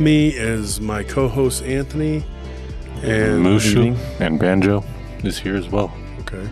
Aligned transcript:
with 0.00 0.04
me 0.04 0.28
is 0.30 0.80
my 0.80 1.02
co 1.04 1.28
host, 1.28 1.62
Anthony. 1.64 2.24
And 3.02 3.44
Mushu 3.44 3.96
and 4.20 4.38
Banjo 4.38 4.84
is 5.24 5.38
here 5.38 5.56
as 5.56 5.68
well. 5.68 5.92
Okay. 6.20 6.46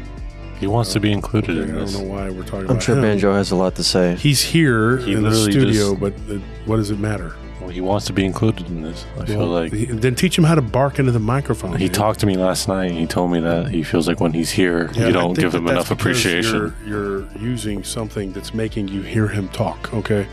He 0.61 0.67
wants 0.67 0.93
to 0.95 1.01
be 1.01 1.13
included 1.13 1.59
I 1.59 1.63
in 1.63 1.69
don't 1.69 1.79
this. 1.81 1.99
know 1.99 2.05
why 2.05 2.31
we're 2.31 2.43
talking 2.43 2.61
I'm 2.65 2.71
about 2.73 2.83
sure 2.83 2.97
him. 2.97 3.03
Banjo 3.03 3.33
has 3.35 3.51
a 3.51 3.57
lot 3.57 3.75
to 3.77 3.85
say. 3.85 4.17
He's 4.17 4.43
here 4.43 4.99
He 4.99 5.13
in 5.13 5.23
the 5.23 5.31
literally 5.31 5.53
studio, 5.53 5.91
just- 5.97 6.01
but 6.01 6.13
uh, 6.35 6.39
what 6.67 6.77
does 6.77 6.91
it 6.91 6.99
matter? 6.99 7.35
Well, 7.61 7.69
he 7.71 7.81
wants 7.83 8.07
to 8.07 8.13
be 8.15 8.25
included 8.25 8.67
in 8.69 8.83
this. 8.83 9.05
I 9.21 9.27
feel 9.27 9.39
Well, 9.41 9.49
like 9.49 9.73
he- 9.73 9.85
then 9.87 10.15
teach 10.15 10.37
him 10.39 10.45
how 10.45 10.55
to 10.55 10.63
bark 10.63 10.99
into 10.99 11.13
the 11.13 11.19
microphone. 11.21 11.73
he 11.77 11.85
dude. 11.87 11.95
talked 11.95 12.21
to 12.21 12.27
me 12.27 12.37
last 12.37 12.67
night 12.67 12.91
and 12.91 12.99
he 12.99 13.07
told 13.07 13.31
me 13.31 13.41
that 13.41 13.69
he 13.71 13.83
feels 13.83 14.09
like 14.09 14.21
when 14.21 14.33
he's 14.33 14.51
here, 14.51 14.91
Yeah, 14.95 15.09
you 15.09 15.13
don't 15.13 15.35
think 15.35 15.41
give 15.41 15.53
that 15.53 15.59
him 15.59 15.65
that's 15.67 15.73
enough 15.75 15.89
because 15.91 16.01
appreciation. 16.01 16.75
You're, 16.87 17.21
you're 17.21 17.29
using 17.39 17.85
something 17.85 18.33
that's 18.33 18.55
making 18.55 18.89
you 18.89 19.03
hear 19.03 19.29
him 19.29 19.49
talk. 19.51 19.93
Okay, 19.93 20.27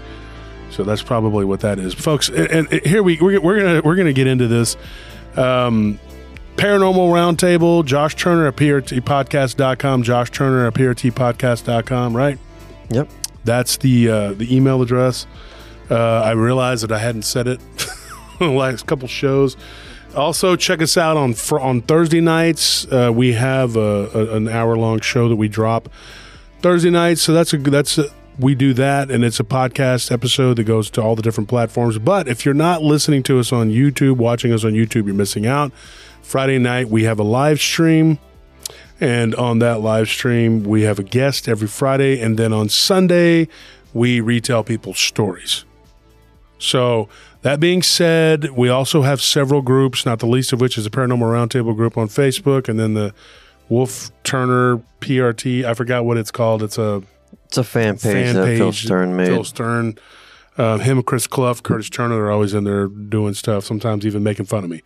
so 0.76 0.84
that's 0.84 1.02
probably 1.02 1.46
what 1.46 1.62
that 1.62 1.80
is, 1.80 1.94
folks. 1.94 2.28
And, 2.28 2.68
and 2.72 2.86
here 2.86 3.02
we 3.02 3.18
we're, 3.22 3.40
we're 3.40 3.60
gonna 3.60 3.82
we're 3.82 3.96
gonna 3.96 4.12
get 4.12 4.28
into 4.28 4.48
this. 4.48 4.76
Um, 5.38 6.00
Paranormal 6.58 7.10
Roundtable, 7.12 7.86
Josh 7.86 8.16
Turner 8.16 8.48
at 8.48 8.56
PRTpodcast.com, 8.56 10.04
Josh 10.04 10.32
Turner 10.32 10.68
at 10.68 10.74
PRTpodcast.com, 10.74 12.16
right? 12.16 12.38
Yep. 12.90 13.10
That's 13.44 13.78
the 13.78 14.10
uh, 14.10 14.34
the 14.34 14.54
email 14.54 14.82
address. 14.82 15.28
Uh, 15.90 15.96
I 15.96 16.32
realized 16.32 16.84
that 16.84 16.92
I 16.92 17.00
hadn't 17.00 17.24
said 17.24 17.48
it 17.48 17.60
the 18.40 18.50
last 18.50 18.86
couple 18.86 19.08
shows. 19.08 19.56
Also, 20.14 20.56
check 20.56 20.82
us 20.82 20.98
out 20.98 21.16
on 21.16 21.34
fr- 21.34 21.60
on 21.60 21.82
Thursday 21.82 22.22
nights. 22.22 22.86
Uh, 22.92 23.12
we 23.14 23.34
have 23.34 23.76
a, 23.78 24.10
a, 24.14 24.36
an 24.36 24.50
hour 24.50 24.76
long 24.76 25.00
show 25.00 25.30
that 25.30 25.36
we 25.36 25.48
drop 25.48 25.90
Thursday 26.62 26.90
nights. 26.90 27.22
So 27.22 27.34
that's 27.34 27.54
a 27.54 27.58
that's 27.58 27.98
a, 27.98 28.10
we 28.40 28.56
do 28.56 28.74
that, 28.74 29.10
and 29.10 29.24
it's 29.24 29.40
a 29.40 29.44
podcast 29.44 30.12
episode 30.12 30.56
that 30.58 30.66
goes 30.66 30.90
to 30.92 31.02
all 31.02 31.16
the 31.16 31.22
different 31.22 31.50
platforms. 31.50 31.98
But 31.98 32.28
if 32.28 32.46
you're 32.46 32.54
not 32.54 32.82
listening 32.82 33.24
to 33.24 33.40
us 33.40 33.54
on 33.54 33.70
YouTube, 33.70 34.18
watching 34.18 34.52
us 34.52 34.64
on 34.64 34.74
YouTube, 34.74 35.06
you're 35.06 35.16
missing 35.16 35.46
out. 35.46 35.72
Friday 36.22 36.58
night 36.58 36.90
we 36.90 37.04
have 37.04 37.20
a 37.20 37.24
live 37.24 37.60
stream. 37.60 38.20
And 39.00 39.36
on 39.36 39.60
that 39.60 39.82
live 39.82 40.08
stream, 40.08 40.64
we 40.64 40.84
have 40.84 41.00
a 41.00 41.04
guest 41.04 41.50
every 41.50 41.68
Friday. 41.68 42.22
And 42.22 42.38
then 42.40 42.54
on 42.54 42.70
Sunday, 42.70 43.50
we 43.94 44.22
retell 44.22 44.64
people's 44.64 45.00
stories. 45.00 45.66
So, 46.58 47.10
that 47.42 47.60
being 47.60 47.84
said, 47.84 48.52
we 48.52 48.70
also 48.70 49.04
have 49.04 49.22
several 49.22 49.62
groups, 49.62 50.06
not 50.06 50.20
the 50.20 50.26
least 50.26 50.52
of 50.52 50.62
which 50.62 50.78
is 50.78 50.86
the 50.86 50.90
Paranormal 50.90 51.20
Roundtable 51.20 51.76
group 51.76 51.96
on 51.96 52.08
Facebook, 52.08 52.68
and 52.68 52.80
then 52.80 52.96
the 52.96 53.14
Wolf 53.70 54.12
Turner 54.24 54.82
PRT. 55.02 55.64
I 55.64 55.74
forgot 55.76 56.06
what 56.06 56.18
it's 56.18 56.32
called. 56.32 56.64
It's 56.64 56.78
a 56.78 57.04
It's 57.58 57.68
a 57.68 57.72
fan 57.72 57.94
page 57.94 58.02
fan 58.02 58.36
that 58.36 58.46
page. 58.46 58.58
Phil 58.58 58.74
Stern 58.74 59.16
made. 59.16 59.28
Phil 59.28 59.44
Stern. 59.44 59.98
Uh, 60.58 60.78
him, 60.78 61.04
Chris 61.04 61.28
Clough, 61.28 61.56
Curtis 61.56 61.90
Turner 61.90 62.18
are 62.24 62.32
always 62.32 62.54
in 62.54 62.64
there 62.64 62.88
doing 62.88 63.34
stuff, 63.34 63.66
sometimes 63.66 64.06
even 64.06 64.24
making 64.24 64.46
fun 64.46 64.64
of 64.64 64.70
me. 64.70 64.82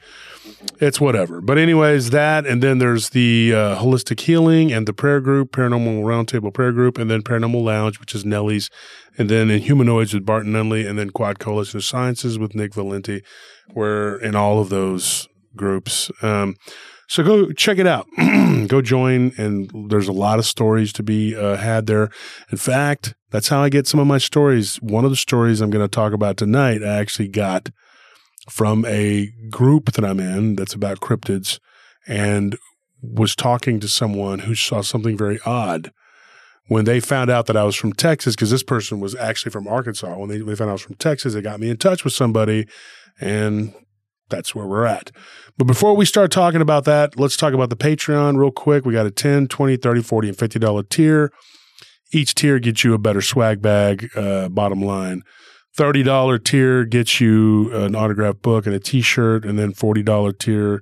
It's 0.80 1.00
whatever. 1.00 1.42
But, 1.42 1.60
anyways, 1.60 2.10
that, 2.10 2.48
and 2.48 2.64
then 2.64 2.80
there's 2.80 3.10
the 3.10 3.54
uh, 3.54 3.80
Holistic 3.80 4.20
Healing 4.20 4.72
and 4.74 4.88
the 4.88 4.94
prayer 4.94 5.22
group, 5.22 5.52
Paranormal 5.52 6.02
Roundtable 6.04 6.52
Prayer 6.52 6.72
Group, 6.72 6.98
and 6.98 7.10
then 7.10 7.22
Paranormal 7.22 7.64
Lounge, 7.64 8.00
which 8.00 8.16
is 8.16 8.26
Nellie's, 8.26 8.72
and 9.16 9.30
then 9.30 9.52
in 9.52 9.62
Humanoids 9.62 10.14
with 10.14 10.26
Barton 10.26 10.54
Nunley, 10.54 10.90
and 10.90 10.98
then 10.98 11.12
Quad 11.12 11.38
Coalition 11.38 11.78
of 11.78 11.86
Sciences 11.86 12.40
with 12.40 12.56
Nick 12.56 12.74
Valenti. 12.74 13.22
We're 13.74 14.18
in 14.18 14.36
all 14.36 14.60
of 14.60 14.70
those 14.70 15.28
groups. 15.56 16.12
Um, 16.24 16.56
so 17.10 17.24
go 17.24 17.52
check 17.52 17.80
it 17.80 17.88
out. 17.88 18.08
go 18.68 18.84
join, 18.84 19.34
and 19.36 19.72
there's 19.90 20.08
a 20.08 20.14
lot 20.14 20.38
of 20.38 20.46
stories 20.46 20.94
to 20.94 21.02
be 21.02 21.36
uh, 21.36 21.58
had 21.58 21.88
there. 21.88 22.12
In 22.52 22.60
fact, 22.60 23.16
that's 23.32 23.48
how 23.48 23.64
I 23.64 23.70
get 23.70 23.88
some 23.88 24.00
of 24.00 24.06
my 24.06 24.20
stories. 24.20 24.76
One 24.76 25.06
of 25.06 25.10
the 25.10 25.18
stories 25.18 25.60
I'm 25.60 25.72
going 25.72 25.84
to 25.84 25.90
talk 25.90 26.14
about 26.14 26.38
tonight, 26.38 26.84
I 26.84 27.00
actually 27.00 27.28
got 27.28 27.72
from 28.48 28.86
a 28.86 29.32
group 29.50 29.94
that 29.94 30.06
I'm 30.06 30.20
in 30.20 30.56
that's 30.56 30.76
about 30.76 31.00
cryptids, 31.00 31.60
and 32.08 32.56
was 33.02 33.36
talking 33.36 33.80
to 33.80 33.88
someone 33.88 34.40
who 34.40 34.54
saw 34.54 34.82
something 34.82 35.18
very 35.18 35.40
odd 35.48 35.92
when 36.68 36.86
they 36.86 37.00
found 37.00 37.32
out 37.32 37.48
that 37.48 37.58
I 37.58 37.64
was 37.64 37.76
from 37.76 37.94
Texas, 37.94 38.36
because 38.36 38.52
this 38.52 38.62
person 38.62 39.00
was 39.00 39.16
actually 39.16 39.52
from 39.52 39.68
Arkansas. 39.68 40.16
When 40.16 40.30
they, 40.30 40.38
when 40.38 40.50
they 40.50 40.56
found 40.56 40.70
out 40.70 40.74
I 40.74 40.74
was 40.74 40.84
from 40.84 40.96
Texas, 40.98 41.34
they 41.34 41.42
got 41.42 41.60
me 41.60 41.72
in 41.72 41.78
touch 41.78 42.04
with 42.04 42.14
somebody, 42.14 42.68
and 43.20 43.74
that's 44.30 44.56
where 44.56 44.66
we're 44.66 44.86
at. 44.86 45.12
But 45.58 45.66
before 45.66 45.96
we 45.96 46.06
start 46.06 46.32
talking 46.32 46.62
about 46.62 46.86
that, 46.86 47.20
let's 47.20 47.36
talk 47.36 47.54
about 47.54 47.70
the 47.70 47.76
Patreon 47.76 48.38
real 48.38 48.52
quick. 48.52 48.86
We 48.86 48.94
got 48.94 49.06
a 49.06 49.12
10, 49.12 49.48
20, 49.48 49.78
30, 49.78 50.02
40, 50.02 50.30
and 50.30 50.38
$50 50.38 50.90
tier. 50.90 51.32
Each 52.12 52.34
tier 52.34 52.60
gets 52.60 52.84
you 52.84 52.94
a 52.94 52.98
better 52.98 53.22
swag 53.22 53.62
bag, 53.62 54.10
uh, 54.16 54.50
bottom 54.50 54.82
line. 54.82 55.24
$30 55.78 56.44
tier 56.44 56.86
gets 56.86 57.22
you 57.22 57.74
an 57.74 57.96
autographed 57.96 58.42
book 58.42 58.66
and 58.66 58.76
a 58.76 58.80
t 58.80 59.02
shirt, 59.02 59.46
and 59.46 59.58
then 59.60 59.74
$40 59.74 60.38
tier 60.40 60.82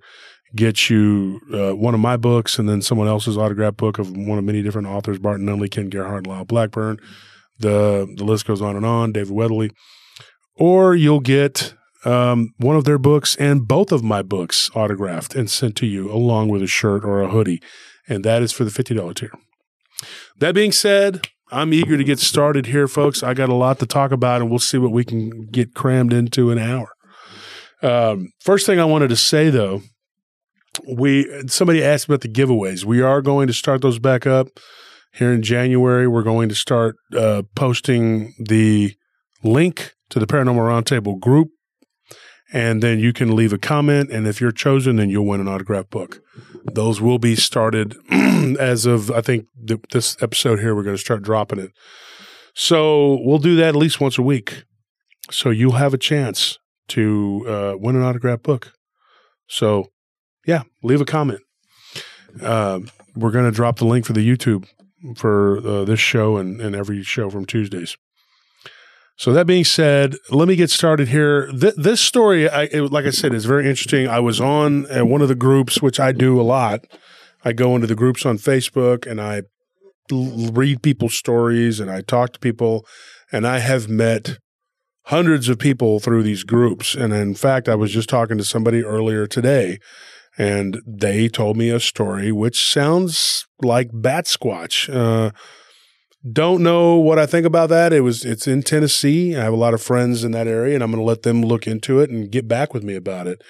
gets 0.55 0.89
you 0.89 1.41
uh, 1.53 1.75
one 1.75 1.93
of 1.93 1.99
my 1.99 2.17
books 2.17 2.57
and 2.57 2.69
then 2.69 2.81
someone 2.81 3.07
else's 3.07 3.37
autographed 3.37 3.77
book 3.77 3.99
of 3.99 4.15
one 4.15 4.37
of 4.37 4.43
many 4.43 4.63
different 4.63 4.87
authors 4.87 5.19
Barton 5.19 5.45
Nunley, 5.45 5.69
Ken 5.69 5.89
Gerhardt, 5.89 6.25
Lyle 6.25 6.45
Blackburn. 6.45 6.99
The, 7.59 8.11
the 8.17 8.23
list 8.23 8.45
goes 8.45 8.61
on 8.61 8.75
and 8.75 8.85
on, 8.85 9.11
David 9.11 9.33
Weatherly. 9.33 9.71
Or 10.55 10.95
you'll 10.95 11.19
get 11.19 11.73
um, 12.05 12.53
one 12.57 12.75
of 12.75 12.85
their 12.85 12.97
books 12.97 13.35
and 13.37 13.67
both 13.67 13.91
of 13.91 14.03
my 14.03 14.21
books 14.21 14.69
autographed 14.75 15.35
and 15.35 15.49
sent 15.49 15.75
to 15.77 15.85
you 15.85 16.11
along 16.11 16.49
with 16.49 16.61
a 16.61 16.67
shirt 16.67 17.03
or 17.03 17.21
a 17.21 17.29
hoodie. 17.29 17.61
And 18.07 18.23
that 18.23 18.41
is 18.41 18.51
for 18.51 18.63
the 18.63 18.71
$50 18.71 19.15
tier. 19.15 19.31
That 20.37 20.53
being 20.53 20.71
said, 20.71 21.27
I'm 21.51 21.73
eager 21.73 21.97
to 21.97 22.03
get 22.03 22.19
started 22.19 22.67
here, 22.67 22.87
folks. 22.87 23.23
I 23.23 23.33
got 23.33 23.49
a 23.49 23.55
lot 23.55 23.79
to 23.79 23.85
talk 23.85 24.11
about, 24.11 24.41
and 24.41 24.49
we'll 24.49 24.59
see 24.59 24.77
what 24.77 24.91
we 24.91 25.03
can 25.03 25.47
get 25.47 25.73
crammed 25.73 26.13
into 26.13 26.51
an 26.51 26.59
hour. 26.59 26.89
Um, 27.81 28.31
first 28.39 28.65
thing 28.65 28.79
I 28.79 28.85
wanted 28.85 29.09
to 29.09 29.15
say, 29.15 29.49
though, 29.49 29.81
we 30.87 31.25
somebody 31.47 31.83
asked 31.83 32.05
about 32.05 32.21
the 32.21 32.27
giveaways. 32.27 32.83
We 32.83 33.01
are 33.01 33.21
going 33.21 33.47
to 33.47 33.53
start 33.53 33.81
those 33.81 33.99
back 33.99 34.27
up 34.27 34.47
here 35.13 35.31
in 35.31 35.41
January. 35.41 36.07
We're 36.07 36.23
going 36.23 36.49
to 36.49 36.55
start 36.55 36.95
uh, 37.15 37.43
posting 37.55 38.33
the 38.39 38.95
link 39.43 39.93
to 40.09 40.19
the 40.19 40.27
Paranormal 40.27 40.83
Roundtable 40.83 41.19
group, 41.19 41.49
and 42.53 42.81
then 42.81 42.99
you 42.99 43.13
can 43.13 43.35
leave 43.35 43.53
a 43.53 43.57
comment. 43.57 44.09
And 44.09 44.27
if 44.27 44.39
you're 44.39 44.51
chosen, 44.51 44.95
then 44.95 45.09
you'll 45.09 45.25
win 45.25 45.41
an 45.41 45.47
autographed 45.47 45.89
book. 45.89 46.21
Those 46.73 47.01
will 47.01 47.19
be 47.19 47.35
started 47.35 47.95
as 48.59 48.85
of 48.85 49.11
I 49.11 49.21
think 49.21 49.47
th- 49.65 49.81
this 49.91 50.17
episode 50.21 50.59
here. 50.59 50.75
We're 50.75 50.83
going 50.83 50.95
to 50.95 51.01
start 51.01 51.23
dropping 51.23 51.59
it. 51.59 51.71
So 52.53 53.19
we'll 53.21 53.37
do 53.37 53.55
that 53.57 53.69
at 53.69 53.75
least 53.75 54.01
once 54.01 54.17
a 54.17 54.23
week. 54.23 54.63
So 55.29 55.49
you'll 55.49 55.73
have 55.73 55.93
a 55.93 55.97
chance 55.97 56.57
to 56.89 57.45
uh, 57.47 57.77
win 57.77 57.95
an 57.95 58.03
autographed 58.03 58.43
book. 58.43 58.73
So 59.47 59.91
yeah, 60.45 60.63
leave 60.81 61.01
a 61.01 61.05
comment. 61.05 61.41
Uh, 62.41 62.79
we're 63.15 63.31
going 63.31 63.45
to 63.45 63.51
drop 63.51 63.77
the 63.77 63.85
link 63.85 64.05
for 64.05 64.13
the 64.13 64.27
YouTube 64.27 64.67
for 65.15 65.57
uh, 65.65 65.83
this 65.85 65.99
show 65.99 66.37
and, 66.37 66.61
and 66.61 66.75
every 66.75 67.03
show 67.03 67.29
from 67.29 67.45
Tuesdays. 67.45 67.97
So 69.17 69.33
that 69.33 69.47
being 69.47 69.65
said, 69.65 70.15
let 70.29 70.47
me 70.47 70.55
get 70.55 70.69
started 70.69 71.07
here. 71.07 71.47
Th- 71.47 71.73
this 71.75 71.99
story, 71.99 72.47
I, 72.47 72.63
it, 72.65 72.91
like 72.91 73.05
I 73.05 73.09
said, 73.09 73.33
is 73.33 73.45
very 73.45 73.67
interesting. 73.67 74.07
I 74.07 74.19
was 74.19 74.39
on 74.39 74.85
uh, 74.95 75.05
one 75.05 75.23
of 75.23 75.27
the 75.27 75.35
groups, 75.35 75.81
which 75.81 75.99
I 75.99 76.11
do 76.11 76.39
a 76.39 76.43
lot. 76.43 76.85
I 77.43 77.53
go 77.53 77.73
into 77.73 77.87
the 77.87 77.95
groups 77.95 78.27
on 78.27 78.37
Facebook 78.37 79.09
and 79.09 79.19
I 79.19 79.41
l- 80.11 80.51
read 80.53 80.83
people's 80.83 81.17
stories 81.17 81.79
and 81.79 81.89
I 81.89 82.01
talk 82.01 82.33
to 82.33 82.39
people, 82.39 82.85
and 83.31 83.47
I 83.47 83.57
have 83.57 83.89
met 83.89 84.37
hundreds 85.05 85.49
of 85.49 85.57
people 85.57 85.99
through 85.99 86.21
these 86.21 86.43
groups. 86.43 86.93
And 86.93 87.11
in 87.11 87.33
fact, 87.33 87.67
I 87.67 87.75
was 87.75 87.91
just 87.91 88.09
talking 88.09 88.37
to 88.37 88.43
somebody 88.43 88.83
earlier 88.83 89.25
today, 89.25 89.79
and 90.37 90.79
they 90.85 91.27
told 91.27 91.57
me 91.57 91.71
a 91.71 91.79
story 91.79 92.31
which 92.31 92.71
sounds 92.71 93.47
like 93.63 93.89
Bat 93.91 94.25
Squatch. 94.25 94.93
Uh, 94.93 95.31
don't 96.29 96.63
know 96.63 96.95
what 96.95 97.19
I 97.19 97.25
think 97.25 97.45
about 97.45 97.69
that. 97.69 97.93
It 97.93 98.01
was 98.01 98.25
it's 98.25 98.47
in 98.47 98.63
Tennessee. 98.63 99.35
I 99.35 99.43
have 99.43 99.53
a 99.53 99.57
lot 99.57 99.73
of 99.73 99.81
friends 99.81 100.23
in 100.23 100.31
that 100.31 100.47
area, 100.47 100.73
and 100.73 100.83
I'm 100.83 100.91
going 100.91 101.01
to 101.01 101.07
let 101.07 101.23
them 101.23 101.41
look 101.41 101.67
into 101.67 101.99
it 101.99 102.09
and 102.09 102.31
get 102.31 102.47
back 102.47 102.73
with 102.73 102.83
me 102.83 102.95
about 102.95 103.27
it. 103.27 103.41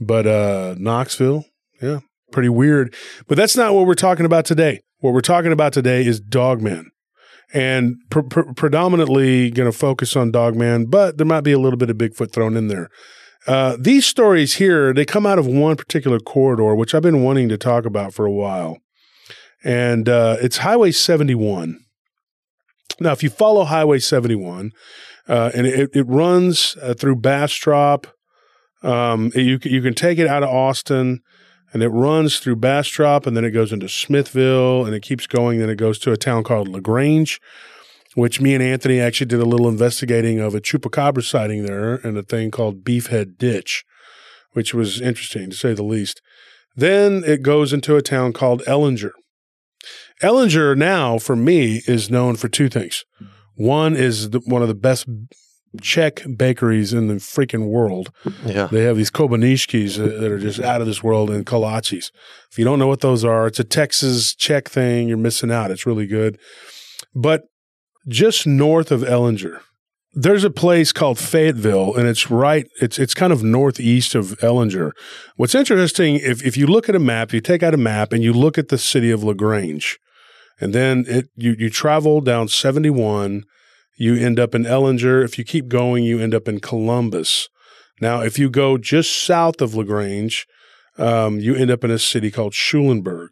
But 0.00 0.26
uh, 0.26 0.74
Knoxville, 0.78 1.44
yeah, 1.82 2.00
pretty 2.32 2.48
weird. 2.48 2.94
But 3.26 3.36
that's 3.36 3.56
not 3.56 3.74
what 3.74 3.86
we're 3.86 3.94
talking 3.94 4.26
about 4.26 4.44
today. 4.44 4.82
What 5.00 5.14
we're 5.14 5.20
talking 5.20 5.52
about 5.52 5.72
today 5.72 6.06
is 6.06 6.20
Dogman, 6.20 6.90
and 7.52 7.96
pre- 8.10 8.22
pre- 8.22 8.52
predominantly 8.54 9.50
going 9.50 9.70
to 9.70 9.76
focus 9.76 10.16
on 10.16 10.30
Dogman, 10.30 10.86
but 10.86 11.18
there 11.18 11.26
might 11.26 11.42
be 11.42 11.52
a 11.52 11.58
little 11.58 11.78
bit 11.78 11.90
of 11.90 11.96
Bigfoot 11.96 12.32
thrown 12.32 12.56
in 12.56 12.68
there. 12.68 12.88
Uh, 13.46 13.76
these 13.78 14.04
stories 14.04 14.54
here, 14.54 14.92
they 14.92 15.04
come 15.04 15.24
out 15.24 15.38
of 15.38 15.46
one 15.46 15.76
particular 15.76 16.18
corridor, 16.18 16.74
which 16.74 16.94
I've 16.94 17.02
been 17.02 17.22
wanting 17.22 17.48
to 17.50 17.58
talk 17.58 17.84
about 17.84 18.12
for 18.12 18.26
a 18.26 18.32
while. 18.32 18.78
And 19.62 20.08
uh, 20.08 20.36
it's 20.40 20.58
Highway 20.58 20.90
71. 20.90 21.78
Now, 23.00 23.12
if 23.12 23.22
you 23.22 23.30
follow 23.30 23.64
Highway 23.64 23.98
71, 23.98 24.72
uh, 25.28 25.50
and 25.54 25.66
it, 25.66 25.90
it 25.94 26.04
runs 26.04 26.76
uh, 26.80 26.94
through 26.94 27.16
Bastrop, 27.16 28.06
um, 28.82 29.32
you, 29.34 29.58
you 29.64 29.82
can 29.82 29.94
take 29.94 30.18
it 30.18 30.26
out 30.26 30.42
of 30.42 30.48
Austin 30.48 31.20
and 31.72 31.82
it 31.82 31.88
runs 31.88 32.38
through 32.38 32.56
Bastrop 32.56 33.26
and 33.26 33.36
then 33.36 33.44
it 33.44 33.50
goes 33.50 33.72
into 33.72 33.88
Smithville 33.88 34.84
and 34.84 34.94
it 34.94 35.02
keeps 35.02 35.26
going. 35.26 35.58
Then 35.58 35.70
it 35.70 35.76
goes 35.76 35.98
to 36.00 36.12
a 36.12 36.16
town 36.16 36.44
called 36.44 36.68
LaGrange, 36.68 37.40
which 38.14 38.40
me 38.40 38.54
and 38.54 38.62
Anthony 38.62 39.00
actually 39.00 39.26
did 39.26 39.40
a 39.40 39.44
little 39.44 39.68
investigating 39.68 40.38
of 40.38 40.54
a 40.54 40.60
chupacabra 40.60 41.22
sighting 41.22 41.64
there 41.64 41.94
and 41.96 42.16
a 42.16 42.22
thing 42.22 42.50
called 42.50 42.84
Beefhead 42.84 43.36
Ditch, 43.36 43.84
which 44.52 44.72
was 44.72 45.00
interesting 45.00 45.50
to 45.50 45.56
say 45.56 45.74
the 45.74 45.82
least. 45.82 46.22
Then 46.76 47.24
it 47.26 47.42
goes 47.42 47.72
into 47.72 47.96
a 47.96 48.02
town 48.02 48.32
called 48.32 48.62
Ellinger. 48.66 49.10
Ellinger 50.22 50.76
now, 50.76 51.18
for 51.18 51.36
me, 51.36 51.82
is 51.86 52.10
known 52.10 52.36
for 52.36 52.48
two 52.48 52.68
things. 52.68 53.04
One 53.54 53.96
is 53.96 54.30
the, 54.30 54.40
one 54.40 54.62
of 54.62 54.68
the 54.68 54.74
best 54.74 55.06
Czech 55.80 56.22
bakeries 56.36 56.92
in 56.92 57.08
the 57.08 57.14
freaking 57.14 57.68
world. 57.68 58.10
Yeah. 58.44 58.66
They 58.66 58.84
have 58.84 58.96
these 58.96 59.10
kobanishkis 59.10 59.98
that 59.98 60.16
uh, 60.16 60.20
that 60.20 60.32
are 60.32 60.38
just 60.38 60.60
out 60.60 60.80
of 60.80 60.86
this 60.86 61.02
world 61.02 61.30
and 61.30 61.44
kolaches. 61.44 62.10
If 62.50 62.58
you 62.58 62.64
don't 62.64 62.78
know 62.78 62.86
what 62.86 63.00
those 63.00 63.24
are, 63.24 63.46
it's 63.46 63.60
a 63.60 63.64
Texas 63.64 64.34
Czech 64.34 64.68
thing. 64.68 65.08
You're 65.08 65.18
missing 65.18 65.50
out. 65.50 65.70
It's 65.70 65.86
really 65.86 66.06
good. 66.06 66.38
But 67.14 67.44
just 68.08 68.46
north 68.46 68.90
of 68.90 69.02
Ellinger, 69.02 69.60
there's 70.14 70.44
a 70.44 70.50
place 70.50 70.92
called 70.92 71.18
Fayetteville, 71.18 71.94
and 71.94 72.08
it's 72.08 72.30
right. 72.30 72.66
It's 72.80 72.98
it's 72.98 73.14
kind 73.14 73.32
of 73.32 73.42
northeast 73.42 74.14
of 74.14 74.38
Ellinger. 74.38 74.92
What's 75.36 75.54
interesting, 75.54 76.16
if 76.16 76.44
if 76.44 76.56
you 76.56 76.66
look 76.66 76.88
at 76.88 76.94
a 76.94 77.00
map, 77.00 77.32
you 77.32 77.40
take 77.40 77.62
out 77.62 77.74
a 77.74 77.78
map 77.78 78.12
and 78.12 78.22
you 78.22 78.32
look 78.32 78.56
at 78.56 78.68
the 78.68 78.78
city 78.78 79.10
of 79.10 79.22
Lagrange, 79.22 79.98
and 80.60 80.72
then 80.72 81.04
it 81.08 81.28
you 81.36 81.54
you 81.58 81.70
travel 81.70 82.20
down 82.20 82.48
71 82.48 83.44
you 83.96 84.14
end 84.14 84.38
up 84.38 84.54
in 84.54 84.64
Ellinger. 84.64 85.24
If 85.24 85.38
you 85.38 85.44
keep 85.44 85.68
going, 85.68 86.04
you 86.04 86.20
end 86.20 86.34
up 86.34 86.48
in 86.48 86.60
Columbus. 86.60 87.48
Now, 88.00 88.20
if 88.20 88.38
you 88.38 88.50
go 88.50 88.76
just 88.76 89.24
south 89.24 89.62
of 89.62 89.74
LaGrange, 89.74 90.46
um, 90.98 91.40
you 91.40 91.54
end 91.54 91.70
up 91.70 91.82
in 91.82 91.90
a 91.90 91.98
city 91.98 92.30
called 92.30 92.52
Schulenburg. 92.52 93.30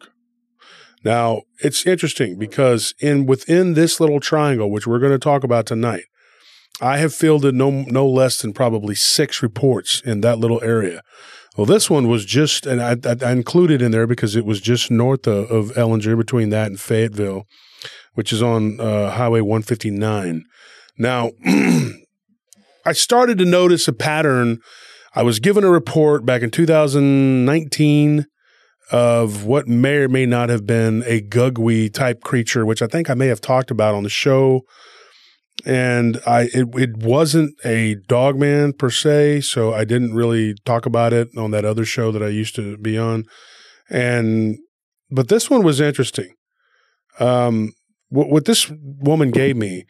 Now, 1.03 1.43
it's 1.59 1.85
interesting 1.85 2.39
because 2.39 2.95
in 2.99 3.27
within 3.27 3.75
this 3.75 3.99
little 3.99 4.19
triangle, 4.19 4.71
which 4.71 4.87
we're 4.87 4.99
going 4.99 5.11
to 5.11 5.19
talk 5.19 5.43
about 5.43 5.67
tonight, 5.67 6.05
I 6.81 6.97
have 6.97 7.13
fielded 7.13 7.53
no 7.53 7.69
no 7.69 8.07
less 8.07 8.41
than 8.41 8.53
probably 8.53 8.95
six 8.95 9.43
reports 9.43 10.01
in 10.03 10.21
that 10.21 10.39
little 10.39 10.61
area. 10.63 11.03
Well, 11.55 11.65
this 11.65 11.89
one 11.89 12.07
was 12.07 12.25
just, 12.25 12.65
and 12.65 12.81
I, 12.81 12.97
I, 13.05 13.15
I 13.21 13.31
included 13.31 13.81
in 13.81 13.91
there 13.91 14.07
because 14.07 14.35
it 14.35 14.45
was 14.45 14.59
just 14.59 14.91
north 14.91 15.25
of, 15.25 15.49
of 15.49 15.71
Ellinger, 15.75 16.17
between 16.17 16.49
that 16.49 16.67
and 16.67 16.79
Fayetteville, 16.79 17.45
which 18.13 18.33
is 18.33 18.43
on 18.43 18.79
uh, 18.79 19.11
Highway 19.11 19.39
159. 19.41 20.43
Now, 20.97 21.31
I 22.85 22.91
started 22.91 23.37
to 23.37 23.45
notice 23.45 23.87
a 23.87 23.93
pattern. 23.93 24.59
I 25.15 25.23
was 25.23 25.39
given 25.39 25.63
a 25.63 25.69
report 25.69 26.25
back 26.25 26.41
in 26.41 26.51
2019 26.51 28.25
of 28.91 29.45
what 29.45 29.67
may 29.67 29.95
or 29.97 30.09
may 30.09 30.25
not 30.25 30.49
have 30.49 30.67
been 30.67 31.03
a 31.07 31.21
Gugwe 31.21 31.91
type 31.91 32.21
creature, 32.21 32.65
which 32.65 32.81
I 32.81 32.87
think 32.87 33.09
I 33.09 33.13
may 33.13 33.27
have 33.27 33.41
talked 33.41 33.71
about 33.71 33.95
on 33.95 34.03
the 34.03 34.09
show. 34.09 34.61
And 35.65 36.19
I 36.27 36.49
it, 36.53 36.67
it 36.75 36.97
wasn't 36.97 37.55
a 37.63 37.95
dogman 38.07 38.73
per 38.73 38.89
se, 38.89 39.41
so 39.41 39.73
I 39.73 39.85
didn't 39.85 40.13
really 40.13 40.55
talk 40.65 40.85
about 40.85 41.13
it 41.13 41.29
on 41.37 41.51
that 41.51 41.65
other 41.65 41.85
show 41.85 42.11
that 42.11 42.21
I 42.21 42.27
used 42.27 42.55
to 42.55 42.77
be 42.77 42.97
on. 42.97 43.23
And 43.89 44.57
but 45.09 45.29
this 45.29 45.49
one 45.49 45.63
was 45.63 45.79
interesting. 45.79 46.33
Um, 47.19 47.71
what, 48.09 48.29
what 48.29 48.45
this 48.45 48.69
woman 48.71 49.31
gave 49.31 49.55
me, 49.55 49.85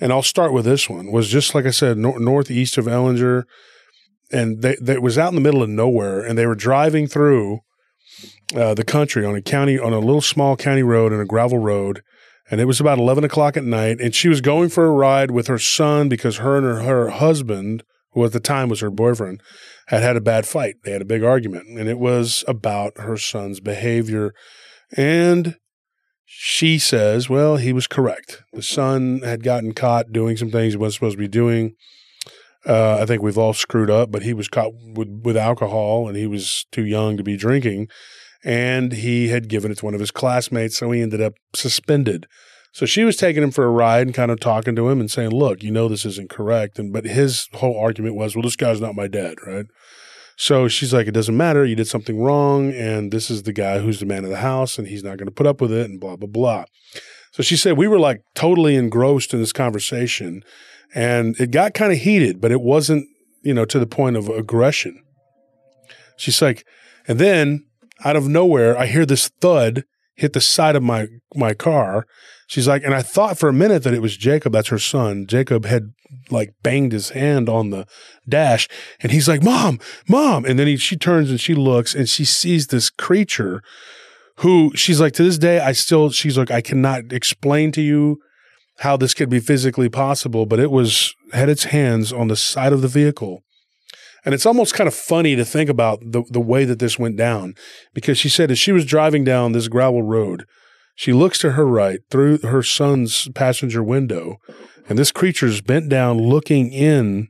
and 0.00 0.12
I'll 0.12 0.22
start 0.22 0.52
with 0.52 0.64
this 0.64 0.88
one, 0.88 1.12
was 1.12 1.28
just 1.28 1.54
like 1.54 1.66
I 1.66 1.70
said, 1.70 1.98
nor- 1.98 2.18
northeast 2.18 2.78
of 2.78 2.86
Ellinger, 2.86 3.44
and 4.32 4.62
they, 4.62 4.76
they 4.80 4.98
was 4.98 5.18
out 5.18 5.28
in 5.28 5.34
the 5.34 5.40
middle 5.40 5.62
of 5.62 5.68
nowhere, 5.68 6.20
and 6.20 6.38
they 6.38 6.46
were 6.46 6.54
driving 6.54 7.06
through 7.06 7.60
uh, 8.54 8.74
the 8.74 8.84
country 8.84 9.24
on 9.24 9.34
a 9.34 9.42
county 9.42 9.78
on 9.78 9.92
a 9.92 9.98
little 9.98 10.20
small 10.20 10.56
county 10.56 10.82
road 10.82 11.12
and 11.12 11.20
a 11.20 11.26
gravel 11.26 11.58
road, 11.58 12.02
and 12.50 12.60
it 12.60 12.66
was 12.66 12.80
about 12.80 12.98
eleven 12.98 13.24
o'clock 13.24 13.56
at 13.56 13.64
night, 13.64 14.00
and 14.00 14.14
she 14.14 14.28
was 14.28 14.40
going 14.40 14.68
for 14.68 14.84
a 14.86 14.92
ride 14.92 15.30
with 15.30 15.46
her 15.46 15.58
son 15.58 16.08
because 16.08 16.38
her 16.38 16.56
and 16.56 16.66
her, 16.66 16.82
her 16.82 17.10
husband, 17.10 17.82
who 18.12 18.24
at 18.24 18.32
the 18.32 18.40
time 18.40 18.68
was 18.68 18.80
her 18.80 18.90
boyfriend, 18.90 19.40
had 19.86 20.02
had 20.02 20.16
a 20.16 20.20
bad 20.20 20.46
fight. 20.46 20.76
They 20.84 20.92
had 20.92 21.02
a 21.02 21.06
big 21.06 21.22
argument, 21.22 21.66
and 21.68 21.88
it 21.88 21.98
was 21.98 22.44
about 22.48 22.98
her 22.98 23.16
son's 23.16 23.60
behavior, 23.60 24.34
and 24.96 25.56
she 26.32 26.78
says, 26.78 27.28
well, 27.28 27.56
he 27.56 27.72
was 27.72 27.88
correct. 27.88 28.44
The 28.52 28.62
son 28.62 29.20
had 29.24 29.42
gotten 29.42 29.72
caught 29.72 30.12
doing 30.12 30.36
some 30.36 30.52
things 30.52 30.74
he 30.74 30.78
wasn't 30.78 30.94
supposed 30.94 31.16
to 31.16 31.22
be 31.22 31.28
doing. 31.28 31.74
Uh, 32.64 32.98
I 33.00 33.06
think 33.06 33.20
we've 33.20 33.36
all 33.36 33.52
screwed 33.52 33.90
up, 33.90 34.12
but 34.12 34.22
he 34.22 34.32
was 34.32 34.46
caught 34.46 34.72
with, 34.94 35.22
with 35.24 35.36
alcohol 35.36 36.06
and 36.06 36.16
he 36.16 36.28
was 36.28 36.66
too 36.70 36.84
young 36.84 37.16
to 37.16 37.24
be 37.24 37.36
drinking. 37.36 37.88
And 38.44 38.92
he 38.92 39.28
had 39.28 39.48
given 39.48 39.70
it 39.70 39.78
to 39.78 39.84
one 39.84 39.94
of 39.94 40.00
his 40.00 40.10
classmates, 40.10 40.78
so 40.78 40.90
he 40.90 41.02
ended 41.02 41.20
up 41.20 41.34
suspended. 41.54 42.26
So 42.72 42.86
she 42.86 43.04
was 43.04 43.16
taking 43.16 43.42
him 43.42 43.50
for 43.50 43.64
a 43.64 43.70
ride 43.70 44.06
and 44.06 44.14
kind 44.14 44.30
of 44.30 44.40
talking 44.40 44.76
to 44.76 44.88
him 44.88 45.00
and 45.00 45.10
saying, 45.10 45.30
"Look, 45.30 45.62
you 45.62 45.70
know 45.70 45.88
this 45.88 46.06
isn't 46.06 46.30
correct." 46.30 46.78
And 46.78 46.92
but 46.92 47.04
his 47.04 47.48
whole 47.54 47.78
argument 47.78 48.14
was, 48.14 48.34
"Well, 48.34 48.42
this 48.42 48.56
guy's 48.56 48.80
not 48.80 48.94
my 48.94 49.08
dad, 49.08 49.36
right?" 49.46 49.66
So 50.40 50.68
she's 50.68 50.94
like, 50.94 51.06
it 51.06 51.12
doesn't 51.12 51.36
matter. 51.36 51.66
You 51.66 51.76
did 51.76 51.86
something 51.86 52.18
wrong. 52.18 52.72
And 52.72 53.12
this 53.12 53.30
is 53.30 53.42
the 53.42 53.52
guy 53.52 53.80
who's 53.80 54.00
the 54.00 54.06
man 54.06 54.24
of 54.24 54.30
the 54.30 54.38
house 54.38 54.78
and 54.78 54.88
he's 54.88 55.04
not 55.04 55.18
going 55.18 55.26
to 55.26 55.34
put 55.34 55.46
up 55.46 55.60
with 55.60 55.70
it 55.70 55.84
and 55.84 56.00
blah, 56.00 56.16
blah, 56.16 56.26
blah. 56.26 56.64
So 57.32 57.42
she 57.42 57.58
said, 57.58 57.76
we 57.76 57.86
were 57.86 57.98
like 57.98 58.22
totally 58.34 58.74
engrossed 58.74 59.34
in 59.34 59.40
this 59.40 59.52
conversation 59.52 60.42
and 60.94 61.38
it 61.38 61.50
got 61.50 61.74
kind 61.74 61.92
of 61.92 61.98
heated, 61.98 62.40
but 62.40 62.52
it 62.52 62.62
wasn't, 62.62 63.06
you 63.42 63.52
know, 63.52 63.66
to 63.66 63.78
the 63.78 63.86
point 63.86 64.16
of 64.16 64.30
aggression. 64.30 65.02
She's 66.16 66.40
like, 66.40 66.64
and 67.06 67.18
then 67.18 67.66
out 68.04 68.16
of 68.16 68.28
nowhere, 68.28 68.76
I 68.78 68.86
hear 68.86 69.06
this 69.06 69.28
thud 69.40 69.84
hit 70.14 70.32
the 70.34 70.40
side 70.40 70.76
of 70.76 70.82
my, 70.82 71.08
my 71.34 71.54
car. 71.54 72.06
She's 72.46 72.68
like, 72.68 72.82
and 72.84 72.94
I 72.94 73.00
thought 73.00 73.38
for 73.38 73.48
a 73.48 73.54
minute 73.54 73.84
that 73.84 73.94
it 73.94 74.02
was 74.02 74.16
Jacob. 74.16 74.52
That's 74.52 74.68
her 74.68 74.78
son. 74.78 75.26
Jacob 75.26 75.64
had 75.64 75.92
like 76.30 76.54
banged 76.62 76.92
his 76.92 77.10
hand 77.10 77.48
on 77.48 77.70
the 77.70 77.86
dash 78.28 78.68
and 79.00 79.12
he's 79.12 79.28
like, 79.28 79.42
mom, 79.42 79.78
mom. 80.08 80.44
And 80.44 80.58
then 80.58 80.66
he, 80.66 80.76
she 80.76 80.96
turns 80.96 81.30
and 81.30 81.40
she 81.40 81.54
looks 81.54 81.94
and 81.94 82.08
she 82.08 82.24
sees 82.24 82.66
this 82.66 82.90
creature 82.90 83.62
who 84.38 84.72
she's 84.74 85.00
like, 85.00 85.12
to 85.14 85.22
this 85.22 85.38
day, 85.38 85.60
I 85.60 85.72
still, 85.72 86.10
she's 86.10 86.36
like, 86.36 86.50
I 86.50 86.60
cannot 86.60 87.12
explain 87.12 87.72
to 87.72 87.82
you 87.82 88.18
how 88.78 88.96
this 88.96 89.14
could 89.14 89.28
be 89.28 89.40
physically 89.40 89.88
possible, 89.88 90.46
but 90.46 90.58
it 90.58 90.70
was, 90.70 91.14
had 91.32 91.48
its 91.48 91.64
hands 91.64 92.12
on 92.12 92.28
the 92.28 92.36
side 92.36 92.72
of 92.72 92.80
the 92.80 92.88
vehicle. 92.88 93.42
And 94.24 94.34
it's 94.34 94.46
almost 94.46 94.74
kind 94.74 94.88
of 94.88 94.94
funny 94.94 95.34
to 95.36 95.44
think 95.44 95.70
about 95.70 96.00
the, 96.00 96.24
the 96.30 96.40
way 96.40 96.64
that 96.64 96.78
this 96.78 96.98
went 96.98 97.16
down 97.16 97.54
because 97.94 98.18
she 98.18 98.28
said 98.28 98.50
as 98.50 98.58
she 98.58 98.72
was 98.72 98.84
driving 98.84 99.24
down 99.24 99.52
this 99.52 99.68
gravel 99.68 100.02
road, 100.02 100.44
she 100.94 101.12
looks 101.12 101.38
to 101.38 101.52
her 101.52 101.66
right 101.66 102.00
through 102.10 102.38
her 102.38 102.62
son's 102.62 103.28
passenger 103.34 103.82
window, 103.82 104.36
and 104.88 104.98
this 104.98 105.12
creature's 105.12 105.62
bent 105.62 105.88
down 105.88 106.18
looking 106.18 106.72
in. 106.72 107.28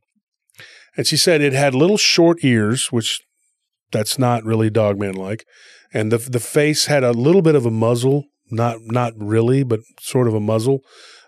And 0.96 1.06
she 1.06 1.16
said 1.16 1.40
it 1.40 1.52
had 1.52 1.74
little 1.74 1.96
short 1.96 2.42
ears, 2.42 2.90
which 2.90 3.20
that's 3.92 4.18
not 4.18 4.44
really 4.44 4.70
dogman 4.70 5.14
like. 5.14 5.46
And 5.92 6.10
the 6.10 6.18
the 6.18 6.40
face 6.40 6.86
had 6.86 7.04
a 7.04 7.12
little 7.12 7.42
bit 7.42 7.54
of 7.54 7.64
a 7.64 7.70
muzzle, 7.70 8.24
not 8.50 8.78
not 8.82 9.12
really, 9.16 9.62
but 9.62 9.80
sort 10.00 10.26
of 10.26 10.34
a 10.34 10.40
muzzle. 10.40 10.80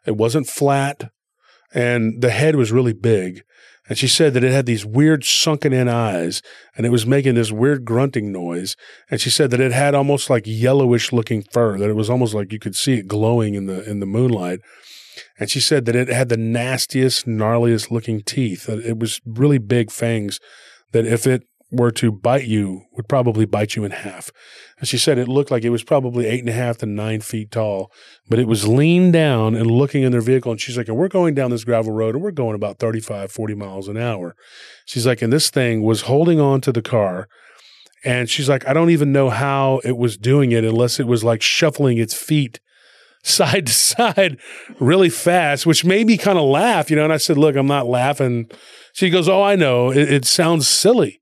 It 0.05 0.17
wasn't 0.17 0.49
flat, 0.49 1.11
and 1.73 2.21
the 2.23 2.31
head 2.31 2.57
was 2.57 2.73
really 2.73 2.93
big. 2.93 3.43
And 3.93 3.99
she 3.99 4.09
said 4.09 4.33
that 4.33 4.43
it 4.43 4.53
had 4.53 4.65
these 4.65 4.87
weird 4.87 5.23
sunken 5.23 5.75
in 5.75 5.87
eyes 5.87 6.41
and 6.75 6.87
it 6.87 6.89
was 6.89 7.05
making 7.05 7.35
this 7.35 7.53
weird 7.53 7.85
grunting 7.85 8.33
noise. 8.33 8.75
And 9.11 9.21
she 9.21 9.29
said 9.29 9.51
that 9.51 9.61
it 9.61 9.73
had 9.73 9.95
almost 9.95 10.31
like 10.31 10.45
yellowish 10.47 11.13
looking 11.13 11.43
fur, 11.43 11.77
that 11.77 11.91
it 11.91 11.95
was 11.95 12.09
almost 12.09 12.33
like 12.33 12.55
you 12.55 12.59
could 12.59 12.75
see 12.75 12.95
it 12.95 13.07
glowing 13.07 13.55
in 13.55 13.67
the 13.67 13.87
in 13.87 14.01
the 14.01 14.07
moonlight. 14.07 14.61
And 15.39 15.51
she 15.51 15.61
said 15.61 15.85
that 15.85 15.95
it 15.95 16.09
had 16.09 16.31
the 16.31 16.39
nastiest, 16.39 17.27
gnarliest 17.27 17.91
looking 17.91 18.23
teeth. 18.23 18.67
It 18.67 18.99
was 18.99 19.21
really 19.27 19.59
big 19.59 19.91
fangs 19.91 20.41
that 20.93 21.05
if 21.05 21.27
it 21.27 21.43
were 21.73 21.91
to 21.91 22.13
bite 22.13 22.45
you, 22.45 22.83
would 22.93 23.09
probably 23.09 23.47
bite 23.47 23.75
you 23.75 23.85
in 23.85 23.91
half. 23.91 24.31
And 24.79 24.87
she 24.87 24.99
said 24.99 25.17
it 25.17 25.27
looked 25.27 25.51
like 25.51 25.65
it 25.65 25.71
was 25.71 25.83
probably 25.83 26.27
eight 26.27 26.41
and 26.41 26.49
a 26.49 26.53
half 26.53 26.77
to 26.79 26.87
nine 26.87 27.23
feet 27.23 27.51
tall, 27.51 27.91
but 28.29 28.39
it 28.39 28.47
was 28.47 28.69
leaned 28.69 29.15
down 29.15 29.55
and 29.55 29.71
looking 29.71 30.03
in 30.03 30.13
their 30.13 30.21
vehicle. 30.21 30.53
And 30.53 30.61
she's 30.61 30.77
like, 30.77 30.89
and 30.89 30.97
we're 30.97 31.09
going 31.09 31.35
down 31.35 31.51
this 31.51 31.65
gravel 31.65 31.93
road 31.93 32.15
and 32.15 32.23
we're 32.23 32.31
going 32.31 32.55
about 32.55 32.79
35, 32.79 33.33
40 33.33 33.55
miles 33.55 33.89
an 33.89 33.97
hour. 33.97 34.37
She's 34.85 35.07
like, 35.07 35.23
and 35.23 35.33
this 35.33 35.49
thing 35.49 35.83
was 35.83 36.03
holding 36.03 36.39
on 36.39 36.61
to 36.61 36.73
the 36.73 36.83
car. 36.83 37.27
And 38.05 38.29
she's 38.29 38.49
like, 38.49 38.67
I 38.69 38.73
don't 38.73 38.91
even 38.91 39.13
know 39.13 39.31
how 39.31 39.81
it 39.85 39.97
was 39.97 40.19
doing 40.19 40.53
it 40.53 40.65
unless 40.65 41.01
it 41.01 41.07
was 41.07 41.25
like 41.25 41.41
shuffling 41.41 41.99
its 41.99 42.15
feet 42.15 42.61
side 43.25 43.67
to 43.67 43.73
side 43.73 44.37
really 44.79 45.09
fast, 45.09 45.65
which 45.65 45.85
made 45.85 46.07
me 46.07 46.19
kind 46.19 46.39
of 46.39 46.45
laugh, 46.45 46.91
you 46.91 46.97
know. 46.97 47.05
And 47.05 47.13
I 47.13 47.19
said, 47.19 47.39
Look, 47.39 47.55
I'm 47.55 47.69
not 47.69 47.87
laughing. 47.87 48.51
She 48.93 49.11
goes, 49.11 49.29
Oh, 49.29 49.43
I 49.43 49.55
know. 49.55 49.93
It, 49.93 50.13
it 50.13 50.25
sounds 50.25 50.67
silly. 50.67 51.22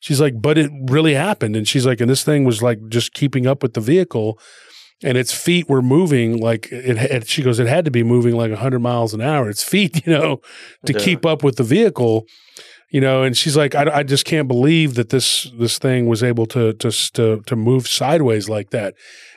She's 0.00 0.20
like, 0.20 0.40
but 0.40 0.56
it 0.58 0.70
really 0.88 1.14
happened. 1.14 1.56
And 1.56 1.66
she's 1.66 1.84
like, 1.86 2.00
and 2.00 2.08
this 2.08 2.22
thing 2.24 2.44
was 2.44 2.62
like 2.62 2.78
just 2.88 3.12
keeping 3.12 3.46
up 3.46 3.62
with 3.62 3.74
the 3.74 3.80
vehicle 3.80 4.38
and 5.02 5.16
its 5.18 5.32
feet 5.32 5.68
were 5.68 5.82
moving 5.82 6.38
like 6.40 6.68
it, 6.72 6.96
it 6.98 7.28
she 7.28 7.42
goes, 7.42 7.58
it 7.58 7.66
had 7.66 7.84
to 7.84 7.90
be 7.90 8.02
moving 8.02 8.34
like 8.36 8.50
100 8.50 8.78
miles 8.80 9.12
an 9.14 9.20
hour. 9.20 9.48
Its 9.50 9.62
feet, 9.62 10.02
you 10.06 10.12
know, 10.12 10.40
to 10.86 10.92
Yeah. 10.92 10.98
keep 11.00 11.26
up 11.26 11.42
with 11.44 11.56
the 11.56 11.62
vehicle, 11.64 12.26
you 12.90 13.00
know. 13.00 13.22
And 13.22 13.36
she's 13.36 13.56
like, 13.56 13.74
I, 13.74 13.98
I 13.98 14.02
just 14.02 14.24
can't 14.24 14.48
believe 14.48 14.94
that 14.94 15.10
this 15.10 15.50
this 15.58 15.78
thing 15.78 16.06
was 16.06 16.22
able 16.22 16.46
to 16.46 16.72
to 16.74 16.90
to 17.14 17.42
to 17.46 17.56
move 17.56 17.86
sideways 17.88 18.48
like 18.48 18.70
that. 18.70 18.94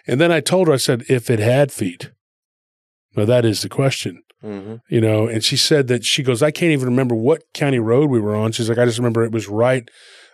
And 0.08 0.20
then 0.20 0.32
I 0.32 0.40
told 0.42 0.68
her, 0.68 0.74
I 0.74 0.78
said, 0.78 1.04
if 1.10 1.30
it 1.30 1.40
had 1.40 1.72
feet, 1.72 2.12
well, 3.16 3.26
that 3.28 3.46
is 3.46 3.62
the 3.62 3.70
question. 3.70 4.22
Mm-hmm. 4.44 4.78
you 4.90 5.00
know, 5.00 5.28
and 5.28 5.44
she 5.44 5.56
said 5.56 5.88
that 5.90 6.04
she 6.04 6.24
goes, 6.24 6.42
I 6.42 6.50
can't 6.50 6.72
even 6.72 6.88
remember 6.88 7.14
what 7.14 7.44
county 7.54 7.78
road 7.78 8.10
we 8.10 8.20
were 8.20 8.36
on. 8.36 8.52
She's 8.52 8.68
like, 8.70 8.80
I 8.80 8.86
just 8.86 8.98
remember 8.98 9.22
it 9.24 9.32
was 9.32 9.48
right, 9.48 9.88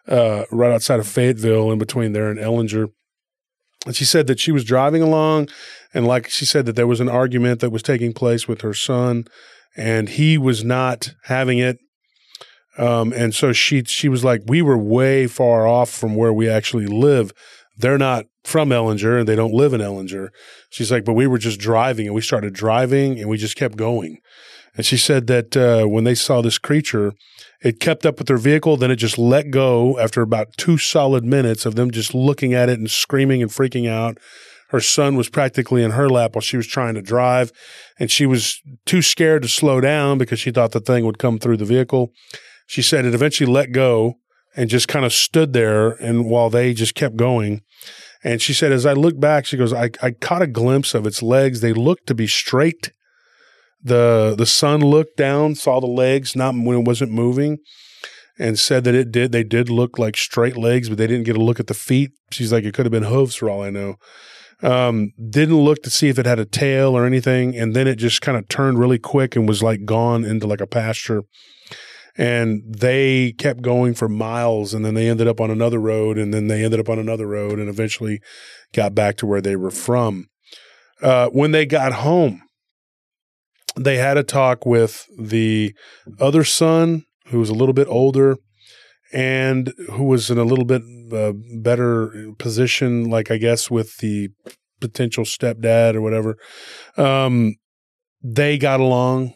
uh, 0.07 0.45
right 0.51 0.71
outside 0.71 0.99
of 0.99 1.07
Fayetteville, 1.07 1.71
in 1.71 1.79
between 1.79 2.13
there 2.13 2.29
and 2.29 2.39
Ellinger. 2.39 2.89
And 3.85 3.95
she 3.95 4.05
said 4.05 4.27
that 4.27 4.39
she 4.39 4.51
was 4.51 4.63
driving 4.63 5.01
along, 5.01 5.49
and 5.93 6.05
like 6.05 6.29
she 6.29 6.45
said 6.45 6.65
that 6.65 6.75
there 6.75 6.87
was 6.87 6.99
an 6.99 7.09
argument 7.09 7.59
that 7.61 7.69
was 7.69 7.83
taking 7.83 8.13
place 8.13 8.47
with 8.47 8.61
her 8.61 8.73
son, 8.73 9.25
and 9.75 10.09
he 10.09 10.37
was 10.37 10.63
not 10.63 11.13
having 11.25 11.59
it. 11.59 11.77
Um, 12.77 13.11
and 13.13 13.33
so 13.33 13.53
she 13.53 13.83
she 13.83 14.09
was 14.09 14.23
like, 14.23 14.41
we 14.47 14.61
were 14.61 14.77
way 14.77 15.27
far 15.27 15.67
off 15.67 15.89
from 15.89 16.15
where 16.15 16.33
we 16.33 16.49
actually 16.49 16.85
live. 16.85 17.31
They're 17.77 17.97
not 17.97 18.25
from 18.43 18.69
Ellinger, 18.69 19.19
and 19.19 19.27
they 19.27 19.35
don't 19.35 19.53
live 19.53 19.73
in 19.73 19.81
Ellinger. 19.81 20.29
She's 20.69 20.91
like, 20.91 21.05
but 21.05 21.13
we 21.13 21.27
were 21.27 21.37
just 21.37 21.59
driving, 21.59 22.07
and 22.07 22.15
we 22.15 22.21
started 22.21 22.53
driving, 22.53 23.19
and 23.19 23.29
we 23.29 23.37
just 23.37 23.55
kept 23.55 23.77
going. 23.77 24.17
And 24.75 24.85
she 24.85 24.97
said 24.97 25.27
that 25.27 25.57
uh, 25.57 25.85
when 25.85 26.03
they 26.03 26.15
saw 26.15 26.41
this 26.41 26.57
creature, 26.57 27.13
it 27.61 27.79
kept 27.79 28.05
up 28.05 28.17
with 28.17 28.27
their 28.27 28.37
vehicle, 28.37 28.77
then 28.77 28.91
it 28.91 28.97
just 28.97 29.17
let 29.17 29.51
go 29.51 29.97
after 29.99 30.21
about 30.21 30.55
two 30.57 30.77
solid 30.77 31.23
minutes 31.23 31.65
of 31.65 31.75
them 31.75 31.91
just 31.91 32.13
looking 32.13 32.53
at 32.53 32.69
it 32.69 32.79
and 32.79 32.89
screaming 32.89 33.41
and 33.41 33.51
freaking 33.51 33.89
out. 33.89 34.17
Her 34.69 34.81
son 34.81 35.15
was 35.15 35.29
practically 35.29 35.83
in 35.83 35.91
her 35.91 36.09
lap 36.09 36.35
while 36.35 36.41
she 36.41 36.57
was 36.57 36.67
trying 36.67 36.95
to 36.95 37.01
drive, 37.01 37.51
and 37.99 38.11
she 38.11 38.25
was 38.25 38.61
too 38.85 39.01
scared 39.01 39.43
to 39.43 39.47
slow 39.47 39.79
down 39.79 40.17
because 40.17 40.39
she 40.39 40.51
thought 40.51 40.71
the 40.71 40.81
thing 40.81 41.05
would 41.05 41.19
come 41.19 41.39
through 41.39 41.57
the 41.57 41.65
vehicle. 41.65 42.11
She 42.67 42.81
said 42.81 43.05
it 43.05 43.15
eventually 43.15 43.51
let 43.51 43.71
go 43.71 44.15
and 44.55 44.69
just 44.69 44.87
kind 44.87 45.05
of 45.05 45.13
stood 45.13 45.53
there, 45.53 45.91
and 45.91 46.25
while 46.25 46.49
they 46.49 46.73
just 46.73 46.95
kept 46.95 47.15
going. 47.15 47.61
And 48.23 48.41
she 48.41 48.53
said, 48.53 48.71
as 48.71 48.85
I 48.85 48.93
looked 48.93 49.19
back, 49.19 49.45
she 49.45 49.55
goes, 49.55 49.71
I, 49.71 49.91
I 50.01 50.11
caught 50.11 50.41
a 50.41 50.47
glimpse 50.47 50.93
of 50.93 51.05
its 51.05 51.21
legs. 51.21 51.61
They 51.61 51.71
looked 51.71 52.07
to 52.07 52.15
be 52.15 52.27
straight. 52.27 52.91
The 53.83 54.35
the 54.37 54.45
son 54.45 54.81
looked 54.81 55.17
down, 55.17 55.55
saw 55.55 55.79
the 55.79 55.87
legs, 55.87 56.35
not 56.35 56.55
when 56.55 56.79
it 56.79 56.87
wasn't 56.87 57.11
moving, 57.11 57.59
and 58.39 58.57
said 58.57 58.83
that 58.83 58.95
it 58.95 59.11
did. 59.11 59.31
They 59.31 59.43
did 59.43 59.69
look 59.69 59.97
like 59.97 60.17
straight 60.17 60.57
legs, 60.57 60.89
but 60.89 60.97
they 60.97 61.07
didn't 61.07 61.25
get 61.25 61.37
a 61.37 61.43
look 61.43 61.59
at 61.59 61.67
the 61.67 61.73
feet. 61.73 62.11
She's 62.31 62.51
like, 62.51 62.63
it 62.63 62.73
could 62.73 62.85
have 62.85 62.91
been 62.91 63.03
hooves 63.03 63.35
for 63.35 63.49
all 63.49 63.61
I 63.61 63.69
know. 63.69 63.95
Um, 64.63 65.11
didn't 65.29 65.57
look 65.57 65.83
to 65.83 65.89
see 65.89 66.09
if 66.09 66.17
it 66.17 66.25
had 66.25 66.39
a 66.39 66.45
tail 66.45 66.97
or 66.97 67.05
anything, 67.05 67.55
and 67.55 67.75
then 67.75 67.87
it 67.87 67.95
just 67.95 68.21
kind 68.21 68.37
of 68.37 68.47
turned 68.47 68.79
really 68.79 68.97
quick 68.97 69.35
and 69.35 69.47
was 69.47 69.61
like 69.61 69.85
gone 69.85 70.25
into 70.25 70.47
like 70.47 70.61
a 70.61 70.67
pasture. 70.67 71.23
And 72.19 72.63
they 72.67 73.33
kept 73.33 73.61
going 73.61 73.93
for 73.93 74.09
miles, 74.09 74.73
and 74.73 74.83
then 74.83 74.95
they 74.95 75.07
ended 75.07 75.27
up 75.27 75.39
on 75.39 75.51
another 75.51 75.79
road, 75.79 76.17
and 76.17 76.33
then 76.33 76.47
they 76.47 76.65
ended 76.65 76.79
up 76.79 76.89
on 76.89 76.97
another 76.97 77.27
road, 77.27 77.59
and 77.59 77.69
eventually 77.69 78.19
got 78.73 78.95
back 78.95 79.17
to 79.17 79.27
where 79.27 79.41
they 79.41 79.55
were 79.55 79.69
from. 79.69 80.25
Uh, 80.99 81.29
when 81.29 81.51
they 81.51 81.67
got 81.67 81.93
home, 81.93 82.41
they 83.77 83.97
had 83.97 84.17
a 84.17 84.23
talk 84.23 84.65
with 84.65 85.05
the 85.17 85.73
other 86.19 86.43
son, 86.43 87.03
who 87.27 87.39
was 87.39 87.49
a 87.49 87.53
little 87.53 87.73
bit 87.73 87.87
older, 87.87 88.37
and 89.13 89.73
who 89.91 90.05
was 90.05 90.29
in 90.29 90.37
a 90.37 90.43
little 90.43 90.65
bit 90.65 90.81
uh, 91.13 91.33
better 91.59 92.33
position, 92.37 93.09
like 93.09 93.31
I 93.31 93.37
guess 93.37 93.71
with 93.71 93.97
the 93.97 94.29
potential 94.79 95.23
stepdad 95.23 95.95
or 95.95 96.01
whatever. 96.01 96.37
Um, 96.97 97.55
they 98.21 98.57
got 98.57 98.79
along. 98.79 99.33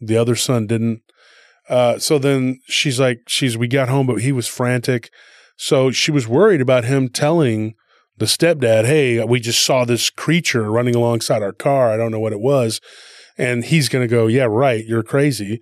The 0.00 0.16
other 0.16 0.34
son 0.34 0.66
didn't. 0.66 1.02
Uh, 1.68 1.98
so 1.98 2.18
then 2.18 2.58
she's 2.66 2.98
like, 2.98 3.20
she's, 3.28 3.56
we 3.56 3.68
got 3.68 3.88
home, 3.88 4.06
but 4.06 4.20
he 4.20 4.32
was 4.32 4.48
frantic. 4.48 5.10
So 5.56 5.90
she 5.90 6.10
was 6.10 6.26
worried 6.26 6.60
about 6.60 6.84
him 6.84 7.08
telling 7.08 7.74
the 8.18 8.26
stepdad, 8.26 8.84
Hey, 8.84 9.24
we 9.24 9.38
just 9.38 9.64
saw 9.64 9.84
this 9.84 10.10
creature 10.10 10.70
running 10.70 10.96
alongside 10.96 11.42
our 11.42 11.52
car. 11.52 11.92
I 11.92 11.96
don't 11.96 12.10
know 12.10 12.20
what 12.20 12.32
it 12.32 12.40
was. 12.40 12.80
And 13.38 13.64
he's 13.64 13.88
going 13.88 14.06
to 14.06 14.10
go, 14.10 14.26
Yeah, 14.26 14.44
right. 14.44 14.84
You're 14.84 15.02
crazy. 15.02 15.60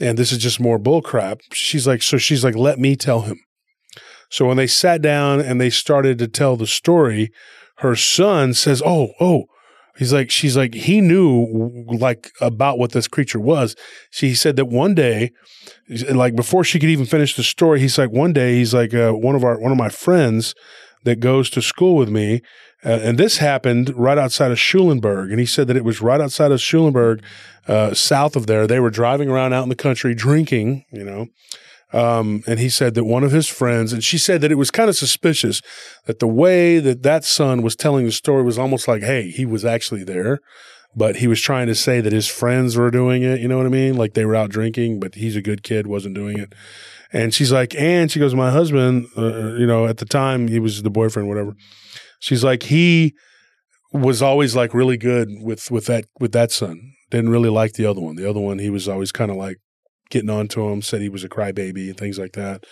And 0.00 0.18
this 0.18 0.32
is 0.32 0.38
just 0.38 0.60
more 0.60 0.78
bull 0.78 1.02
crap. 1.02 1.40
She's 1.52 1.86
like, 1.86 2.02
So 2.02 2.18
she's 2.18 2.44
like, 2.44 2.56
Let 2.56 2.78
me 2.78 2.96
tell 2.96 3.22
him. 3.22 3.40
So 4.30 4.46
when 4.46 4.56
they 4.56 4.66
sat 4.66 5.02
down 5.02 5.40
and 5.40 5.60
they 5.60 5.70
started 5.70 6.18
to 6.18 6.28
tell 6.28 6.56
the 6.56 6.66
story, 6.66 7.30
her 7.78 7.96
son 7.96 8.54
says, 8.54 8.82
Oh, 8.84 9.12
oh, 9.20 9.44
He's 9.96 10.12
like, 10.12 10.30
she's 10.30 10.56
like, 10.56 10.74
he 10.74 11.00
knew 11.00 11.84
like 11.86 12.30
about 12.40 12.78
what 12.78 12.92
this 12.92 13.06
creature 13.06 13.40
was. 13.40 13.76
She 14.10 14.34
said 14.34 14.56
that 14.56 14.64
one 14.66 14.94
day, 14.94 15.32
like 16.10 16.34
before 16.34 16.64
she 16.64 16.78
could 16.78 16.88
even 16.88 17.04
finish 17.04 17.36
the 17.36 17.42
story, 17.42 17.80
he's 17.80 17.98
like, 17.98 18.10
one 18.10 18.32
day 18.32 18.56
he's 18.56 18.72
like, 18.72 18.94
uh, 18.94 19.12
one 19.12 19.34
of 19.34 19.44
our, 19.44 19.60
one 19.60 19.70
of 19.70 19.76
my 19.76 19.90
friends 19.90 20.54
that 21.04 21.20
goes 21.20 21.50
to 21.50 21.60
school 21.60 21.96
with 21.96 22.08
me. 22.08 22.40
Uh, 22.84 22.98
and 23.02 23.18
this 23.18 23.38
happened 23.38 23.92
right 23.96 24.18
outside 24.18 24.50
of 24.50 24.58
Schulenburg. 24.58 25.30
And 25.30 25.38
he 25.38 25.46
said 25.46 25.68
that 25.68 25.76
it 25.76 25.84
was 25.84 26.00
right 26.00 26.20
outside 26.20 26.50
of 26.50 26.60
Schulenburg, 26.60 27.22
uh, 27.68 27.94
south 27.94 28.34
of 28.34 28.46
there. 28.46 28.66
They 28.66 28.80
were 28.80 28.90
driving 28.90 29.28
around 29.28 29.52
out 29.52 29.62
in 29.62 29.68
the 29.68 29.76
country 29.76 30.14
drinking, 30.14 30.84
you 30.90 31.04
know. 31.04 31.28
Um, 31.92 32.42
and 32.46 32.58
he 32.58 32.70
said 32.70 32.94
that 32.94 33.04
one 33.04 33.22
of 33.22 33.32
his 33.32 33.48
friends, 33.48 33.92
and 33.92 34.02
she 34.02 34.16
said 34.16 34.40
that 34.40 34.50
it 34.50 34.56
was 34.56 34.70
kind 34.70 34.88
of 34.88 34.96
suspicious 34.96 35.60
that 36.06 36.20
the 36.20 36.26
way 36.26 36.78
that 36.78 37.02
that 37.02 37.24
son 37.24 37.62
was 37.62 37.76
telling 37.76 38.06
the 38.06 38.12
story 38.12 38.42
was 38.42 38.58
almost 38.58 38.88
like, 38.88 39.02
hey, 39.02 39.30
he 39.30 39.44
was 39.44 39.64
actually 39.64 40.02
there, 40.02 40.40
but 40.96 41.16
he 41.16 41.26
was 41.26 41.40
trying 41.40 41.66
to 41.66 41.74
say 41.74 42.00
that 42.00 42.12
his 42.12 42.26
friends 42.26 42.76
were 42.76 42.90
doing 42.90 43.22
it. 43.22 43.40
You 43.40 43.48
know 43.48 43.58
what 43.58 43.66
I 43.66 43.70
mean? 43.70 43.96
Like 43.96 44.14
they 44.14 44.24
were 44.24 44.34
out 44.34 44.50
drinking, 44.50 45.00
but 45.00 45.16
he's 45.16 45.36
a 45.36 45.42
good 45.42 45.62
kid, 45.62 45.86
wasn't 45.86 46.14
doing 46.14 46.38
it. 46.38 46.54
And 47.12 47.34
she's 47.34 47.52
like, 47.52 47.74
and 47.74 48.10
she 48.10 48.18
goes, 48.18 48.34
my 48.34 48.50
husband, 48.50 49.06
uh, 49.16 49.54
you 49.56 49.66
know, 49.66 49.86
at 49.86 49.98
the 49.98 50.06
time 50.06 50.48
he 50.48 50.58
was 50.58 50.82
the 50.82 50.90
boyfriend, 50.90 51.28
whatever. 51.28 51.54
She's 52.22 52.44
like, 52.44 52.62
he 52.62 53.14
was 53.92 54.22
always 54.22 54.54
like 54.54 54.72
really 54.72 54.96
good 54.96 55.28
with 55.40 55.72
with 55.72 55.86
that 55.86 56.04
with 56.20 56.30
that 56.32 56.52
son. 56.52 56.92
Didn't 57.10 57.30
really 57.30 57.50
like 57.50 57.72
the 57.72 57.84
other 57.84 58.00
one. 58.00 58.14
The 58.14 58.30
other 58.30 58.38
one, 58.38 58.60
he 58.60 58.70
was 58.70 58.88
always 58.88 59.10
kind 59.10 59.32
of 59.32 59.36
like 59.36 59.56
getting 60.08 60.30
on 60.30 60.46
to 60.48 60.68
him, 60.68 60.82
said 60.82 61.00
he 61.00 61.08
was 61.08 61.24
a 61.24 61.28
crybaby 61.28 61.88
and 61.88 61.96
things 61.96 62.20
like 62.20 62.34
that. 62.34 62.62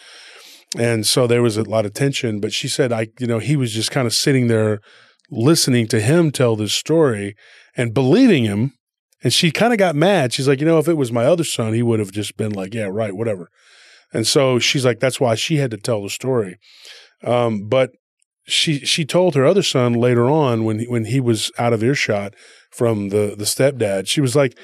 And 0.78 1.04
so 1.04 1.26
there 1.26 1.42
was 1.42 1.56
a 1.56 1.64
lot 1.64 1.84
of 1.84 1.94
tension. 1.94 2.38
But 2.38 2.52
she 2.52 2.68
said, 2.68 2.92
I, 2.92 3.08
you 3.18 3.26
know, 3.26 3.40
he 3.40 3.56
was 3.56 3.72
just 3.72 3.90
kind 3.90 4.06
of 4.06 4.14
sitting 4.14 4.46
there 4.46 4.78
listening 5.32 5.88
to 5.88 6.00
him 6.00 6.30
tell 6.30 6.54
this 6.54 6.72
story 6.72 7.34
and 7.76 7.92
believing 7.92 8.44
him. 8.44 8.74
And 9.24 9.32
she 9.32 9.50
kind 9.50 9.72
of 9.72 9.80
got 9.80 9.96
mad. 9.96 10.32
She's 10.32 10.46
like, 10.46 10.60
you 10.60 10.66
know, 10.66 10.78
if 10.78 10.86
it 10.86 10.96
was 10.96 11.10
my 11.10 11.24
other 11.24 11.44
son, 11.44 11.74
he 11.74 11.82
would 11.82 11.98
have 11.98 12.12
just 12.12 12.36
been 12.36 12.52
like, 12.52 12.72
yeah, 12.72 12.88
right, 12.88 13.16
whatever. 13.16 13.48
And 14.12 14.28
so 14.28 14.60
she's 14.60 14.84
like, 14.84 15.00
that's 15.00 15.20
why 15.20 15.34
she 15.34 15.56
had 15.56 15.72
to 15.72 15.76
tell 15.76 16.04
the 16.04 16.08
story. 16.08 16.56
Um, 17.24 17.68
but 17.68 17.90
she 18.46 18.80
she 18.80 19.04
told 19.04 19.34
her 19.34 19.44
other 19.44 19.62
son 19.62 19.92
later 19.92 20.24
on 20.24 20.64
when 20.64 20.80
he, 20.80 20.86
when 20.86 21.04
he 21.06 21.20
was 21.20 21.52
out 21.58 21.72
of 21.72 21.82
earshot 21.82 22.34
from 22.70 23.08
the 23.10 23.34
the 23.36 23.44
stepdad, 23.44 24.08
she 24.08 24.20
was 24.20 24.34
like, 24.34 24.58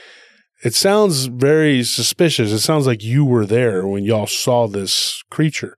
it 0.62 0.74
sounds 0.74 1.26
very 1.26 1.82
suspicious. 1.82 2.52
It 2.52 2.60
sounds 2.60 2.86
like 2.86 3.02
you 3.02 3.24
were 3.24 3.46
there 3.46 3.86
when 3.86 4.04
y'all 4.04 4.26
saw 4.26 4.66
this 4.66 5.22
creature. 5.30 5.76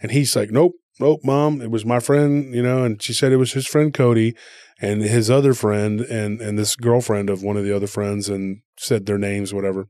And 0.00 0.12
he's 0.12 0.34
like, 0.34 0.50
Nope, 0.50 0.72
nope, 0.98 1.20
mom. 1.24 1.60
It 1.60 1.70
was 1.70 1.84
my 1.84 2.00
friend, 2.00 2.54
you 2.54 2.62
know, 2.62 2.84
and 2.84 3.00
she 3.02 3.12
said 3.12 3.32
it 3.32 3.36
was 3.36 3.52
his 3.52 3.66
friend 3.66 3.92
Cody 3.92 4.34
and 4.80 5.02
his 5.02 5.30
other 5.30 5.54
friend 5.54 6.00
and 6.00 6.40
and 6.40 6.58
this 6.58 6.76
girlfriend 6.76 7.30
of 7.30 7.42
one 7.42 7.56
of 7.56 7.64
the 7.64 7.74
other 7.74 7.86
friends 7.86 8.28
and 8.28 8.60
said 8.76 9.06
their 9.06 9.18
names, 9.18 9.52
whatever. 9.52 9.86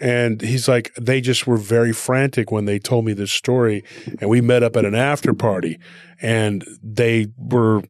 And 0.00 0.40
he's 0.40 0.66
like, 0.66 0.92
they 0.94 1.20
just 1.20 1.46
were 1.46 1.56
very 1.56 1.92
frantic 1.92 2.50
when 2.50 2.64
they 2.64 2.78
told 2.78 3.04
me 3.04 3.12
this 3.12 3.32
story. 3.32 3.84
And 4.20 4.28
we 4.28 4.40
met 4.40 4.62
up 4.62 4.76
at 4.76 4.84
an 4.84 4.94
after 4.94 5.32
party 5.32 5.78
and 6.20 6.64
they 6.82 7.28
were 7.36 7.82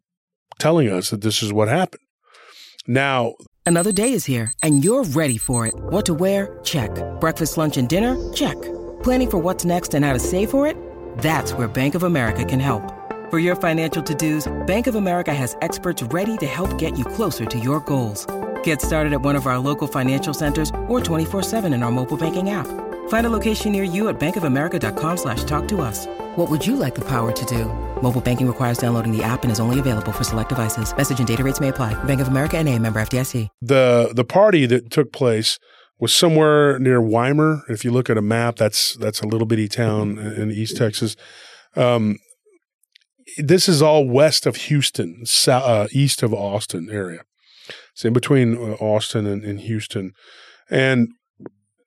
telling 0.58 0.90
us 0.90 1.10
that 1.10 1.22
this 1.22 1.42
is 1.42 1.52
what 1.52 1.68
happened. 1.68 2.02
Now, 2.86 3.34
Another 3.66 3.92
day 3.92 4.12
is 4.12 4.26
here, 4.26 4.52
and 4.62 4.84
you're 4.84 5.04
ready 5.04 5.38
for 5.38 5.66
it. 5.66 5.72
What 5.74 6.04
to 6.04 6.12
wear? 6.12 6.58
Check. 6.64 6.90
Breakfast, 7.18 7.56
lunch, 7.56 7.78
and 7.78 7.88
dinner? 7.88 8.14
Check. 8.34 8.60
Planning 9.02 9.30
for 9.30 9.38
what's 9.38 9.64
next 9.64 9.94
and 9.94 10.04
how 10.04 10.12
to 10.12 10.18
save 10.18 10.50
for 10.50 10.66
it? 10.66 10.76
That's 11.18 11.54
where 11.54 11.66
Bank 11.66 11.94
of 11.94 12.02
America 12.02 12.44
can 12.44 12.60
help. 12.60 12.82
For 13.30 13.38
your 13.38 13.56
financial 13.56 14.02
to-dos, 14.02 14.52
Bank 14.66 14.86
of 14.86 14.96
America 14.96 15.32
has 15.32 15.56
experts 15.62 16.02
ready 16.02 16.36
to 16.38 16.46
help 16.46 16.76
get 16.76 16.98
you 16.98 17.06
closer 17.06 17.46
to 17.46 17.58
your 17.58 17.80
goals. 17.80 18.26
Get 18.64 18.82
started 18.82 19.12
at 19.14 19.22
one 19.22 19.36
of 19.36 19.46
our 19.46 19.58
local 19.58 19.86
financial 19.88 20.34
centers 20.34 20.70
or 20.88 21.00
24-7 21.00 21.72
in 21.74 21.82
our 21.82 21.90
mobile 21.90 22.18
banking 22.18 22.50
app. 22.50 22.66
Find 23.08 23.26
a 23.26 23.30
location 23.30 23.72
near 23.72 23.84
you 23.84 24.08
at 24.08 24.18
bankofamerica.com 24.20 25.16
slash 25.16 25.44
talk 25.44 25.66
to 25.68 25.80
us. 25.80 26.06
What 26.36 26.50
would 26.50 26.66
you 26.66 26.76
like 26.76 26.94
the 26.94 27.04
power 27.06 27.32
to 27.32 27.44
do? 27.46 27.66
Mobile 28.02 28.20
banking 28.20 28.46
requires 28.46 28.76
downloading 28.78 29.16
the 29.16 29.22
app 29.22 29.44
and 29.44 29.52
is 29.52 29.60
only 29.60 29.78
available 29.78 30.12
for 30.12 30.24
select 30.24 30.48
devices. 30.50 30.94
Message 30.94 31.18
and 31.18 31.28
data 31.28 31.42
rates 31.44 31.60
may 31.60 31.68
apply. 31.68 31.92
Bank 32.04 32.20
of 32.20 32.28
America 32.28 32.58
and 32.58 32.68
a 32.68 32.78
member 32.78 33.00
FDIC. 33.00 33.48
the 33.62 34.12
the 34.14 34.24
party 34.24 34.66
that 34.66 34.90
took 34.90 35.12
place 35.12 35.58
was 35.98 36.12
somewhere 36.12 36.78
near 36.78 37.00
Weimar. 37.00 37.62
If 37.68 37.84
you 37.84 37.90
look 37.92 38.10
at 38.10 38.18
a 38.18 38.22
map, 38.22 38.56
that's 38.56 38.94
that's 38.96 39.20
a 39.20 39.26
little 39.26 39.46
bitty 39.46 39.68
town 39.68 40.18
in 40.18 40.50
East 40.50 40.76
Texas. 40.76 41.16
Um, 41.76 42.18
this 43.38 43.68
is 43.68 43.80
all 43.80 44.08
west 44.08 44.44
of 44.46 44.56
Houston, 44.56 45.24
sou- 45.24 45.52
uh, 45.52 45.86
east 45.92 46.22
of 46.22 46.34
Austin 46.34 46.88
area. 46.90 47.22
It's 47.94 48.04
in 48.04 48.12
between 48.12 48.56
uh, 48.56 48.74
Austin 48.74 49.26
and, 49.26 49.44
and 49.44 49.60
Houston, 49.60 50.12
and 50.70 51.08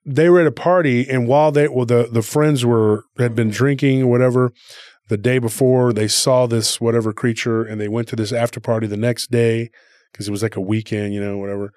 they 0.04 0.28
were 0.28 0.40
at 0.40 0.46
a 0.46 0.52
party. 0.52 1.08
And 1.08 1.28
while 1.28 1.52
they 1.52 1.68
well, 1.68 1.86
the 1.86 2.08
the 2.10 2.22
friends 2.22 2.64
were 2.64 3.04
had 3.18 3.34
been 3.34 3.50
drinking 3.50 4.02
or 4.02 4.06
whatever. 4.08 4.52
The 5.08 5.16
day 5.16 5.38
before, 5.38 5.94
they 5.94 6.08
saw 6.08 6.46
this 6.46 6.82
whatever 6.82 7.14
creature, 7.14 7.62
and 7.62 7.80
they 7.80 7.88
went 7.88 8.08
to 8.08 8.16
this 8.16 8.32
after 8.32 8.60
party 8.60 8.86
the 8.86 8.96
next 8.96 9.30
day 9.30 9.70
because 10.12 10.28
it 10.28 10.30
was 10.30 10.42
like 10.42 10.56
a 10.56 10.60
weekend, 10.60 11.14
you 11.14 11.20
know, 11.20 11.38
whatever 11.38 11.72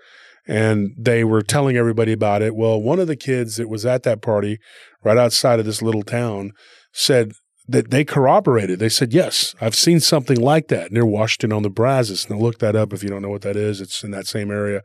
and 0.47 0.91
they 0.97 1.23
were 1.23 1.41
telling 1.41 1.77
everybody 1.77 2.11
about 2.11 2.41
it. 2.41 2.55
Well, 2.55 2.81
one 2.81 3.00
of 3.00 3.07
the 3.07 3.15
kids 3.15 3.57
that 3.57 3.69
was 3.69 3.85
at 3.85 4.03
that 4.03 4.21
party 4.21 4.59
right 5.03 5.17
outside 5.17 5.59
of 5.59 5.65
this 5.65 5.81
little 5.81 6.03
town 6.03 6.51
said 6.91 7.33
that 7.67 7.91
they 7.91 8.03
corroborated. 8.03 8.79
They 8.79 8.89
said, 8.89 9.13
Yes, 9.13 9.55
I've 9.61 9.75
seen 9.75 9.99
something 9.99 10.39
like 10.39 10.67
that 10.69 10.91
near 10.91 11.05
Washington 11.05 11.53
on 11.53 11.63
the 11.63 11.69
Brazos. 11.69 12.29
Now, 12.29 12.37
look 12.37 12.59
that 12.59 12.75
up 12.75 12.93
if 12.93 13.03
you 13.03 13.09
don't 13.09 13.21
know 13.21 13.29
what 13.29 13.43
that 13.43 13.55
is. 13.55 13.81
It's 13.81 14.03
in 14.03 14.11
that 14.11 14.27
same 14.27 14.51
area. 14.51 14.81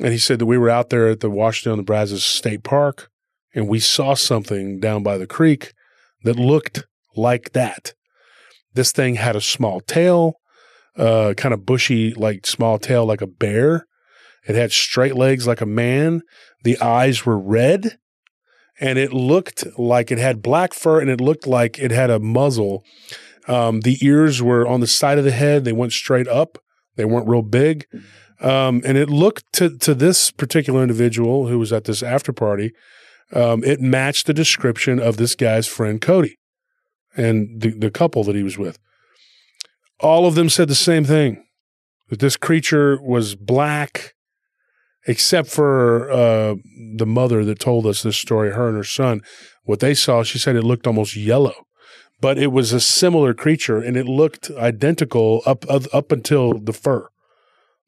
And 0.00 0.12
he 0.12 0.18
said 0.18 0.38
that 0.38 0.46
we 0.46 0.56
were 0.56 0.70
out 0.70 0.90
there 0.90 1.08
at 1.08 1.20
the 1.20 1.30
Washington 1.30 1.72
on 1.72 1.78
the 1.78 1.84
Brazos 1.84 2.24
State 2.24 2.62
Park 2.62 3.10
and 3.54 3.68
we 3.68 3.80
saw 3.80 4.14
something 4.14 4.80
down 4.80 5.02
by 5.02 5.18
the 5.18 5.26
creek 5.26 5.72
that 6.22 6.36
looked 6.36 6.84
like 7.16 7.52
that. 7.52 7.94
This 8.74 8.92
thing 8.92 9.16
had 9.16 9.36
a 9.36 9.40
small 9.40 9.80
tail, 9.80 10.34
uh, 10.96 11.34
kind 11.36 11.52
of 11.52 11.66
bushy, 11.66 12.14
like 12.14 12.46
small 12.46 12.78
tail, 12.78 13.04
like 13.04 13.20
a 13.20 13.26
bear. 13.26 13.86
It 14.46 14.54
had 14.54 14.72
straight 14.72 15.16
legs 15.16 15.46
like 15.46 15.60
a 15.60 15.66
man. 15.66 16.22
The 16.62 16.78
eyes 16.80 17.26
were 17.26 17.38
red 17.38 17.98
and 18.80 18.98
it 18.98 19.12
looked 19.12 19.64
like 19.78 20.10
it 20.10 20.18
had 20.18 20.42
black 20.42 20.72
fur 20.72 21.00
and 21.00 21.10
it 21.10 21.20
looked 21.20 21.46
like 21.46 21.78
it 21.78 21.90
had 21.90 22.10
a 22.10 22.18
muzzle. 22.18 22.84
Um, 23.46 23.80
the 23.82 23.98
ears 24.04 24.42
were 24.42 24.66
on 24.66 24.80
the 24.80 24.86
side 24.86 25.18
of 25.18 25.24
the 25.24 25.30
head. 25.30 25.64
They 25.64 25.72
went 25.72 25.92
straight 25.92 26.26
up. 26.26 26.58
They 26.96 27.04
weren't 27.04 27.28
real 27.28 27.42
big. 27.42 27.86
Um, 28.40 28.80
and 28.84 28.96
it 28.96 29.10
looked 29.10 29.52
to, 29.54 29.76
to 29.78 29.94
this 29.94 30.30
particular 30.30 30.82
individual 30.82 31.48
who 31.48 31.58
was 31.58 31.72
at 31.72 31.84
this 31.84 32.02
after 32.02 32.32
party, 32.32 32.72
um, 33.32 33.62
it 33.62 33.80
matched 33.80 34.26
the 34.26 34.34
description 34.34 34.98
of 34.98 35.18
this 35.18 35.34
guy's 35.34 35.66
friend 35.66 36.00
Cody 36.00 36.38
and 37.16 37.60
the, 37.60 37.70
the 37.70 37.90
couple 37.90 38.24
that 38.24 38.34
he 38.34 38.42
was 38.42 38.56
with. 38.56 38.78
All 40.00 40.26
of 40.26 40.34
them 40.34 40.48
said 40.48 40.68
the 40.68 40.74
same 40.74 41.04
thing 41.04 41.44
that 42.08 42.18
this 42.18 42.36
creature 42.36 43.00
was 43.02 43.34
black, 43.34 44.14
except 45.06 45.48
for 45.48 46.10
uh, 46.10 46.54
the 46.96 47.06
mother 47.06 47.44
that 47.44 47.58
told 47.58 47.86
us 47.86 48.02
this 48.02 48.16
story, 48.16 48.52
her 48.52 48.68
and 48.68 48.76
her 48.76 48.84
son. 48.84 49.22
What 49.64 49.80
they 49.80 49.94
saw, 49.94 50.22
she 50.22 50.38
said 50.38 50.56
it 50.56 50.64
looked 50.64 50.86
almost 50.86 51.16
yellow, 51.16 51.66
but 52.20 52.38
it 52.38 52.48
was 52.48 52.72
a 52.72 52.80
similar 52.80 53.34
creature 53.34 53.78
and 53.78 53.96
it 53.96 54.06
looked 54.06 54.50
identical 54.50 55.42
up, 55.46 55.64
up, 55.70 55.84
up 55.92 56.12
until 56.12 56.58
the 56.58 56.72
fur. 56.72 57.08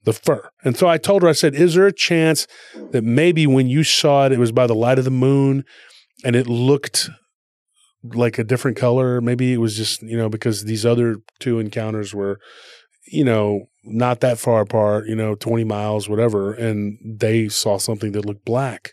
The 0.04 0.12
fur. 0.12 0.50
And 0.64 0.76
so 0.76 0.88
I 0.88 0.98
told 0.98 1.22
her, 1.22 1.28
I 1.28 1.32
said, 1.32 1.54
Is 1.54 1.74
there 1.74 1.86
a 1.86 1.92
chance 1.92 2.48
that 2.90 3.04
maybe 3.04 3.46
when 3.46 3.68
you 3.68 3.84
saw 3.84 4.26
it, 4.26 4.32
it 4.32 4.38
was 4.38 4.50
by 4.50 4.66
the 4.66 4.74
light 4.74 4.98
of 4.98 5.04
the 5.04 5.12
moon 5.12 5.64
and 6.24 6.34
it 6.34 6.48
looked 6.48 7.08
like 8.02 8.36
a 8.36 8.44
different 8.44 8.76
color? 8.76 9.20
Maybe 9.20 9.52
it 9.52 9.58
was 9.58 9.76
just, 9.76 10.02
you 10.02 10.16
know, 10.16 10.28
because 10.28 10.64
these 10.64 10.84
other 10.84 11.18
two 11.38 11.60
encounters 11.60 12.12
were, 12.12 12.40
you 13.06 13.24
know, 13.24 13.68
not 13.84 14.20
that 14.20 14.38
far 14.38 14.60
apart, 14.60 15.06
you 15.06 15.16
know, 15.16 15.34
20 15.34 15.64
miles, 15.64 16.08
whatever. 16.08 16.52
And 16.52 16.98
they 17.04 17.48
saw 17.48 17.78
something 17.78 18.12
that 18.12 18.24
looked 18.24 18.44
black. 18.44 18.92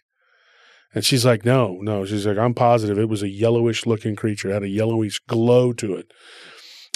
And 0.93 1.05
she's 1.05 1.25
like, 1.25 1.45
no, 1.45 1.77
no. 1.81 2.05
She's 2.05 2.25
like, 2.25 2.37
I'm 2.37 2.53
positive 2.53 2.97
it 2.97 3.09
was 3.09 3.21
a 3.21 3.29
yellowish 3.29 3.85
looking 3.85 4.15
creature, 4.15 4.49
it 4.49 4.53
had 4.53 4.63
a 4.63 4.69
yellowish 4.69 5.19
glow 5.27 5.73
to 5.73 5.95
it. 5.95 6.11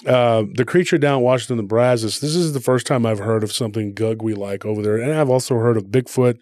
Uh, 0.07 0.43
the 0.55 0.65
creature 0.65 0.97
down 0.97 1.21
Washington, 1.21 1.57
the 1.57 1.63
Brazos, 1.63 2.19
this 2.19 2.35
is 2.35 2.53
the 2.53 2.59
first 2.59 2.85
time 2.85 3.05
I've 3.05 3.19
heard 3.19 3.43
of 3.43 3.53
something 3.53 3.93
Gugwe 3.93 4.35
like 4.35 4.65
over 4.65 4.81
there. 4.81 4.97
And 4.97 5.13
I've 5.13 5.29
also 5.29 5.55
heard 5.55 5.77
of 5.77 5.85
Bigfoot 5.85 6.37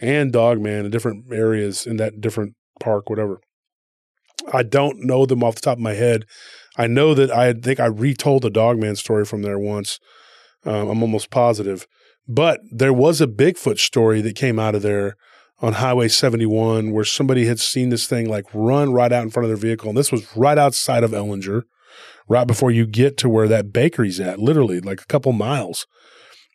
and 0.00 0.32
Dogman 0.32 0.84
in 0.84 0.90
different 0.90 1.32
areas 1.32 1.86
in 1.86 1.96
that 1.96 2.20
different 2.20 2.54
park, 2.78 3.10
whatever. 3.10 3.40
I 4.52 4.62
don't 4.62 5.04
know 5.04 5.26
them 5.26 5.42
off 5.42 5.56
the 5.56 5.60
top 5.60 5.78
of 5.78 5.82
my 5.82 5.94
head. 5.94 6.24
I 6.76 6.86
know 6.86 7.14
that 7.14 7.30
I 7.30 7.52
think 7.52 7.80
I 7.80 7.86
retold 7.86 8.42
the 8.42 8.50
Dogman 8.50 8.96
story 8.96 9.24
from 9.24 9.42
there 9.42 9.58
once. 9.58 9.98
Um, 10.64 10.88
I'm 10.88 11.02
almost 11.02 11.30
positive. 11.30 11.86
But 12.28 12.60
there 12.70 12.92
was 12.92 13.20
a 13.20 13.26
Bigfoot 13.26 13.78
story 13.78 14.20
that 14.20 14.36
came 14.36 14.58
out 14.58 14.74
of 14.74 14.82
there 14.82 15.16
on 15.60 15.74
Highway 15.74 16.08
71 16.08 16.92
where 16.92 17.04
somebody 17.04 17.46
had 17.46 17.58
seen 17.58 17.88
this 17.90 18.06
thing 18.06 18.28
like 18.28 18.44
run 18.54 18.92
right 18.92 19.12
out 19.12 19.22
in 19.22 19.30
front 19.30 19.44
of 19.44 19.48
their 19.50 19.56
vehicle. 19.68 19.88
And 19.88 19.98
this 19.98 20.12
was 20.12 20.36
right 20.36 20.56
outside 20.58 21.02
of 21.04 21.10
Ellinger, 21.10 21.62
right 22.28 22.46
before 22.46 22.70
you 22.70 22.86
get 22.86 23.16
to 23.18 23.28
where 23.28 23.48
that 23.48 23.72
bakery's 23.72 24.20
at, 24.20 24.38
literally 24.38 24.80
like 24.80 25.00
a 25.02 25.06
couple 25.06 25.32
miles. 25.32 25.86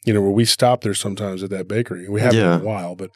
You 0.05 0.13
know, 0.13 0.21
where 0.21 0.31
we 0.31 0.45
stop 0.45 0.81
there 0.81 0.93
sometimes 0.93 1.41
at 1.41 1.49
that 1.49 1.67
bakery. 1.67 2.07
We 2.07 2.21
haven't 2.21 2.39
Yeah. 2.39 2.55
in 2.57 2.61
a 2.61 2.65
while, 2.65 2.95
but 2.95 3.09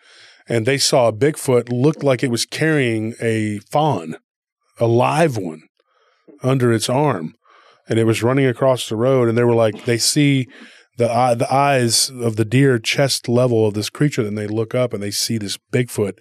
and 0.48 0.66
they 0.66 0.80
saw 0.80 1.08
a 1.08 1.14
Bigfoot 1.14 1.70
looked 1.72 2.04
like 2.04 2.24
it 2.24 2.32
was 2.32 2.46
carrying 2.48 3.14
a 3.22 3.60
fawn, 3.72 4.16
a 4.80 4.88
live 4.88 5.38
one, 5.38 5.62
under 6.42 6.74
its 6.74 6.90
arm, 6.90 7.36
and 7.88 8.00
it 8.00 8.06
was 8.06 8.24
running 8.24 8.48
across 8.48 8.90
the 8.90 8.96
road. 8.96 9.30
And 9.30 9.38
they 9.38 9.44
were 9.44 9.54
like, 9.54 9.86
they 9.86 10.00
see 10.00 10.48
the 11.00 11.12
eye, 11.12 11.34
the 11.34 11.52
eyes 11.52 12.10
of 12.10 12.36
the 12.36 12.46
deer 12.46 12.78
chest 12.78 13.28
level 13.28 13.66
of 13.66 13.74
this 13.74 13.90
creature, 13.90 14.22
and 14.22 14.38
they 14.38 14.48
look 14.48 14.76
up 14.76 14.94
and 14.94 15.02
they 15.02 15.12
see 15.12 15.38
this 15.38 15.58
Bigfoot, 15.72 16.20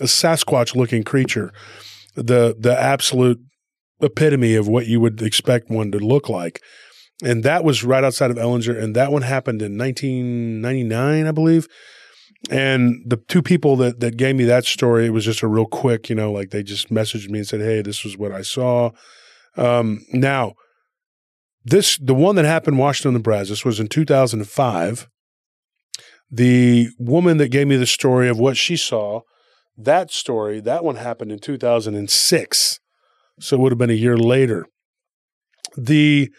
a 0.00 0.04
Sasquatch 0.04 0.74
looking 0.74 1.04
creature, 1.04 1.52
the 2.16 2.56
the 2.58 2.76
absolute 2.76 3.38
epitome 4.00 4.54
of 4.54 4.66
what 4.66 4.86
you 4.86 5.00
would 5.00 5.20
expect 5.22 5.70
one 5.70 5.92
to 5.92 5.98
look 5.98 6.28
like. 6.28 6.60
And 7.22 7.44
that 7.44 7.62
was 7.62 7.84
right 7.84 8.02
outside 8.02 8.30
of 8.30 8.38
Ellinger, 8.38 8.80
and 8.80 8.96
that 8.96 9.12
one 9.12 9.22
happened 9.22 9.60
in 9.60 9.76
1999, 9.76 11.26
I 11.26 11.30
believe. 11.32 11.68
And 12.48 13.02
the 13.04 13.16
two 13.16 13.42
people 13.42 13.76
that 13.76 14.00
that 14.00 14.16
gave 14.16 14.34
me 14.34 14.44
that 14.44 14.64
story, 14.64 15.06
it 15.06 15.10
was 15.10 15.26
just 15.26 15.42
a 15.42 15.46
real 15.46 15.66
quick, 15.66 16.08
you 16.08 16.14
know, 16.14 16.32
like 16.32 16.50
they 16.50 16.62
just 16.62 16.88
messaged 16.88 17.28
me 17.28 17.40
and 17.40 17.46
said, 17.46 17.60
"Hey, 17.60 17.82
this 17.82 18.02
was 18.02 18.16
what 18.16 18.32
I 18.32 18.42
saw." 18.42 18.92
Um, 19.56 20.06
now, 20.12 20.54
this 21.70 21.98
the 21.98 22.14
one 22.14 22.36
that 22.36 22.44
happened 22.44 22.74
in 22.74 22.80
Washington, 22.80 23.20
Brazos 23.22 23.64
was 23.64 23.80
in 23.80 23.88
2005. 23.88 25.08
The 26.30 26.88
woman 26.98 27.38
that 27.38 27.48
gave 27.48 27.66
me 27.66 27.76
the 27.76 27.86
story 27.86 28.28
of 28.28 28.38
what 28.38 28.56
she 28.56 28.76
saw, 28.76 29.22
that 29.76 30.10
story, 30.10 30.60
that 30.60 30.84
one 30.84 30.96
happened 30.96 31.32
in 31.32 31.38
2006. 31.38 32.80
So 33.40 33.56
it 33.56 33.60
would 33.60 33.72
have 33.72 33.78
been 33.78 33.90
a 33.90 33.94
year 33.94 34.16
later. 34.16 34.66
The 35.76 36.30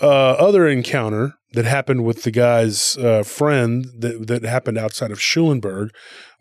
uh, 0.00 0.06
other 0.06 0.66
encounter 0.68 1.34
that 1.52 1.64
happened 1.64 2.04
with 2.04 2.22
the 2.22 2.30
guy's 2.30 2.96
uh, 2.96 3.22
friend 3.24 3.86
that, 3.98 4.26
that 4.28 4.42
happened 4.44 4.78
outside 4.78 5.10
of 5.10 5.20
Schulenburg 5.20 5.90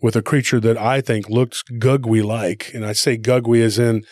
with 0.01 0.15
a 0.15 0.21
creature 0.21 0.59
that 0.59 0.77
I 0.77 1.01
think 1.01 1.29
looks 1.29 1.63
Gugwe 1.63 2.23
like. 2.23 2.71
And 2.73 2.85
I 2.85 2.93
say 2.93 3.17
Gugwe 3.17 3.61
as 3.61 3.79
in 3.79 4.05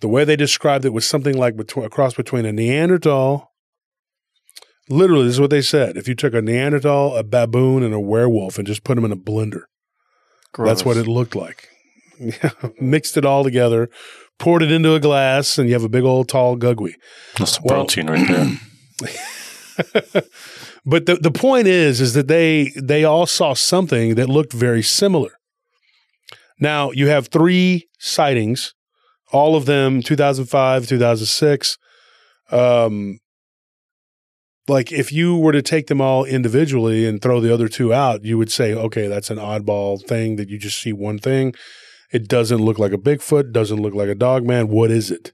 the 0.00 0.08
way 0.08 0.24
they 0.24 0.36
described 0.36 0.84
it 0.84 0.92
was 0.92 1.06
something 1.06 1.36
like 1.36 1.56
between, 1.56 1.86
a 1.86 1.90
cross 1.90 2.14
between 2.14 2.44
a 2.44 2.52
Neanderthal. 2.52 3.49
Literally, 4.90 5.24
this 5.24 5.34
is 5.34 5.40
what 5.40 5.50
they 5.50 5.62
said. 5.62 5.96
If 5.96 6.08
you 6.08 6.14
took 6.14 6.34
a 6.34 6.42
Neanderthal, 6.42 7.16
a 7.16 7.22
baboon, 7.22 7.82
and 7.82 7.94
a 7.94 8.00
werewolf 8.00 8.58
and 8.58 8.66
just 8.66 8.82
put 8.84 8.96
them 8.96 9.04
in 9.04 9.12
a 9.12 9.16
blender, 9.16 9.62
that's 10.58 10.84
what 10.84 10.96
it 10.96 11.06
looked 11.06 11.36
like. 11.36 11.68
Mixed 12.80 13.16
it 13.16 13.24
all 13.24 13.44
together, 13.44 13.88
poured 14.38 14.62
it 14.62 14.72
into 14.72 14.92
a 14.94 15.00
glass, 15.00 15.58
and 15.58 15.68
you 15.68 15.74
have 15.74 15.84
a 15.84 15.88
big 15.88 16.02
old 16.04 16.28
tall 16.28 16.56
Gugwe. 16.56 16.94
That's 17.38 17.56
the 17.56 17.62
Well- 17.64 17.76
protein 17.84 18.08
right 18.10 18.26
there. 18.28 18.60
but 20.84 21.06
the, 21.06 21.16
the 21.16 21.30
point 21.30 21.66
is 21.66 22.00
is 22.00 22.12
that 22.14 22.28
they 22.28 22.70
they 22.76 23.04
all 23.04 23.26
saw 23.26 23.54
something 23.54 24.14
that 24.16 24.28
looked 24.28 24.52
very 24.52 24.82
similar. 24.82 25.30
Now 26.58 26.90
you 26.90 27.08
have 27.08 27.28
three 27.28 27.88
sightings, 27.98 28.74
all 29.32 29.56
of 29.56 29.64
them 29.64 30.02
2005, 30.02 30.86
2006. 30.86 31.78
Um, 32.50 33.20
like 34.70 34.90
if 34.92 35.12
you 35.12 35.36
were 35.36 35.52
to 35.52 35.62
take 35.62 35.88
them 35.88 36.00
all 36.00 36.24
individually 36.24 37.06
and 37.06 37.20
throw 37.20 37.40
the 37.40 37.52
other 37.52 37.68
two 37.68 37.92
out, 37.92 38.24
you 38.24 38.38
would 38.38 38.50
say, 38.50 38.72
okay, 38.72 39.06
that's 39.06 39.30
an 39.30 39.38
oddball 39.38 40.02
thing 40.02 40.36
that 40.36 40.48
you 40.48 40.58
just 40.58 40.80
see 40.80 40.92
one 40.92 41.18
thing. 41.18 41.54
It 42.12 42.28
doesn't 42.28 42.58
look 42.58 42.78
like 42.78 42.92
a 42.92 42.98
Bigfoot, 42.98 43.52
doesn't 43.52 43.80
look 43.80 43.94
like 43.94 44.08
a 44.08 44.14
dog 44.14 44.44
man. 44.46 44.68
What 44.68 44.90
is 44.90 45.10
it? 45.10 45.32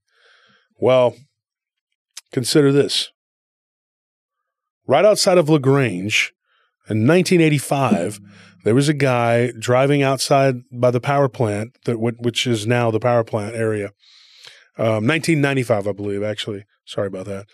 Well, 0.79 1.15
consider 2.33 2.73
this 2.73 3.11
right 4.87 5.05
outside 5.05 5.39
of 5.39 5.49
LaGrange 5.49 6.33
in 6.89 7.07
1985, 7.07 8.21
there 8.65 8.75
was 8.75 8.89
a 8.89 8.95
guy 8.95 9.53
driving 9.59 10.03
outside 10.03 10.57
by 10.73 10.91
the 10.91 11.01
power 11.01 11.29
plant 11.29 11.77
that 11.85 11.99
which 11.99 12.47
is 12.47 12.67
now 12.67 12.91
the 12.91 13.01
power 13.01 13.25
plant 13.25 13.57
area. 13.57 13.87
Um, 14.79 15.07
1995, 15.07 15.89
I 15.89 15.93
believe. 15.93 16.23
Actually, 16.23 16.65
sorry 16.85 17.09
about 17.09 17.27
that. 17.27 17.47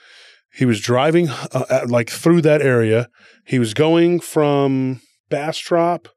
He 0.54 0.64
was 0.64 0.80
driving 0.80 1.28
uh, 1.30 1.46
uh, 1.52 1.86
like 1.88 2.10
through 2.10 2.42
that 2.42 2.62
area. 2.62 3.08
He 3.46 3.58
was 3.58 3.74
going 3.74 4.20
from 4.20 5.00
Bastrop, 5.30 6.08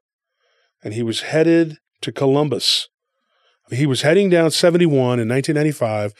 and 0.84 0.94
he 0.94 1.02
was 1.02 1.22
headed 1.22 1.78
to 2.02 2.12
Columbus. 2.12 2.88
He 3.70 3.86
was 3.86 4.02
heading 4.02 4.30
down 4.30 4.50
71 4.50 5.18
in 5.18 5.28
1995, 5.28 6.12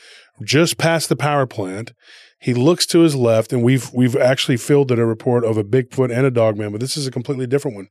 just 0.43 0.77
past 0.77 1.09
the 1.09 1.15
power 1.15 1.45
plant. 1.45 1.93
He 2.39 2.53
looks 2.53 2.85
to 2.87 2.99
his 2.99 3.15
left, 3.15 3.53
and 3.53 3.63
we've 3.63 3.91
we've 3.93 4.15
actually 4.15 4.57
fielded 4.57 4.99
a 4.99 5.05
report 5.05 5.45
of 5.45 5.57
a 5.57 5.63
Bigfoot 5.63 6.15
and 6.15 6.25
a 6.25 6.31
Dogman, 6.31 6.71
but 6.71 6.81
this 6.81 6.97
is 6.97 7.07
a 7.07 7.11
completely 7.11 7.47
different 7.47 7.77
one. 7.77 7.87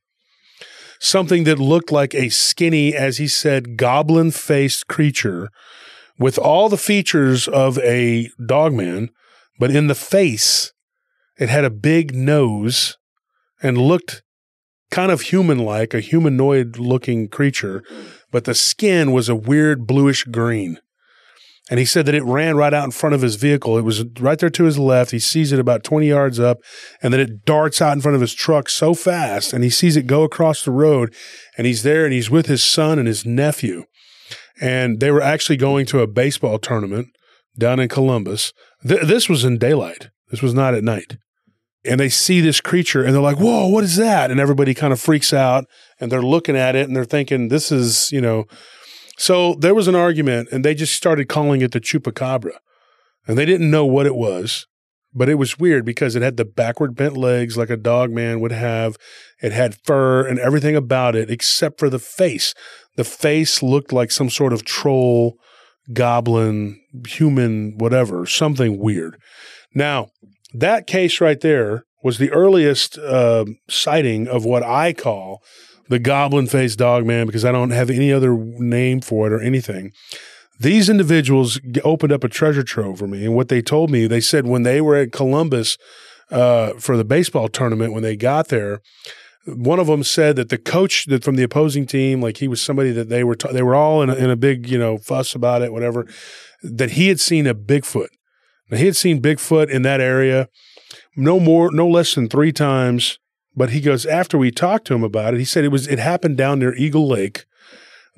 Something 0.99 1.45
that 1.45 1.59
looked 1.59 1.93
like 1.93 2.15
a 2.15 2.31
skinny, 2.31 2.95
as 2.95 3.19
he 3.19 3.29
said, 3.29 3.77
goblin-faced 3.77 4.87
creature 4.87 5.51
with 6.19 6.39
all 6.39 6.69
the 6.69 6.79
features 6.79 7.49
of 7.49 7.79
a 7.79 8.31
Dogman, 8.45 9.11
but 9.59 9.71
in 9.71 9.87
the 9.87 9.95
face, 9.95 10.73
it 11.39 11.49
had 11.49 11.65
a 11.65 11.71
big 11.71 12.15
nose 12.15 12.97
and 13.63 13.79
looked 13.79 14.23
kind 14.91 15.11
of 15.11 15.23
human 15.23 15.59
like, 15.59 15.95
a 15.95 16.01
humanoid 16.01 16.79
looking 16.79 17.29
creature, 17.29 17.83
but 18.31 18.45
the 18.45 18.55
skin 18.55 19.13
was 19.13 19.29
a 19.29 19.35
weird 19.35 19.87
bluish 19.87 20.25
green. 20.25 20.79
And 21.69 21.81
he 21.81 21.85
said 21.85 22.07
that 22.07 22.15
it 22.15 22.23
ran 22.23 22.57
right 22.57 22.73
out 22.73 22.85
in 22.85 22.93
front 22.93 23.15
of 23.15 23.23
his 23.23 23.35
vehicle. 23.35 23.77
It 23.77 23.83
was 23.83 24.05
right 24.21 24.39
there 24.39 24.51
to 24.51 24.65
his 24.65 24.79
left. 24.79 25.11
He 25.11 25.19
sees 25.19 25.51
it 25.51 25.59
about 25.59 25.83
20 25.83 26.07
yards 26.07 26.39
up, 26.39 26.59
and 27.03 27.13
then 27.13 27.21
it 27.21 27.45
darts 27.45 27.83
out 27.83 27.93
in 27.93 28.01
front 28.01 28.15
of 28.15 28.21
his 28.21 28.35
truck 28.35 28.69
so 28.69 28.95
fast, 28.95 29.53
and 29.53 29.65
he 29.65 29.71
sees 29.71 29.97
it 29.97 30.07
go 30.07 30.23
across 30.23 30.65
the 30.65 30.71
road. 30.71 31.13
And 31.59 31.67
he's 31.67 31.83
there, 31.83 32.05
and 32.05 32.13
he's 32.13 32.31
with 32.31 32.47
his 32.47 32.63
son 32.63 33.01
and 33.01 33.09
his 33.09 33.27
nephew. 33.27 33.85
And 34.61 35.01
they 35.01 35.11
were 35.11 35.21
actually 35.21 35.57
going 35.57 35.87
to 35.87 36.01
a 36.01 36.07
baseball 36.07 36.61
tournament 36.61 37.09
down 37.59 37.81
in 37.81 37.89
Columbus. 37.89 38.53
Th- 38.87 39.03
this 39.03 39.29
was 39.29 39.45
in 39.45 39.59
daylight, 39.59 40.11
this 40.31 40.43
was 40.43 40.55
not 40.55 40.75
at 40.75 40.85
night. 40.85 41.17
And 41.85 42.01
they 42.01 42.09
see 42.09 42.41
this 42.41 42.61
creature, 42.61 43.05
and 43.05 43.15
they're 43.15 43.23
like, 43.23 43.39
Whoa, 43.39 43.69
what 43.69 43.85
is 43.85 43.97
that? 43.97 44.31
And 44.31 44.41
everybody 44.41 44.75
kind 44.75 44.93
of 44.93 45.01
freaks 45.01 45.33
out, 45.33 45.67
and 46.01 46.11
they're 46.11 46.23
looking 46.23 46.57
at 46.57 46.75
it, 46.75 46.89
and 46.89 46.97
they're 46.97 47.05
thinking, 47.05 47.49
This 47.49 47.71
is, 47.71 48.11
you 48.11 48.21
know, 48.21 48.47
so 49.17 49.55
there 49.55 49.75
was 49.75 49.89
an 49.89 49.95
argument, 49.95 50.49
and 50.53 50.65
they 50.65 50.75
just 50.75 50.95
started 50.95 51.29
calling 51.29 51.63
it 51.63 51.73
the 51.73 51.81
chupacabra. 51.81 52.53
And 53.27 53.37
they 53.37 53.47
didn't 53.47 53.71
know 53.71 53.87
what 53.87 54.07
it 54.07 54.15
was, 54.15 54.67
but 55.13 55.29
it 55.29 55.37
was 55.37 55.59
weird 55.59 55.85
because 55.85 56.15
it 56.15 56.23
had 56.23 56.37
the 56.37 56.45
backward 56.45 56.95
bent 56.95 57.17
legs 57.17 57.57
like 57.57 57.71
a 57.71 57.77
dog 57.77 58.11
man 58.11 58.41
would 58.41 58.53
have. 58.53 58.97
It 59.43 59.53
had 59.53 59.79
fur 59.85 60.27
and 60.27 60.39
everything 60.39 60.77
about 60.77 61.17
it 61.17 61.31
except 61.31 61.81
for 61.81 61.89
the 61.89 61.99
face. 61.99 62.55
The 62.97 63.05
face 63.05 63.63
looked 63.63 63.93
like 63.93 64.11
some 64.11 64.31
sort 64.31 64.53
of 64.53 64.65
troll, 64.65 65.39
goblin, 65.93 66.81
human, 67.07 67.77
whatever, 67.79 68.27
something 68.27 68.79
weird. 68.79 69.19
Now, 69.75 70.09
that 70.55 70.87
case 70.87 71.21
right 71.21 71.41
there 71.41 71.85
was 72.03 72.19
the 72.19 72.31
earliest 72.31 72.99
uh, 72.99 73.45
sighting 73.69 74.29
of 74.29 74.45
what 74.45 74.63
I 74.63 74.93
call 74.93 75.43
the 75.89 75.99
goblin 75.99 76.47
faced 76.47 76.79
dog 76.79 77.05
man 77.05 77.27
because 77.27 77.45
I 77.45 77.53
don't 77.53 77.71
have 77.71 77.91
any 77.91 78.13
other 78.13 78.37
name 78.37 79.01
for 79.01 79.27
it 79.27 79.33
or 79.33 79.41
anything. 79.41 79.93
These 80.59 80.89
individuals 80.89 81.61
opened 81.85 82.13
up 82.13 82.25
a 82.25 82.29
treasure 82.29 82.63
trove 82.63 82.99
for 82.99 83.07
me. 83.07 83.25
And 83.25 83.35
what 83.35 83.49
they 83.49 83.61
told 83.61 83.91
me, 83.91 84.07
they 84.07 84.21
said 84.21 84.47
when 84.47 84.63
they 84.63 84.81
were 84.81 84.97
at 84.97 85.13
Columbus 85.13 85.77
uh, 86.31 86.73
for 86.79 86.97
the 86.97 87.05
baseball 87.05 87.49
tournament, 87.49 87.93
when 87.93 88.03
they 88.03 88.17
got 88.17 88.49
there, 88.49 88.81
one 89.47 89.79
of 89.79 89.87
them 89.87 90.03
said 90.03 90.37
that 90.37 90.49
the 90.49 90.59
coach 90.59 91.07
that 91.07 91.23
from 91.23 91.37
the 91.37 91.43
opposing 91.43 91.87
team, 91.87 92.21
like 92.21 92.39
he 92.39 92.49
was 92.49 92.61
somebody 92.61 92.91
that 92.93 93.09
they 93.09 93.23
were, 93.25 93.37
t- 93.37 93.53
they 93.53 93.63
were 93.63 93.75
all 93.75 94.03
in 94.03 94.11
a, 94.11 94.15
in 94.15 94.31
a 94.31 94.37
big, 94.37 94.69
you 94.69 94.79
know, 94.79 94.99
fuss 94.99 95.35
about 95.35 95.63
it, 95.63 95.73
whatever, 95.73 96.07
that 96.63 96.93
he 96.93 97.09
had 97.09 97.21
seen 97.21 97.47
a 97.47 97.55
Bigfoot. 97.55 98.09
Now, 98.71 98.79
he 98.79 98.87
had 98.87 98.97
seen 98.97 99.23
Bigfoot 99.23 99.71
in 99.71 99.83
that 99.83 100.01
area 100.01 100.49
no 101.15 101.39
more, 101.39 101.71
no 101.71 101.89
less 101.89 102.15
than 102.15 102.29
three 102.29 102.53
times 102.53 103.19
but 103.57 103.71
he 103.71 103.81
goes 103.81 104.05
after 104.05 104.37
we 104.37 104.51
talked 104.51 104.87
to 104.89 104.95
him 104.95 105.03
about 105.03 105.35
it. 105.35 105.39
He 105.39 105.47
said 105.47 105.65
it 105.65 105.73
was 105.73 105.89
it 105.89 105.99
happened 105.99 106.37
down 106.37 106.59
near 106.59 106.75
Eagle 106.75 107.09
Lake. 107.09 107.47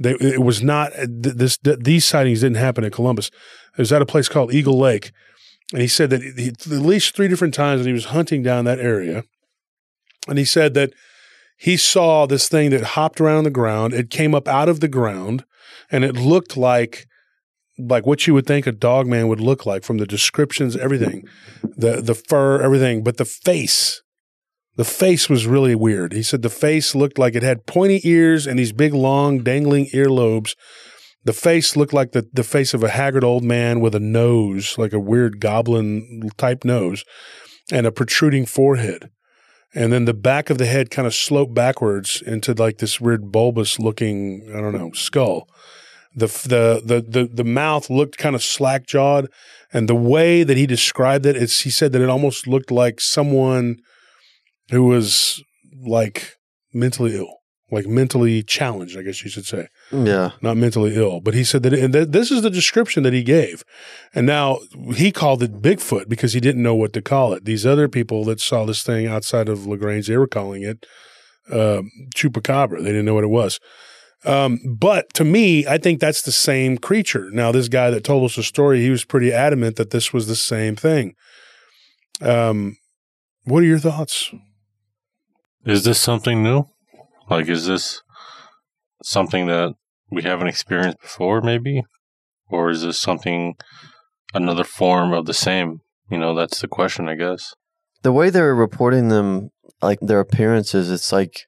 They, 0.01 0.13
it 0.15 0.43
was 0.43 0.63
not 0.63 0.93
uh, 0.99 1.07
this. 1.09 1.59
These 1.63 2.05
sightings 2.05 2.41
didn't 2.41 2.57
happen 2.57 2.85
in 2.85 2.91
Columbus. 2.91 3.29
It 3.73 3.79
was 3.79 3.93
at 3.93 4.03
a 4.03 4.07
place 4.07 4.29
called 4.29 4.53
Eagle 4.53 4.79
Lake, 4.79 5.13
and 5.73 5.81
he 5.81 5.89
said 5.89 6.11
that 6.11 6.23
he, 6.23 6.49
at 6.49 6.67
least 6.67 7.15
three 7.15 7.29
different 7.29 7.55
times 7.55 7.81
that 7.81 7.89
he 7.89 7.93
was 7.93 8.07
hunting 8.07 8.43
down 8.43 8.65
that 8.65 8.81
area, 8.81 9.25
and 10.27 10.39
he 10.39 10.45
said 10.45 10.75
that 10.75 10.93
he 11.59 11.77
saw 11.77 12.27
this 12.27 12.49
thing 12.49 12.71
that 12.71 12.85
hopped 12.85 13.21
around 13.21 13.45
the 13.45 13.51
ground. 13.51 13.93
It 13.93 14.11
came 14.11 14.35
up 14.35 14.49
out 14.49 14.69
of 14.69 14.81
the 14.81 14.89
ground, 14.89 15.45
and 15.91 16.05
it 16.05 16.17
looked 16.17 16.57
like 16.57 17.07
like 17.81 18.07
what 18.07 18.27
you 18.27 18.35
would 18.35 18.47
think 18.47 18.67
a 18.67 18.73
dog 18.73 19.07
man 19.07 19.29
would 19.29 19.41
look 19.41 19.65
like 19.65 19.85
from 19.85 19.99
the 19.99 20.07
descriptions, 20.07 20.77
everything, 20.77 21.25
the 21.63 22.01
the 22.01 22.15
fur, 22.15 22.61
everything, 22.63 23.03
but 23.03 23.19
the 23.19 23.25
face 23.25 24.03
the 24.79 24.85
face 24.85 25.29
was 25.29 25.45
really 25.45 25.75
weird. 25.75 26.13
He 26.13 26.23
said 26.23 26.43
the 26.43 26.49
face 26.49 26.95
looked 26.95 27.19
like 27.19 27.35
it 27.35 27.43
had 27.43 27.67
pointy 27.67 28.01
ears 28.05 28.47
and 28.47 28.57
these 28.57 28.73
big, 28.73 28.95
long, 28.95 29.43
dangling 29.43 29.87
earlobes. 29.87 30.55
The 31.25 31.33
face 31.33 31.75
looked 31.75 31.93
like 31.93 32.13
the, 32.13 32.29
the 32.33 32.45
face 32.45 32.73
of 32.75 32.85
a 32.85 32.91
haggard 32.91 33.25
old 33.25 33.43
man 33.43 33.81
with 33.81 33.97
a 33.97 34.01
nose, 34.01 34.79
like 34.79 34.93
a 34.93 35.01
weird 35.01 35.41
goblin 35.41 36.31
type 36.37 36.65
nose, 36.65 37.05
and 37.73 37.89
a 37.89 37.93
protruding 37.93 38.47
forehead. 38.47 39.11
And 39.75 39.93
then 39.93 40.07
the 40.07 40.15
back 40.15 40.51
of 40.51 40.59
the 40.59 40.67
head 40.67 40.91
kind 40.91 41.07
of 41.07 41.15
sloped 41.15 41.55
backwards 41.55 42.23
into 42.25 42.55
like 42.55 42.79
this 42.79 43.01
weird 43.01 43.31
bulbous 43.31 43.79
looking, 43.79 44.51
I 44.55 44.61
don't 44.61 44.73
know, 44.73 44.93
skull. 44.93 45.49
The, 46.15 46.27
the, 46.27 46.83
the, 46.85 47.01
the, 47.01 47.27
the 47.27 47.45
mouth 47.45 47.91
looked 47.91 48.19
kind 48.19 48.35
of 48.35 48.43
slack 48.43 48.87
jawed. 48.87 49.29
And 49.73 49.89
the 49.89 49.95
way 49.95 50.43
that 50.43 50.57
he 50.57 50.67
described 50.67 51.27
it, 51.27 51.37
it's, 51.37 51.61
he 51.61 51.71
said 51.71 51.93
that 51.93 52.03
it 52.03 52.09
almost 52.09 52.47
looked 52.47 52.71
like 52.71 53.01
someone– 53.01 53.77
who 54.71 54.85
was 54.85 55.43
like 55.81 56.37
mentally 56.73 57.17
ill, 57.17 57.38
like 57.71 57.87
mentally 57.87 58.43
challenged, 58.43 58.97
I 58.97 59.03
guess 59.03 59.23
you 59.23 59.31
should 59.31 59.47
say. 59.47 59.69
Yeah. 59.93 60.33
Not 60.41 60.57
mentally 60.57 60.95
ill. 60.97 61.21
But 61.21 61.35
he 61.35 61.45
said 61.45 61.63
that, 61.65 61.75
and 61.75 61.93
th- 61.93 62.09
this 62.09 62.31
is 62.31 62.43
the 62.43 62.51
description 62.51 63.03
that 63.03 63.13
he 63.13 63.23
gave. 63.23 63.63
And 64.15 64.27
now 64.27 64.61
he 64.95 65.13
called 65.13 65.43
it 65.43 65.61
Bigfoot 65.61 66.09
because 66.09 66.33
he 66.33 66.41
didn't 66.41 66.63
know 66.63 66.75
what 66.75 66.93
to 66.95 67.03
call 67.03 67.35
it. 67.35 67.45
These 67.45 67.67
other 67.67 67.89
people 67.89 68.25
that 68.25 68.41
saw 68.41 68.65
this 68.65 68.83
thing 68.83 69.07
outside 69.07 69.49
of 69.49 69.67
LaGrange, 69.67 70.07
they 70.07 70.17
were 70.17 70.27
calling 70.27 70.63
it 70.63 70.87
uh, 71.51 71.83
Chupacabra. 72.17 72.79
They 72.79 72.91
didn't 72.91 73.05
know 73.05 73.15
what 73.15 73.25
it 73.25 73.29
was. 73.29 73.61
Um, 74.25 74.59
but 74.79 75.13
to 75.15 75.25
me, 75.25 75.67
I 75.67 75.79
think 75.79 76.01
that's 76.01 76.23
the 76.23 76.33
same 76.33 76.79
creature. 76.79 77.31
Now, 77.31 77.53
this 77.53 77.69
guy 77.69 77.91
that 77.91 78.03
told 78.03 78.25
us 78.25 78.37
the 78.37 78.43
story, 78.43 78.81
he 78.81 78.91
was 78.91 79.05
pretty 79.05 79.33
adamant 79.33 79.77
that 79.77 79.91
this 79.91 80.13
was 80.13 80.27
the 80.27 80.37
same 80.37 80.75
thing. 80.75 81.15
Um, 82.21 82.79
what 83.45 83.63
are 83.63 83.67
your 83.67 83.79
thoughts? 83.79 84.33
Is 85.65 85.85
this 85.85 86.01
something 86.01 86.43
new? 86.43 86.65
Like, 87.29 87.49
is 87.49 87.67
this 87.67 88.03
something 89.03 89.47
that 89.47 89.75
we 90.11 90.23
haven't 90.23 90.49
experienced 90.49 91.01
before, 91.01 91.41
maybe? 91.41 91.83
Or 92.49 92.71
is 92.71 92.83
this 92.83 92.99
something, 92.99 93.57
another 94.35 94.65
form 94.65 95.13
of 95.13 95.27
the 95.27 95.35
same? 95.35 95.81
You 96.11 96.19
know, 96.19 96.35
that's 96.35 96.61
the 96.61 96.69
question, 96.69 97.09
I 97.09 97.15
guess. 97.15 97.55
The 98.03 98.13
way 98.13 98.31
they're 98.31 98.55
reporting 98.55 99.09
them, 99.09 99.51
like 99.83 99.99
their 100.01 100.21
appearances, 100.21 100.91
it's 100.91 101.13
like, 101.13 101.47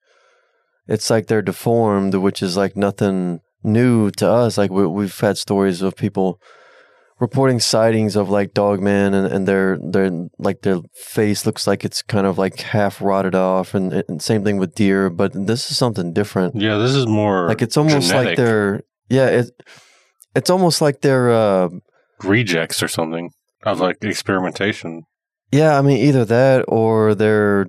it's 0.87 1.09
like 1.09 1.29
they're 1.29 1.43
deformed, 1.43 2.15
which 2.15 2.43
is 2.43 2.57
like 2.57 2.77
nothing 2.77 3.41
new 3.63 4.11
to 4.13 4.29
us. 4.29 4.59
Like 4.59 4.71
we, 4.71 4.87
we've 4.87 5.19
had 5.19 5.39
stories 5.39 5.81
of 5.81 5.97
people 5.97 6.41
reporting 7.21 7.61
sightings 7.61 8.17
of 8.17 8.31
like 8.31 8.55
Dogman 8.55 9.13
and, 9.13 9.27
and 9.33 9.47
their 9.47 9.79
their 9.79 10.11
like 10.39 10.63
their 10.63 10.81
face 10.95 11.45
looks 11.45 11.67
like 11.67 11.85
it's 11.85 12.03
kind 12.03 12.27
of 12.27 12.39
like 12.39 12.61
half 12.61 13.01
rotted 13.01 13.35
off 13.35 13.75
and, 13.75 13.93
and 13.93 14.23
same 14.23 14.43
thing 14.43 14.57
with 14.57 14.75
deer 14.75 15.11
but 15.11 15.33
this 15.35 15.71
is 15.71 15.77
something 15.77 16.13
different. 16.13 16.57
Yeah, 16.57 16.79
this 16.79 16.93
is 16.93 17.07
more 17.07 17.47
like 17.47 17.63
it's 17.63 17.77
almost 17.77 18.13
like 18.13 18.37
they're 18.37 18.83
yeah 19.09 19.27
it 19.27 19.51
it's 20.35 20.51
almost 20.51 20.81
like 20.81 21.03
they're 21.03 21.31
uh 21.31 21.69
rejects 22.25 22.83
or 22.83 22.89
something 22.89 23.31
of 23.65 23.81
like 23.81 24.03
experimentation. 24.03 25.03
yeah 25.53 25.79
I 25.79 25.83
mean 25.83 25.99
either 25.99 26.25
that 26.25 26.65
or 26.69 27.15
they're 27.15 27.67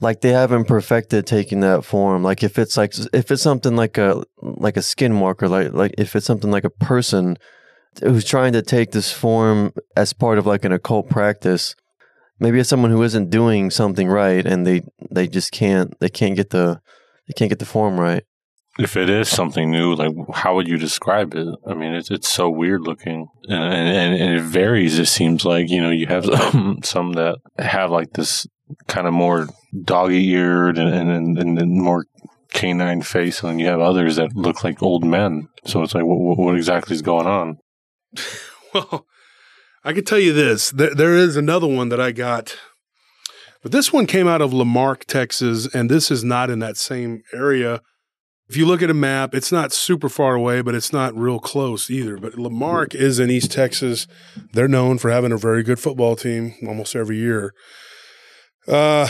like 0.00 0.22
they 0.22 0.30
haven't 0.30 0.64
perfected 0.64 1.26
taking 1.26 1.60
that 1.60 1.84
form. 1.84 2.22
Like 2.22 2.42
if 2.42 2.58
it's 2.58 2.78
like 2.78 2.94
if 3.12 3.30
it's 3.30 3.42
something 3.42 3.76
like 3.76 3.98
a 3.98 4.24
like 4.40 4.78
a 4.78 4.80
skinwalker 4.80 5.48
like 5.50 5.74
like 5.74 5.94
if 5.98 6.16
it's 6.16 6.24
something 6.24 6.50
like 6.50 6.64
a 6.64 6.70
person 6.70 7.36
who's 8.02 8.24
trying 8.24 8.52
to 8.52 8.62
take 8.62 8.92
this 8.92 9.12
form 9.12 9.72
as 9.96 10.12
part 10.12 10.38
of 10.38 10.46
like 10.46 10.64
an 10.64 10.72
occult 10.72 11.08
practice 11.08 11.74
maybe 12.38 12.58
it's 12.58 12.68
someone 12.68 12.90
who 12.90 13.02
isn't 13.02 13.30
doing 13.30 13.70
something 13.70 14.08
right 14.08 14.46
and 14.46 14.66
they 14.66 14.82
they 15.10 15.28
just 15.28 15.52
can't 15.52 15.98
they 16.00 16.08
can't 16.08 16.36
get 16.36 16.50
the 16.50 16.80
they 17.28 17.32
can't 17.34 17.50
get 17.50 17.58
the 17.58 17.66
form 17.66 18.00
right 18.00 18.24
If 18.78 18.96
it 18.96 19.10
is 19.10 19.28
something 19.28 19.70
new, 19.70 19.94
like 19.94 20.14
how 20.32 20.54
would 20.54 20.68
you 20.68 20.78
describe 20.78 21.34
it? 21.34 21.48
I 21.66 21.74
mean, 21.74 21.92
it's 21.92 22.10
it's 22.10 22.28
so 22.28 22.48
weird 22.48 22.82
looking, 22.82 23.26
and 23.48 23.62
and, 23.74 24.14
and 24.14 24.34
it 24.38 24.42
varies. 24.42 24.98
It 24.98 25.08
seems 25.08 25.44
like 25.44 25.68
you 25.68 25.82
know 25.82 25.90
you 25.90 26.06
have 26.06 26.24
some, 26.52 26.78
some 26.82 27.12
that 27.14 27.38
have 27.58 27.90
like 27.90 28.12
this 28.12 28.46
kind 28.86 29.06
of 29.06 29.12
more 29.12 29.48
doggy 29.84 30.22
eared 30.30 30.78
and 30.78 30.88
and, 30.88 31.38
and, 31.38 31.58
and 31.58 31.82
more 31.82 32.06
canine 32.52 33.02
face, 33.02 33.42
and 33.42 33.50
then 33.50 33.58
you 33.58 33.66
have 33.66 33.80
others 33.80 34.16
that 34.16 34.34
look 34.36 34.62
like 34.64 34.82
old 34.82 35.04
men. 35.04 35.48
So 35.66 35.82
it's 35.82 35.94
like, 35.94 36.04
what, 36.04 36.38
what 36.38 36.56
exactly 36.56 36.94
is 36.94 37.02
going 37.02 37.26
on? 37.26 37.58
Well, 38.72 39.04
I 39.82 39.92
can 39.92 40.04
tell 40.04 40.20
you 40.20 40.32
this: 40.32 40.70
there, 40.70 40.94
there 40.94 41.16
is 41.16 41.36
another 41.36 41.66
one 41.66 41.88
that 41.88 42.00
I 42.00 42.12
got, 42.12 42.56
but 43.64 43.72
this 43.72 43.92
one 43.92 44.06
came 44.06 44.28
out 44.28 44.40
of 44.40 44.52
La 44.52 44.62
Marque, 44.62 45.06
Texas, 45.06 45.66
and 45.74 45.90
this 45.90 46.08
is 46.08 46.22
not 46.22 46.50
in 46.50 46.60
that 46.60 46.76
same 46.76 47.22
area. 47.32 47.82
If 48.48 48.56
you 48.56 48.66
look 48.66 48.82
at 48.82 48.90
a 48.90 48.94
map, 48.94 49.34
it's 49.34 49.52
not 49.52 49.72
super 49.72 50.08
far 50.08 50.34
away, 50.34 50.60
but 50.60 50.74
it's 50.74 50.92
not 50.92 51.16
real 51.16 51.38
close 51.38 51.90
either. 51.90 52.16
But 52.16 52.38
La 52.38 52.48
Marque 52.48 52.94
is 52.94 53.18
in 53.18 53.30
East 53.30 53.52
Texas. 53.52 54.06
They're 54.52 54.66
known 54.66 54.98
for 54.98 55.10
having 55.10 55.30
a 55.32 55.36
very 55.36 55.62
good 55.62 55.78
football 55.78 56.16
team 56.16 56.54
almost 56.66 56.96
every 56.96 57.16
year. 57.16 57.54
Uh, 58.66 59.08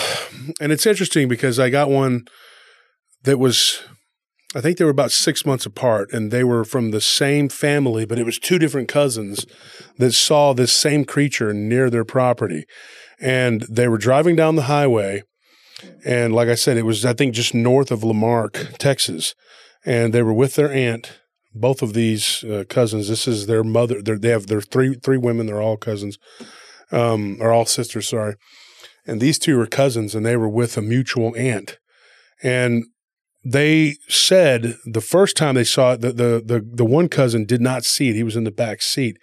and 0.61 0.73
it's 0.73 0.87
interesting 0.87 1.29
because 1.29 1.59
I 1.59 1.71
got 1.71 1.91
one 1.91 2.25
that 3.23 3.39
was 3.39 3.83
I 4.53 4.61
think 4.61 4.79
they 4.79 4.85
were 4.85 4.91
about 4.91 5.13
six 5.13 5.47
months 5.47 5.65
apart, 5.65 6.13
and 6.13 6.31
they 6.31 6.43
were 6.43 6.65
from 6.65 6.91
the 6.91 7.01
same 7.01 7.49
family, 7.49 8.05
but 8.05 8.19
it 8.19 8.27
was 8.27 8.39
two 8.39 8.59
different 8.59 8.89
cousins 8.89 9.47
that 9.99 10.13
saw 10.13 10.53
this 10.53 10.73
same 10.73 11.05
creature 11.05 11.53
near 11.53 11.89
their 11.89 12.05
property. 12.05 12.65
And 13.21 13.63
they 13.71 13.87
were 13.87 13.99
driving 13.99 14.35
down 14.35 14.57
the 14.57 14.63
highway, 14.63 15.23
And 16.05 16.35
like 16.35 16.49
I 16.49 16.55
said, 16.55 16.77
it 16.77 16.83
was 16.83 17.05
I 17.05 17.13
think 17.13 17.35
just 17.35 17.55
north 17.55 17.91
of 17.91 18.05
La 18.05 18.13
Marque, 18.13 18.75
Texas, 18.79 19.35
and 19.85 20.13
they 20.13 20.23
were 20.23 20.33
with 20.33 20.55
their 20.55 20.73
aunt. 20.73 21.21
Both 21.53 21.83
of 21.83 21.95
these 21.95 22.45
uh, 22.45 22.63
cousins. 22.69 23.09
This 23.09 23.27
is 23.27 23.47
their 23.47 23.65
mother. 23.65 24.01
They're, 24.01 24.19
they 24.19 24.29
have 24.29 24.47
their 24.47 24.61
three 24.61 24.95
three 24.95 25.19
women. 25.19 25.47
They're 25.47 25.61
all 25.61 25.77
cousins, 25.77 26.17
um, 26.93 27.39
or 27.41 27.51
all 27.51 27.67
sisters. 27.67 28.09
Sorry, 28.09 28.37
and 29.05 29.21
these 29.21 29.37
two 29.37 29.59
were 29.59 29.67
cousins, 29.67 30.15
and 30.15 30.25
they 30.25 30.37
were 30.37 30.49
with 30.49 30.77
a 30.77 30.83
mutual 30.83 31.35
aunt. 31.37 31.79
And 32.41 32.85
they 33.45 33.97
said 34.09 34.77
the 34.85 35.01
first 35.01 35.37
time 35.37 35.55
they 35.55 35.65
saw 35.65 35.93
it, 35.93 36.01
the, 36.01 36.13
the 36.13 36.43
the 36.45 36.67
the 36.75 36.85
one 36.85 37.09
cousin 37.09 37.45
did 37.45 37.61
not 37.61 37.85
see 37.85 38.11
it. 38.11 38.15
He 38.15 38.23
was 38.23 38.37
in 38.37 38.45
the 38.45 38.51
back 38.51 38.83
seat, 38.83 39.17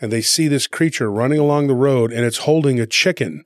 and 0.00 0.12
they 0.12 0.22
see 0.22 0.48
this 0.48 0.66
creature 0.66 1.10
running 1.10 1.38
along 1.38 1.68
the 1.68 1.74
road, 1.74 2.12
and 2.12 2.24
it's 2.24 2.38
holding 2.38 2.80
a 2.80 2.86
chicken 2.86 3.44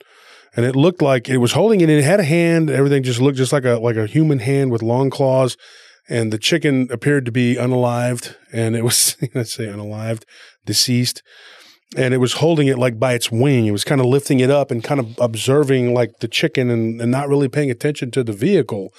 and 0.56 0.64
it 0.64 0.76
looked 0.76 1.02
like 1.02 1.28
it 1.28 1.38
was 1.38 1.52
holding 1.52 1.80
it. 1.80 1.88
And 1.88 1.98
it 1.98 2.04
had 2.04 2.20
a 2.20 2.24
hand. 2.24 2.70
Everything 2.70 3.02
just 3.02 3.20
looked 3.20 3.38
just 3.38 3.52
like 3.52 3.64
a 3.64 3.78
like 3.78 3.96
a 3.96 4.06
human 4.06 4.38
hand 4.38 4.70
with 4.70 4.82
long 4.82 5.10
claws. 5.10 5.56
And 6.08 6.32
the 6.32 6.38
chicken 6.38 6.88
appeared 6.90 7.24
to 7.24 7.32
be 7.32 7.56
unalived, 7.56 8.36
and 8.52 8.76
it 8.76 8.84
was 8.84 9.16
let's 9.34 9.54
say 9.54 9.66
unalived, 9.66 10.24
deceased. 10.64 11.22
And 11.96 12.12
it 12.12 12.18
was 12.18 12.34
holding 12.34 12.66
it 12.66 12.78
like 12.78 12.98
by 12.98 13.12
its 13.14 13.30
wing. 13.30 13.66
It 13.66 13.70
was 13.70 13.84
kind 13.84 14.00
of 14.00 14.06
lifting 14.08 14.40
it 14.40 14.50
up 14.50 14.72
and 14.72 14.82
kind 14.82 14.98
of 14.98 15.16
observing 15.20 15.94
like 15.94 16.18
the 16.18 16.26
chicken 16.26 16.68
and, 16.68 17.00
and 17.00 17.10
not 17.10 17.28
really 17.28 17.48
paying 17.48 17.70
attention 17.70 18.10
to 18.12 18.24
the 18.24 18.32
vehicle. 18.32 18.92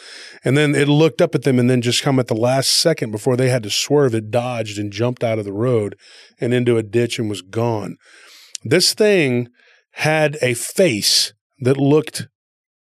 And 0.45 0.55
then 0.55 0.73
it 0.73 0.87
looked 0.87 1.21
up 1.21 1.35
at 1.35 1.43
them 1.43 1.59
and 1.59 1.69
then 1.69 1.81
just 1.81 2.03
come 2.03 2.19
at 2.19 2.27
the 2.27 2.35
last 2.35 2.69
second 2.69 3.11
before 3.11 3.35
they 3.35 3.49
had 3.49 3.63
to 3.63 3.69
swerve, 3.69 4.15
it 4.15 4.31
dodged 4.31 4.79
and 4.79 4.93
jumped 4.93 5.25
out 5.25 5.39
of 5.39 5.45
the 5.45 5.51
road 5.51 5.97
and 6.39 6.53
into 6.53 6.77
a 6.77 6.83
ditch 6.83 7.19
and 7.19 7.29
was 7.29 7.41
gone. 7.41 7.97
This 8.63 8.93
thing 8.93 9.49
had 9.95 10.37
a 10.41 10.53
face 10.53 11.33
that 11.59 11.77
looked 11.77 12.27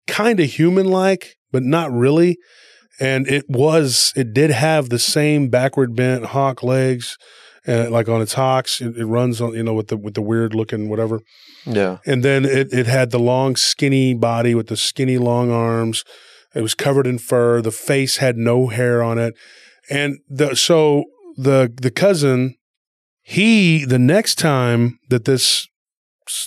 kind 0.08 0.40
of 0.40 0.52
human 0.52 0.86
like, 0.88 1.36
but 1.52 1.64
not 1.64 1.92
really. 1.92 2.38
And 3.00 3.28
it 3.28 3.46
was, 3.48 4.14
it 4.16 4.34
did 4.34 4.52
have 4.52 4.90
the 4.90 5.00
same 5.00 5.50
backward 5.50 5.96
bent 5.96 6.26
hawk 6.26 6.62
legs, 6.62 7.18
uh, 7.68 7.90
like 7.90 8.10
on 8.10 8.22
its 8.22 8.34
hocks. 8.34 8.82
It, 8.82 8.98
it, 8.98 9.06
runs 9.06 9.42
on, 9.42 9.54
you 9.54 9.64
know, 9.64 9.74
with 9.74 9.88
the 9.88 9.98
with 9.98 10.14
the 10.14 10.22
weird 10.22 10.54
looking 10.54 10.90
whatever. 10.90 11.22
Yeah. 11.66 12.00
And 12.06 12.24
then 12.24 12.46
it 12.46 12.74
it 12.74 12.88
had 12.88 13.12
the 13.12 13.20
long 13.20 13.56
skinny 13.56 14.14
body 14.14 14.56
with 14.56 14.68
the 14.68 14.78
skinny 14.78 15.18
long 15.18 15.52
arms. 15.52 16.04
It 16.56 16.62
was 16.62 16.76
covered 16.76 17.08
in 17.08 17.18
fur. 17.18 17.62
The 17.62 17.72
face 17.72 18.18
had 18.18 18.38
no 18.38 18.68
hair 18.68 19.02
on 19.02 19.18
it, 19.18 19.34
and 19.90 20.20
the 20.30 20.56
so 20.56 21.06
the 21.36 21.74
the 21.76 21.92
cousin, 21.92 22.56
he 23.22 23.86
the 23.86 24.00
next 24.00 24.36
time 24.36 25.00
that 25.10 25.26
this 25.26 25.68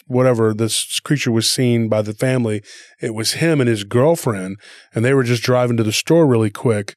whatever 0.07 0.55
this 0.55 1.01
creature 1.01 1.33
was 1.33 1.51
seen 1.51 1.89
by 1.89 2.03
the 2.03 2.15
family, 2.15 2.63
it 3.01 3.15
was 3.15 3.35
him 3.35 3.61
and 3.61 3.69
his 3.69 3.85
girlfriend, 3.85 4.59
and 4.95 5.05
they 5.05 5.15
were 5.15 5.25
just 5.25 5.43
driving 5.43 5.77
to 5.77 5.83
the 5.83 5.93
store 5.93 6.27
really 6.27 6.51
quick. 6.51 6.97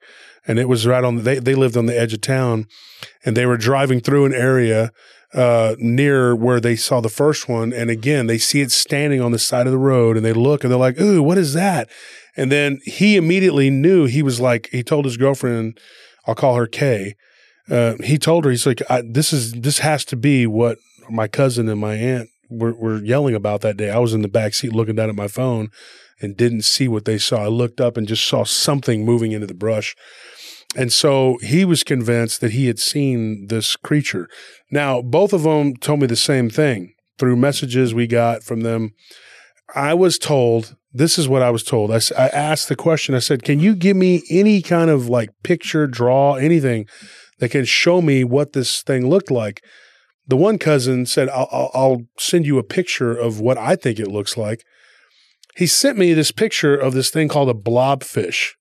And 0.49 0.57
it 0.57 0.67
was 0.67 0.87
right 0.87 1.03
on. 1.03 1.23
They 1.23 1.37
they 1.37 1.53
lived 1.53 1.77
on 1.77 1.85
the 1.85 1.97
edge 1.97 2.13
of 2.13 2.21
town, 2.21 2.65
and 3.23 3.37
they 3.37 3.45
were 3.45 3.57
driving 3.57 3.99
through 4.01 4.25
an 4.25 4.33
area 4.33 4.91
uh, 5.33 5.75
near 5.77 6.35
where 6.35 6.59
they 6.59 6.75
saw 6.75 7.01
the 7.01 7.07
first 7.07 7.47
one. 7.47 7.71
And 7.71 7.89
again, 7.89 8.25
they 8.25 8.39
see 8.39 8.61
it 8.61 8.71
standing 8.71 9.21
on 9.21 9.31
the 9.31 9.39
side 9.39 9.67
of 9.67 9.71
the 9.71 9.77
road, 9.77 10.17
and 10.17 10.25
they 10.25 10.33
look 10.33 10.63
and 10.63 10.71
they're 10.71 10.79
like, 10.79 10.99
"Ooh, 10.99 11.21
what 11.21 11.37
is 11.37 11.53
that?" 11.53 11.87
And 12.35 12.51
then 12.51 12.79
he 12.83 13.15
immediately 13.15 13.69
knew. 13.69 14.05
He 14.05 14.23
was 14.23 14.39
like, 14.39 14.69
he 14.71 14.81
told 14.81 15.05
his 15.05 15.17
girlfriend, 15.17 15.79
"I'll 16.25 16.35
call 16.35 16.55
her 16.55 16.67
Kay." 16.67 17.15
Uh, 17.69 17.95
he 18.03 18.17
told 18.17 18.45
her, 18.45 18.51
he's 18.51 18.65
like, 18.65 18.81
"This 19.03 19.31
is 19.31 19.53
this 19.53 19.79
has 19.79 20.03
to 20.05 20.15
be 20.15 20.47
what 20.47 20.79
my 21.09 21.27
cousin 21.27 21.69
and 21.69 21.79
my 21.79 21.93
aunt 21.93 22.29
were, 22.49 22.73
were 22.73 23.03
yelling 23.03 23.35
about 23.35 23.61
that 23.61 23.77
day. 23.77 23.89
I 23.89 23.99
was 23.99 24.13
in 24.13 24.21
the 24.21 24.27
back 24.27 24.53
seat 24.53 24.73
looking 24.73 24.95
down 24.95 25.09
at 25.09 25.15
my 25.15 25.27
phone 25.27 25.69
and 26.21 26.35
didn't 26.35 26.63
see 26.63 26.87
what 26.87 27.05
they 27.05 27.17
saw. 27.17 27.43
I 27.43 27.47
looked 27.47 27.79
up 27.79 27.95
and 27.95 28.07
just 28.07 28.27
saw 28.27 28.43
something 28.43 29.05
moving 29.05 29.31
into 29.31 29.47
the 29.47 29.53
brush. 29.53 29.95
And 30.75 30.93
so 30.93 31.37
he 31.41 31.65
was 31.65 31.83
convinced 31.83 32.41
that 32.41 32.51
he 32.51 32.67
had 32.67 32.79
seen 32.79 33.47
this 33.47 33.75
creature. 33.75 34.29
Now, 34.71 35.01
both 35.01 35.33
of 35.33 35.43
them 35.43 35.75
told 35.75 35.99
me 36.01 36.07
the 36.07 36.15
same 36.15 36.49
thing 36.49 36.93
through 37.17 37.35
messages 37.37 37.93
we 37.93 38.07
got 38.07 38.43
from 38.43 38.61
them. 38.61 38.91
I 39.75 39.93
was 39.93 40.17
told, 40.17 40.75
this 40.93 41.17
is 41.17 41.27
what 41.27 41.41
I 41.41 41.49
was 41.49 41.63
told. 41.63 41.91
I, 41.91 41.99
I 42.17 42.27
asked 42.29 42.69
the 42.69 42.75
question, 42.75 43.15
I 43.15 43.19
said, 43.19 43.43
Can 43.43 43.59
you 43.59 43.75
give 43.75 43.97
me 43.97 44.23
any 44.29 44.61
kind 44.61 44.89
of 44.89 45.09
like 45.09 45.29
picture, 45.43 45.87
draw, 45.87 46.35
anything 46.35 46.87
that 47.39 47.49
can 47.49 47.65
show 47.65 48.01
me 48.01 48.23
what 48.23 48.53
this 48.53 48.81
thing 48.83 49.09
looked 49.09 49.31
like? 49.31 49.61
the 50.29 50.37
one 50.37 50.59
cousin 50.59 51.07
said, 51.07 51.27
I'll, 51.29 51.49
I'll, 51.51 51.71
I'll, 51.73 52.01
send 52.17 52.45
you 52.45 52.59
a 52.59 52.63
picture 52.63 53.17
of 53.17 53.41
what 53.41 53.57
I 53.57 53.75
think 53.75 53.99
it 53.99 54.07
looks 54.07 54.37
like. 54.37 54.63
He 55.57 55.65
sent 55.65 55.97
me 55.97 56.13
this 56.13 56.31
picture 56.31 56.75
of 56.75 56.93
this 56.93 57.09
thing 57.09 57.27
called 57.27 57.49
a 57.49 57.53
blobfish. 57.53 58.51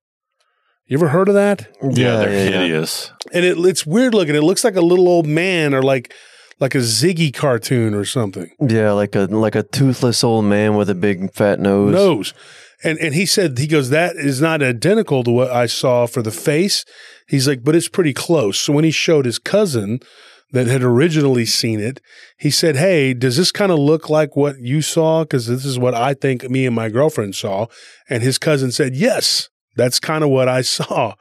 You 0.89 0.97
ever 0.97 1.09
heard 1.09 1.29
of 1.29 1.35
that? 1.35 1.69
Yeah, 1.83 1.89
yeah 1.91 2.17
they're 2.17 2.33
yeah, 2.33 2.61
hideous. 2.61 3.13
And 3.33 3.45
it, 3.45 3.59
it's 3.59 3.85
weird 3.85 4.15
looking. 4.15 4.35
It 4.35 4.43
looks 4.43 4.65
like 4.65 4.75
a 4.75 4.81
little 4.81 5.07
old 5.07 5.27
man 5.27 5.75
or 5.75 5.83
like 5.83 6.15
like 6.61 6.75
a 6.75 6.79
Ziggy 6.79 7.33
cartoon 7.33 7.95
or 7.95 8.07
something. 8.07 8.51
Yeah, 8.59 8.93
like 8.93 9.15
a 9.15 9.27
like 9.27 9.55
a 9.55 9.63
toothless 9.63 10.25
old 10.25 10.47
man 10.47 10.77
with 10.77 10.89
a 10.89 10.95
big 10.95 11.33
fat 11.35 11.61
nose. 11.61 11.93
Nose. 11.93 12.35
And 12.83 12.99
and 13.01 13.15
he 13.15 13.27
said 13.27 13.59
he 13.59 13.67
goes 13.67 13.91
that 13.91 14.17
is 14.17 14.41
not 14.41 14.63
identical 14.63 15.23
to 15.25 15.31
what 15.31 15.51
I 15.51 15.67
saw 15.67 16.07
for 16.07 16.23
the 16.23 16.31
face. 16.31 16.87
He's 17.29 17.47
like, 17.47 17.63
but 17.63 17.75
it's 17.75 17.89
pretty 17.89 18.15
close. 18.15 18.59
So 18.59 18.73
when 18.73 18.85
he 18.85 18.91
showed 18.91 19.27
his 19.27 19.39
cousin 19.39 20.01
that 20.53 20.69
had 20.69 20.83
originally 20.83 21.45
seen 21.45 21.81
it, 21.81 22.01
he 22.39 22.51
said, 22.51 22.77
Hey, 22.77 23.13
does 23.13 23.37
this 23.37 23.53
kind 23.53 23.71
of 23.71 23.79
look 23.79 24.09
like 24.09 24.37
what 24.37 24.59
you 24.61 24.81
saw? 24.81 25.25
Because 25.25 25.49
this 25.49 25.67
is 25.67 25.79
what 25.79 25.93
I 25.93 26.15
think 26.15 26.49
me 26.49 26.65
and 26.65 26.75
my 26.75 26.89
girlfriend 26.89 27.35
saw. 27.35 27.67
And 28.09 28.23
his 28.23 28.39
cousin 28.39 28.73
said, 28.73 28.97
Yes, 28.97 29.51
that's 29.79 29.99
kind 29.99 30.23
of 30.23 30.31
what 30.31 30.49
I 30.49 30.61
saw. 30.77 31.15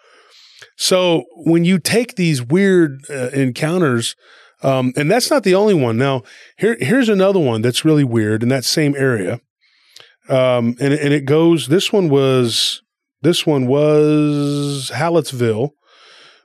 So 0.76 1.24
when 1.36 1.64
you 1.66 1.80
take 1.80 2.16
these 2.16 2.42
weird 2.42 3.02
uh, 3.10 3.30
encounters, 3.30 4.16
um, 4.64 4.92
and 4.96 5.10
that's 5.10 5.30
not 5.30 5.44
the 5.44 5.56
only 5.56 5.74
one. 5.74 5.98
Now, 5.98 6.24
here, 6.58 6.78
here's 6.80 7.10
another 7.10 7.40
one 7.40 7.62
that's 7.62 7.86
really 7.86 8.04
weird 8.04 8.44
in 8.44 8.50
that 8.50 8.66
same 8.66 8.96
area. 8.96 9.40
Um, 10.30 10.76
and, 10.80 10.94
and 10.94 11.14
it 11.14 11.26
goes, 11.26 11.68
this 11.68 11.94
one 11.94 12.10
was, 12.10 12.82
this 13.22 13.46
one 13.46 13.68
was 13.68 14.92
Hallettsville 14.94 15.72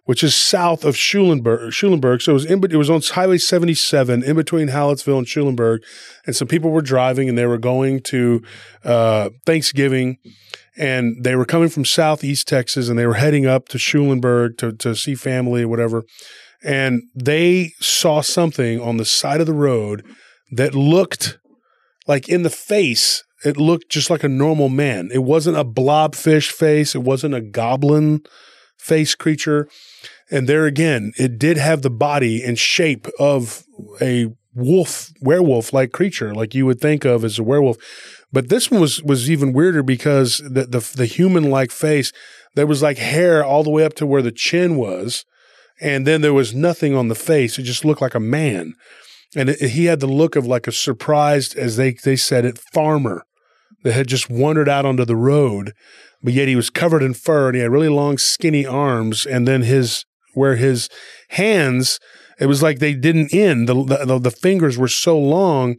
which 0.04 0.24
is 0.24 0.34
south 0.34 0.84
of 0.84 0.96
Schulenburg. 0.96 1.72
Schulenburg. 1.72 2.22
So 2.22 2.32
it 2.32 2.34
was 2.34 2.44
in, 2.44 2.64
it 2.64 2.76
was 2.76 2.90
on 2.90 3.00
Highway 3.02 3.38
77 3.38 4.22
in 4.22 4.36
between 4.36 4.68
Hallettsville 4.68 5.18
and 5.18 5.28
Schulenburg. 5.28 5.82
And 6.26 6.34
some 6.34 6.48
people 6.48 6.70
were 6.70 6.82
driving 6.82 7.28
and 7.28 7.38
they 7.38 7.46
were 7.46 7.58
going 7.58 8.00
to 8.04 8.42
uh, 8.84 9.30
Thanksgiving 9.46 10.18
and 10.76 11.22
they 11.22 11.36
were 11.36 11.44
coming 11.44 11.68
from 11.68 11.84
southeast 11.84 12.48
Texas 12.48 12.88
and 12.88 12.98
they 12.98 13.06
were 13.06 13.14
heading 13.14 13.46
up 13.46 13.68
to 13.68 13.78
Schulenburg 13.78 14.56
to, 14.58 14.72
to 14.72 14.94
see 14.94 15.14
family 15.14 15.62
or 15.62 15.68
whatever. 15.68 16.04
And 16.64 17.02
they 17.14 17.72
saw 17.80 18.20
something 18.20 18.80
on 18.80 18.96
the 18.96 19.04
side 19.04 19.40
of 19.40 19.46
the 19.46 19.52
road 19.52 20.04
that 20.52 20.74
looked 20.74 21.38
like 22.06 22.28
in 22.28 22.42
the 22.42 22.50
face, 22.50 23.24
it 23.44 23.56
looked 23.56 23.88
just 23.88 24.10
like 24.10 24.24
a 24.24 24.28
normal 24.28 24.68
man. 24.68 25.10
It 25.12 25.24
wasn't 25.24 25.56
a 25.56 25.64
blobfish 25.64 26.50
face. 26.50 26.94
It 26.94 27.02
wasn't 27.02 27.34
a 27.34 27.40
goblin 27.40 28.22
face 28.78 29.14
creature. 29.14 29.68
And 30.30 30.48
there 30.48 30.66
again, 30.66 31.12
it 31.18 31.38
did 31.38 31.56
have 31.56 31.82
the 31.82 31.90
body 31.90 32.42
and 32.42 32.58
shape 32.58 33.06
of 33.18 33.64
a 34.00 34.28
wolf, 34.54 35.10
werewolf 35.20 35.72
like 35.72 35.92
creature, 35.92 36.34
like 36.34 36.54
you 36.54 36.66
would 36.66 36.80
think 36.80 37.04
of 37.04 37.24
as 37.24 37.38
a 37.38 37.42
werewolf. 37.42 37.76
But 38.32 38.48
this 38.48 38.70
one 38.70 38.80
was 38.80 39.02
was 39.02 39.30
even 39.30 39.52
weirder 39.52 39.82
because 39.82 40.38
the 40.38 40.64
the, 40.64 40.92
the 40.96 41.06
human 41.06 41.50
like 41.50 41.70
face, 41.70 42.12
there 42.54 42.66
was 42.66 42.82
like 42.82 42.98
hair 42.98 43.44
all 43.44 43.62
the 43.62 43.70
way 43.70 43.84
up 43.84 43.94
to 43.94 44.06
where 44.06 44.22
the 44.22 44.32
chin 44.32 44.76
was, 44.76 45.24
and 45.80 46.06
then 46.06 46.20
there 46.20 46.34
was 46.34 46.54
nothing 46.54 46.94
on 46.94 47.08
the 47.08 47.14
face. 47.14 47.58
It 47.58 47.64
just 47.64 47.84
looked 47.84 48.02
like 48.02 48.14
a 48.14 48.20
man, 48.20 48.74
and 49.36 49.50
it, 49.50 49.60
he 49.70 49.86
had 49.86 50.00
the 50.00 50.06
look 50.06 50.36
of 50.36 50.46
like 50.46 50.66
a 50.66 50.72
surprised, 50.72 51.56
as 51.56 51.76
they 51.76 51.92
they 51.92 52.16
said 52.16 52.44
it, 52.44 52.58
farmer 52.58 53.24
that 53.82 53.92
had 53.92 54.06
just 54.06 54.30
wandered 54.30 54.68
out 54.68 54.86
onto 54.86 55.04
the 55.04 55.16
road 55.16 55.72
but 56.22 56.32
yet 56.32 56.48
he 56.48 56.56
was 56.56 56.70
covered 56.70 57.02
in 57.02 57.14
fur 57.14 57.48
and 57.48 57.56
he 57.56 57.62
had 57.62 57.72
really 57.72 57.88
long, 57.88 58.16
skinny 58.16 58.64
arms. 58.64 59.26
And 59.26 59.46
then 59.46 59.62
his, 59.62 60.04
where 60.34 60.56
his 60.56 60.88
hands, 61.30 61.98
it 62.42 62.46
was 62.46 62.60
like 62.60 62.80
they 62.80 62.94
didn't 62.94 63.32
end. 63.32 63.68
The, 63.68 64.04
the, 64.04 64.18
the, 64.18 64.30
fingers 64.32 64.76
were 64.76 64.88
so 64.88 65.16
long. 65.16 65.76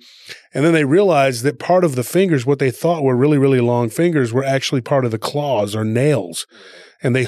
And 0.54 0.64
then 0.64 0.72
they 0.72 0.86
realized 0.86 1.44
that 1.44 1.60
part 1.60 1.84
of 1.84 1.96
the 1.96 2.06
fingers, 2.06 2.46
what 2.46 2.60
they 2.60 2.72
thought 2.72 3.04
were 3.04 3.18
really, 3.18 3.38
really 3.38 3.60
long 3.60 3.90
fingers, 3.90 4.32
were 4.32 4.46
actually 4.46 4.80
part 4.80 5.04
of 5.04 5.12
the 5.12 5.20
claws 5.20 5.76
or 5.76 5.84
nails. 5.84 6.48
And 7.02 7.14
they 7.14 7.28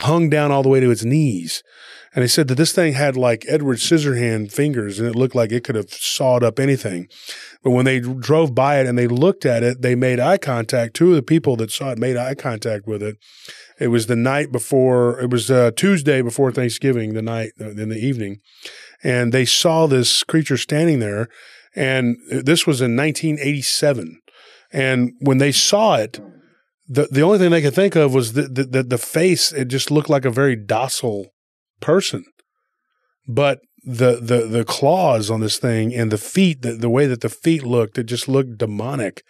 Hung 0.00 0.30
down 0.30 0.50
all 0.50 0.62
the 0.62 0.68
way 0.68 0.80
to 0.80 0.90
its 0.90 1.04
knees. 1.04 1.62
And 2.14 2.22
they 2.22 2.28
said 2.28 2.48
that 2.48 2.54
this 2.54 2.72
thing 2.72 2.94
had 2.94 3.16
like 3.16 3.44
Edward 3.48 3.78
Scissorhand 3.78 4.50
fingers 4.50 4.98
and 4.98 5.08
it 5.08 5.14
looked 5.14 5.34
like 5.34 5.52
it 5.52 5.62
could 5.62 5.74
have 5.74 5.90
sawed 5.90 6.42
up 6.42 6.58
anything. 6.58 7.08
But 7.62 7.70
when 7.70 7.84
they 7.84 8.00
drove 8.00 8.54
by 8.54 8.80
it 8.80 8.86
and 8.86 8.96
they 8.96 9.06
looked 9.06 9.44
at 9.44 9.62
it, 9.62 9.82
they 9.82 9.94
made 9.94 10.18
eye 10.18 10.38
contact. 10.38 10.94
Two 10.94 11.10
of 11.10 11.16
the 11.16 11.22
people 11.22 11.56
that 11.56 11.70
saw 11.70 11.90
it 11.90 11.98
made 11.98 12.16
eye 12.16 12.34
contact 12.34 12.86
with 12.86 13.02
it. 13.02 13.18
It 13.78 13.88
was 13.88 14.06
the 14.06 14.16
night 14.16 14.50
before, 14.50 15.20
it 15.20 15.30
was 15.30 15.50
uh, 15.50 15.70
Tuesday 15.76 16.22
before 16.22 16.50
Thanksgiving, 16.50 17.14
the 17.14 17.22
night 17.22 17.52
uh, 17.60 17.70
in 17.70 17.88
the 17.88 17.98
evening. 17.98 18.40
And 19.02 19.32
they 19.32 19.44
saw 19.44 19.86
this 19.86 20.24
creature 20.24 20.56
standing 20.56 20.98
there. 20.98 21.28
And 21.76 22.16
this 22.28 22.66
was 22.66 22.80
in 22.80 22.96
1987. 22.96 24.20
And 24.72 25.12
when 25.20 25.38
they 25.38 25.52
saw 25.52 25.96
it, 25.96 26.20
the 26.88 27.06
the 27.10 27.22
only 27.22 27.38
thing 27.38 27.50
they 27.50 27.62
could 27.62 27.74
think 27.74 27.94
of 27.96 28.14
was 28.14 28.32
that 28.32 28.54
the, 28.54 28.64
the, 28.64 28.82
the 28.82 28.98
face. 28.98 29.52
It 29.52 29.68
just 29.68 29.90
looked 29.90 30.08
like 30.08 30.24
a 30.24 30.30
very 30.30 30.56
docile 30.56 31.26
person, 31.80 32.24
but 33.26 33.60
the 33.84 34.18
the 34.20 34.46
the 34.46 34.64
claws 34.64 35.30
on 35.30 35.40
this 35.40 35.58
thing 35.58 35.94
and 35.94 36.10
the 36.10 36.18
feet, 36.18 36.62
the, 36.62 36.72
the 36.72 36.90
way 36.90 37.06
that 37.06 37.20
the 37.20 37.28
feet 37.28 37.62
looked, 37.62 37.98
it 37.98 38.04
just 38.04 38.26
looked 38.26 38.58
demonic. 38.58 39.22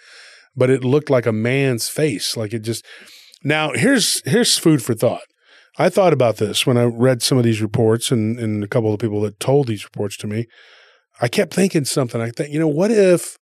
But 0.56 0.70
it 0.70 0.82
looked 0.82 1.10
like 1.10 1.26
a 1.26 1.32
man's 1.32 1.88
face. 1.88 2.36
Like 2.36 2.52
it 2.52 2.60
just. 2.60 2.84
Now 3.44 3.72
here's 3.72 4.22
here's 4.28 4.58
food 4.58 4.82
for 4.82 4.94
thought. 4.94 5.22
I 5.78 5.88
thought 5.88 6.12
about 6.12 6.38
this 6.38 6.66
when 6.66 6.76
I 6.76 6.84
read 6.84 7.22
some 7.22 7.38
of 7.38 7.44
these 7.44 7.62
reports 7.62 8.10
and, 8.10 8.38
and 8.38 8.64
a 8.64 8.68
couple 8.68 8.92
of 8.92 8.98
the 8.98 9.04
people 9.04 9.20
that 9.20 9.38
told 9.38 9.68
these 9.68 9.84
reports 9.84 10.16
to 10.18 10.26
me. 10.26 10.46
I 11.20 11.28
kept 11.28 11.54
thinking 11.54 11.84
something. 11.84 12.20
I 12.20 12.30
think, 12.30 12.52
you 12.52 12.58
know, 12.58 12.68
what 12.68 12.90
if 12.90 13.36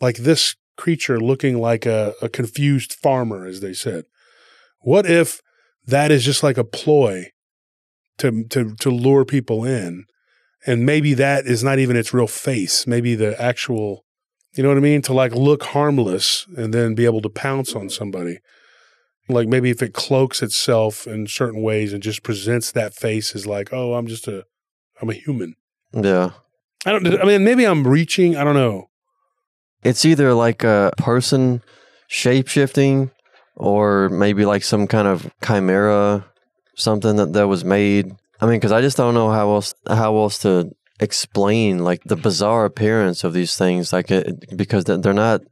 like 0.00 0.16
this 0.16 0.56
creature 0.76 1.20
looking 1.20 1.58
like 1.58 1.86
a, 1.86 2.14
a 2.22 2.28
confused 2.28 2.92
farmer, 2.92 3.46
as 3.46 3.60
they 3.60 3.72
said. 3.72 4.04
What 4.80 5.06
if 5.06 5.40
that 5.86 6.10
is 6.10 6.24
just 6.24 6.42
like 6.42 6.58
a 6.58 6.64
ploy 6.64 7.32
to 8.18 8.44
to 8.44 8.74
to 8.76 8.90
lure 8.90 9.24
people 9.24 9.64
in, 9.64 10.04
and 10.66 10.86
maybe 10.86 11.14
that 11.14 11.46
is 11.46 11.62
not 11.62 11.78
even 11.78 11.96
its 11.96 12.14
real 12.14 12.26
face. 12.26 12.86
Maybe 12.86 13.14
the 13.14 13.40
actual, 13.40 14.04
you 14.54 14.62
know 14.62 14.68
what 14.70 14.78
I 14.78 14.80
mean, 14.80 15.02
to 15.02 15.12
like 15.12 15.34
look 15.34 15.62
harmless 15.64 16.46
and 16.56 16.72
then 16.72 16.94
be 16.94 17.04
able 17.04 17.22
to 17.22 17.28
pounce 17.28 17.74
on 17.74 17.88
somebody. 17.88 18.38
Like 19.28 19.48
maybe 19.48 19.70
if 19.70 19.82
it 19.82 19.92
cloaks 19.92 20.42
itself 20.42 21.06
in 21.06 21.26
certain 21.26 21.62
ways 21.62 21.92
and 21.92 22.02
just 22.02 22.22
presents 22.22 22.70
that 22.72 22.94
face 22.94 23.34
as 23.34 23.46
like, 23.46 23.72
oh, 23.72 23.94
I'm 23.94 24.06
just 24.06 24.28
a, 24.28 24.44
I'm 25.02 25.10
a 25.10 25.14
human. 25.14 25.54
Yeah. 25.92 26.30
I 26.84 26.92
don't. 26.92 27.20
I 27.20 27.24
mean, 27.24 27.42
maybe 27.42 27.64
I'm 27.64 27.86
reaching. 27.86 28.36
I 28.36 28.44
don't 28.44 28.54
know. 28.54 28.88
It's 29.82 30.04
either 30.04 30.34
like 30.34 30.64
a 30.64 30.92
person 30.96 31.62
shape 32.08 32.48
shifting 32.48 33.10
or 33.56 34.08
maybe 34.08 34.44
like 34.44 34.62
some 34.62 34.86
kind 34.86 35.08
of 35.08 35.30
chimera, 35.44 36.24
something 36.76 37.16
that, 37.16 37.32
that 37.32 37.48
was 37.48 37.64
made. 37.64 38.14
I 38.40 38.46
mean, 38.46 38.56
because 38.56 38.72
I 38.72 38.80
just 38.80 38.96
don't 38.96 39.14
know 39.14 39.30
how 39.30 39.50
else 39.50 39.74
how 39.88 40.16
else 40.16 40.38
to 40.40 40.70
explain 41.00 41.84
like 41.84 42.02
the 42.04 42.16
bizarre 42.16 42.64
appearance 42.64 43.24
of 43.24 43.32
these 43.32 43.56
things. 43.56 43.92
Like 43.92 44.10
it, 44.10 44.56
because 44.56 44.84
they're 44.84 44.98
they're 44.98 45.12
not 45.12 45.42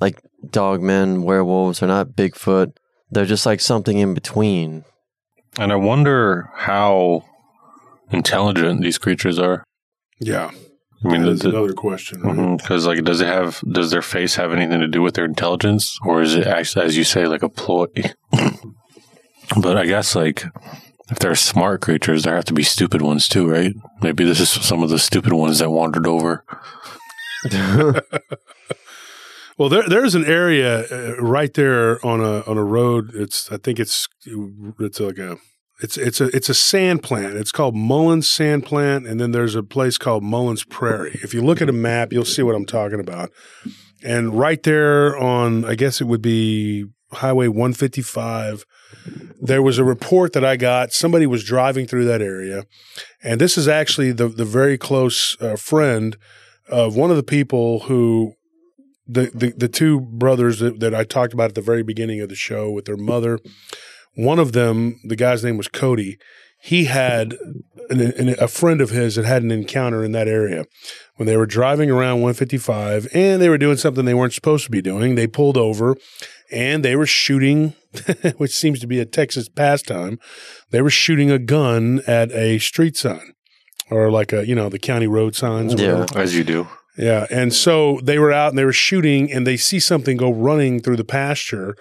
like 0.00 0.20
dogmen, 0.46 1.22
werewolves. 1.22 1.80
They're 1.80 1.88
not 1.88 2.10
Bigfoot. 2.10 2.72
They're 3.10 3.26
just 3.26 3.46
like 3.46 3.60
something 3.60 3.98
in 3.98 4.14
between. 4.14 4.84
And 5.58 5.72
I 5.72 5.76
wonder 5.76 6.50
how 6.54 7.24
intelligent 8.10 8.80
these 8.80 8.98
creatures 8.98 9.38
are. 9.38 9.64
Yeah, 10.20 10.50
I 11.04 11.08
mean, 11.08 11.24
that's 11.24 11.44
another 11.44 11.72
question. 11.72 12.20
right? 12.22 12.58
Because 12.58 12.86
like, 12.86 13.02
does 13.04 13.20
it 13.20 13.26
have? 13.26 13.62
Does 13.70 13.90
their 13.90 14.02
face 14.02 14.34
have 14.36 14.52
anything 14.52 14.80
to 14.80 14.88
do 14.88 15.02
with 15.02 15.14
their 15.14 15.24
intelligence, 15.24 15.98
or 16.04 16.20
is 16.20 16.34
it 16.34 16.46
actually, 16.46 16.84
as 16.84 16.96
you 16.96 17.04
say, 17.04 17.26
like 17.26 17.42
a 17.42 17.48
ploy? 17.48 17.86
but 19.60 19.76
I 19.76 19.86
guess 19.86 20.14
like, 20.14 20.44
if 21.10 21.18
they're 21.18 21.34
smart 21.34 21.80
creatures, 21.80 22.24
there 22.24 22.36
have 22.36 22.44
to 22.46 22.54
be 22.54 22.62
stupid 22.62 23.00
ones 23.02 23.28
too, 23.28 23.48
right? 23.50 23.74
Maybe 24.02 24.24
this 24.24 24.40
is 24.40 24.50
some 24.50 24.82
of 24.82 24.90
the 24.90 24.98
stupid 24.98 25.32
ones 25.32 25.58
that 25.60 25.70
wandered 25.70 26.06
over. 26.06 26.44
Well, 29.60 29.68
there, 29.68 29.82
there's 29.86 30.14
an 30.14 30.24
area 30.24 30.86
uh, 30.90 31.16
right 31.20 31.52
there 31.52 32.02
on 32.04 32.22
a 32.22 32.40
on 32.46 32.56
a 32.56 32.64
road. 32.64 33.10
It's 33.12 33.52
I 33.52 33.58
think 33.58 33.78
it's 33.78 34.08
it's 34.78 34.98
like 34.98 35.18
a 35.18 35.36
it's 35.82 35.96
it's 35.96 36.20
a 36.20 36.26
it's 36.36 36.48
a 36.48 36.54
sand 36.54 37.02
plant. 37.02 37.36
It's 37.36 37.52
called 37.52 37.74
Mullins 37.74 38.28
Sand 38.28 38.64
Plant, 38.64 39.06
and 39.06 39.20
then 39.20 39.32
there's 39.32 39.54
a 39.54 39.62
place 39.62 39.98
called 39.98 40.22
Mullins 40.22 40.64
Prairie. 40.64 41.18
If 41.22 41.34
you 41.34 41.42
look 41.42 41.62
at 41.62 41.68
a 41.68 41.72
map, 41.72 42.12
you'll 42.12 42.24
see 42.24 42.42
what 42.42 42.54
I'm 42.54 42.66
talking 42.66 43.00
about. 43.00 43.30
And 44.02 44.38
right 44.38 44.62
there 44.62 45.16
on, 45.18 45.64
I 45.64 45.74
guess 45.74 46.00
it 46.00 46.06
would 46.06 46.22
be 46.22 46.86
Highway 47.12 47.48
155. 47.48 48.64
There 49.40 49.62
was 49.62 49.78
a 49.78 49.84
report 49.84 50.32
that 50.34 50.44
I 50.44 50.56
got. 50.56 50.92
Somebody 50.92 51.26
was 51.26 51.44
driving 51.44 51.86
through 51.86 52.04
that 52.06 52.22
area, 52.22 52.64
and 53.22 53.40
this 53.40 53.56
is 53.56 53.66
actually 53.66 54.12
the 54.12 54.28
the 54.28 54.44
very 54.44 54.76
close 54.76 55.36
uh, 55.40 55.56
friend 55.56 56.16
of 56.68 56.94
one 56.94 57.10
of 57.10 57.16
the 57.16 57.22
people 57.22 57.80
who 57.80 58.34
the, 59.10 59.30
the, 59.34 59.52
the 59.56 59.68
two 59.68 60.00
brothers 60.00 60.60
that, 60.60 60.78
that 60.78 60.94
I 60.94 61.02
talked 61.02 61.32
about 61.32 61.48
at 61.48 61.54
the 61.56 61.60
very 61.60 61.82
beginning 61.82 62.20
of 62.20 62.28
the 62.28 62.36
show 62.36 62.70
with 62.70 62.84
their 62.84 62.96
mother, 62.96 63.40
one 64.14 64.38
of 64.38 64.52
them, 64.52 65.00
the 65.04 65.16
guy's 65.16 65.44
name 65.44 65.56
was 65.56 65.68
Cody. 65.68 66.18
He 66.62 66.84
had 66.84 67.34
an, 67.88 68.00
an, 68.00 68.36
a 68.38 68.48
friend 68.48 68.80
of 68.80 68.90
his 68.90 69.16
that 69.16 69.24
had 69.24 69.42
an 69.42 69.50
encounter 69.50 70.04
in 70.04 70.12
that 70.12 70.28
area 70.28 70.66
when 71.16 71.26
they 71.26 71.36
were 71.36 71.46
driving 71.46 71.90
around 71.90 72.20
155 72.20 73.08
and 73.14 73.40
they 73.40 73.48
were 73.48 73.56
doing 73.56 73.78
something 73.78 74.04
they 74.04 74.14
weren't 74.14 74.34
supposed 74.34 74.64
to 74.66 74.70
be 74.70 74.82
doing. 74.82 75.14
They 75.14 75.26
pulled 75.26 75.56
over 75.56 75.96
and 76.52 76.84
they 76.84 76.96
were 76.96 77.06
shooting, 77.06 77.74
which 78.36 78.52
seems 78.52 78.78
to 78.80 78.86
be 78.86 79.00
a 79.00 79.06
Texas 79.06 79.48
pastime. 79.48 80.18
They 80.70 80.82
were 80.82 80.90
shooting 80.90 81.30
a 81.30 81.38
gun 81.38 82.02
at 82.06 82.30
a 82.32 82.58
street 82.58 82.96
sign 82.96 83.32
or 83.90 84.10
like 84.10 84.32
a, 84.32 84.46
you 84.46 84.54
know, 84.54 84.68
the 84.68 84.78
county 84.78 85.06
road 85.06 85.34
signs. 85.34 85.74
Yeah. 85.80 86.06
As 86.14 86.36
you 86.36 86.44
do. 86.44 86.68
Yeah. 86.98 87.26
And 87.30 87.54
so 87.54 88.00
they 88.02 88.18
were 88.18 88.32
out 88.32 88.50
and 88.50 88.58
they 88.58 88.64
were 88.64 88.72
shooting 88.72 89.32
and 89.32 89.46
they 89.46 89.56
see 89.56 89.80
something 89.80 90.18
go 90.18 90.30
running 90.30 90.80
through 90.80 90.96
the 90.96 91.04
pasture 91.04 91.74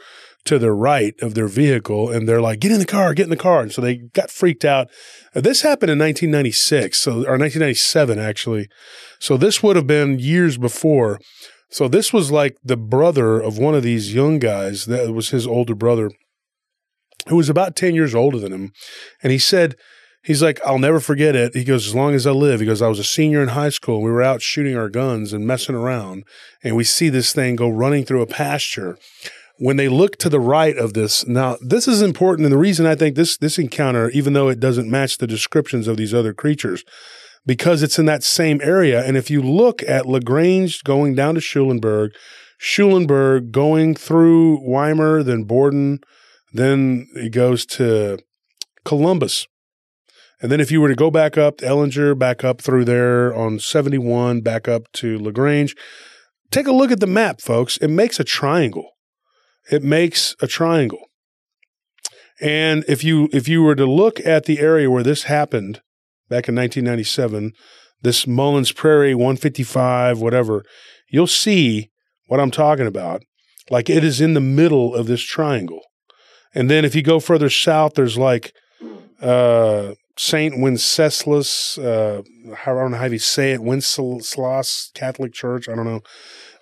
to 0.49 0.57
the 0.57 0.71
right 0.71 1.13
of 1.21 1.35
their 1.35 1.47
vehicle 1.47 2.09
and 2.09 2.27
they're 2.27 2.41
like, 2.41 2.59
get 2.59 2.71
in 2.71 2.79
the 2.79 2.85
car, 2.85 3.13
get 3.13 3.25
in 3.25 3.29
the 3.29 3.37
car. 3.37 3.61
And 3.61 3.71
so 3.71 3.81
they 3.81 3.97
got 3.97 4.31
freaked 4.31 4.65
out. 4.65 4.87
Uh, 5.35 5.41
This 5.41 5.61
happened 5.61 5.91
in 5.91 5.99
1996, 5.99 6.99
so 6.99 7.11
or 7.11 7.37
1997 7.37 8.17
actually. 8.17 8.67
So 9.19 9.37
this 9.37 9.61
would 9.61 9.75
have 9.75 9.85
been 9.85 10.17
years 10.17 10.57
before. 10.57 11.19
So 11.69 11.87
this 11.87 12.11
was 12.11 12.31
like 12.31 12.57
the 12.63 12.77
brother 12.77 13.39
of 13.39 13.59
one 13.59 13.75
of 13.75 13.83
these 13.83 14.15
young 14.15 14.39
guys. 14.39 14.87
That 14.87 15.13
was 15.13 15.29
his 15.29 15.45
older 15.45 15.75
brother, 15.75 16.09
who 17.27 17.35
was 17.35 17.49
about 17.49 17.75
10 17.75 17.93
years 17.93 18.15
older 18.15 18.39
than 18.39 18.51
him. 18.51 18.71
And 19.21 19.31
he 19.31 19.37
said, 19.37 19.75
he's 20.23 20.41
like, 20.41 20.59
I'll 20.65 20.79
never 20.79 20.99
forget 20.99 21.35
it. 21.35 21.53
He 21.53 21.63
goes, 21.63 21.85
as 21.85 21.93
long 21.93 22.15
as 22.15 22.25
I 22.25 22.31
live, 22.31 22.59
he 22.59 22.65
goes, 22.65 22.81
I 22.81 22.87
was 22.87 22.97
a 22.97 23.03
senior 23.03 23.43
in 23.43 23.49
high 23.49 23.69
school. 23.69 24.01
We 24.01 24.09
were 24.09 24.23
out 24.23 24.41
shooting 24.41 24.75
our 24.75 24.89
guns 24.89 25.31
and 25.31 25.45
messing 25.45 25.75
around. 25.75 26.23
And 26.63 26.75
we 26.75 26.83
see 26.83 27.09
this 27.09 27.33
thing 27.33 27.55
go 27.55 27.69
running 27.69 28.03
through 28.03 28.23
a 28.23 28.27
pasture. 28.27 28.97
When 29.61 29.75
they 29.75 29.89
look 29.89 30.15
to 30.17 30.29
the 30.29 30.39
right 30.39 30.77
of 30.77 30.93
this, 30.93 31.27
now 31.27 31.57
this 31.61 31.87
is 31.87 32.01
important. 32.01 32.45
And 32.45 32.53
the 32.53 32.57
reason 32.57 32.85
I 32.85 32.95
think 32.95 33.15
this, 33.15 33.37
this 33.37 33.59
encounter, 33.59 34.09
even 34.11 34.33
though 34.33 34.47
it 34.47 34.59
doesn't 34.59 34.89
match 34.89 35.17
the 35.17 35.27
descriptions 35.27 35.87
of 35.87 35.97
these 35.97 36.13
other 36.13 36.33
creatures, 36.33 36.83
because 37.45 37.83
it's 37.83 37.99
in 37.99 38.05
that 38.05 38.23
same 38.23 38.61
area. 38.63 39.03
And 39.03 39.17
if 39.17 39.29
you 39.29 39.41
look 39.41 39.83
at 39.83 40.05
LaGrange 40.05 40.83
going 40.83 41.15
down 41.15 41.35
to 41.35 41.41
Schulenburg, 41.41 42.11
Schulenburg 42.57 43.51
going 43.51 43.95
through 43.95 44.59
Weimar, 44.61 45.23
then 45.23 45.43
Borden, 45.43 45.99
then 46.53 47.07
it 47.15 47.31
goes 47.31 47.65
to 47.67 48.19
Columbus. 48.85 49.47
And 50.41 50.51
then 50.51 50.61
if 50.61 50.71
you 50.71 50.79
were 50.79 50.89
to 50.89 50.95
go 50.95 51.11
back 51.11 51.37
up 51.37 51.57
to 51.57 51.65
Ellinger, 51.65 52.17
back 52.17 52.43
up 52.43 52.61
through 52.61 52.85
there 52.85 53.33
on 53.35 53.59
71, 53.59 54.41
back 54.41 54.67
up 54.67 54.91
to 54.93 55.17
LaGrange, 55.17 55.75
take 56.49 56.67
a 56.67 56.71
look 56.71 56.91
at 56.91 56.99
the 56.99 57.07
map, 57.07 57.41
folks. 57.41 57.77
It 57.77 57.89
makes 57.89 58.19
a 58.19 58.23
triangle. 58.23 58.91
It 59.69 59.83
makes 59.83 60.35
a 60.41 60.47
triangle. 60.47 61.05
And 62.41 62.85
if 62.87 63.03
you 63.03 63.29
if 63.33 63.47
you 63.47 63.63
were 63.63 63.75
to 63.75 63.85
look 63.85 64.19
at 64.25 64.45
the 64.45 64.59
area 64.59 64.89
where 64.89 65.03
this 65.03 65.23
happened 65.23 65.81
back 66.29 66.47
in 66.47 66.55
1997, 66.55 67.51
this 68.01 68.25
Mullins 68.25 68.71
Prairie 68.71 69.15
155 69.15 70.19
whatever, 70.19 70.63
you'll 71.09 71.27
see 71.27 71.91
what 72.27 72.39
I'm 72.39 72.51
talking 72.51 72.87
about. 72.87 73.23
Like 73.69 73.89
it 73.89 74.03
is 74.03 74.21
in 74.21 74.33
the 74.33 74.41
middle 74.41 74.95
of 74.95 75.07
this 75.07 75.21
triangle. 75.21 75.81
And 76.55 76.69
then 76.69 76.85
if 76.85 76.95
you 76.95 77.03
go 77.03 77.19
further 77.19 77.49
south, 77.49 77.93
there's 77.95 78.17
like 78.17 78.53
uh, 79.21 79.93
Saint 80.17 80.59
Wenceslas. 80.59 81.77
Uh, 81.77 82.23
I 82.65 82.71
don't 82.71 82.91
know 82.91 82.97
how 82.97 83.05
you 83.05 83.19
say 83.19 83.51
it. 83.51 83.61
Wenceslas 83.61 84.91
Catholic 84.95 85.33
Church. 85.33 85.69
I 85.69 85.75
don't 85.75 85.85
know. 85.85 86.01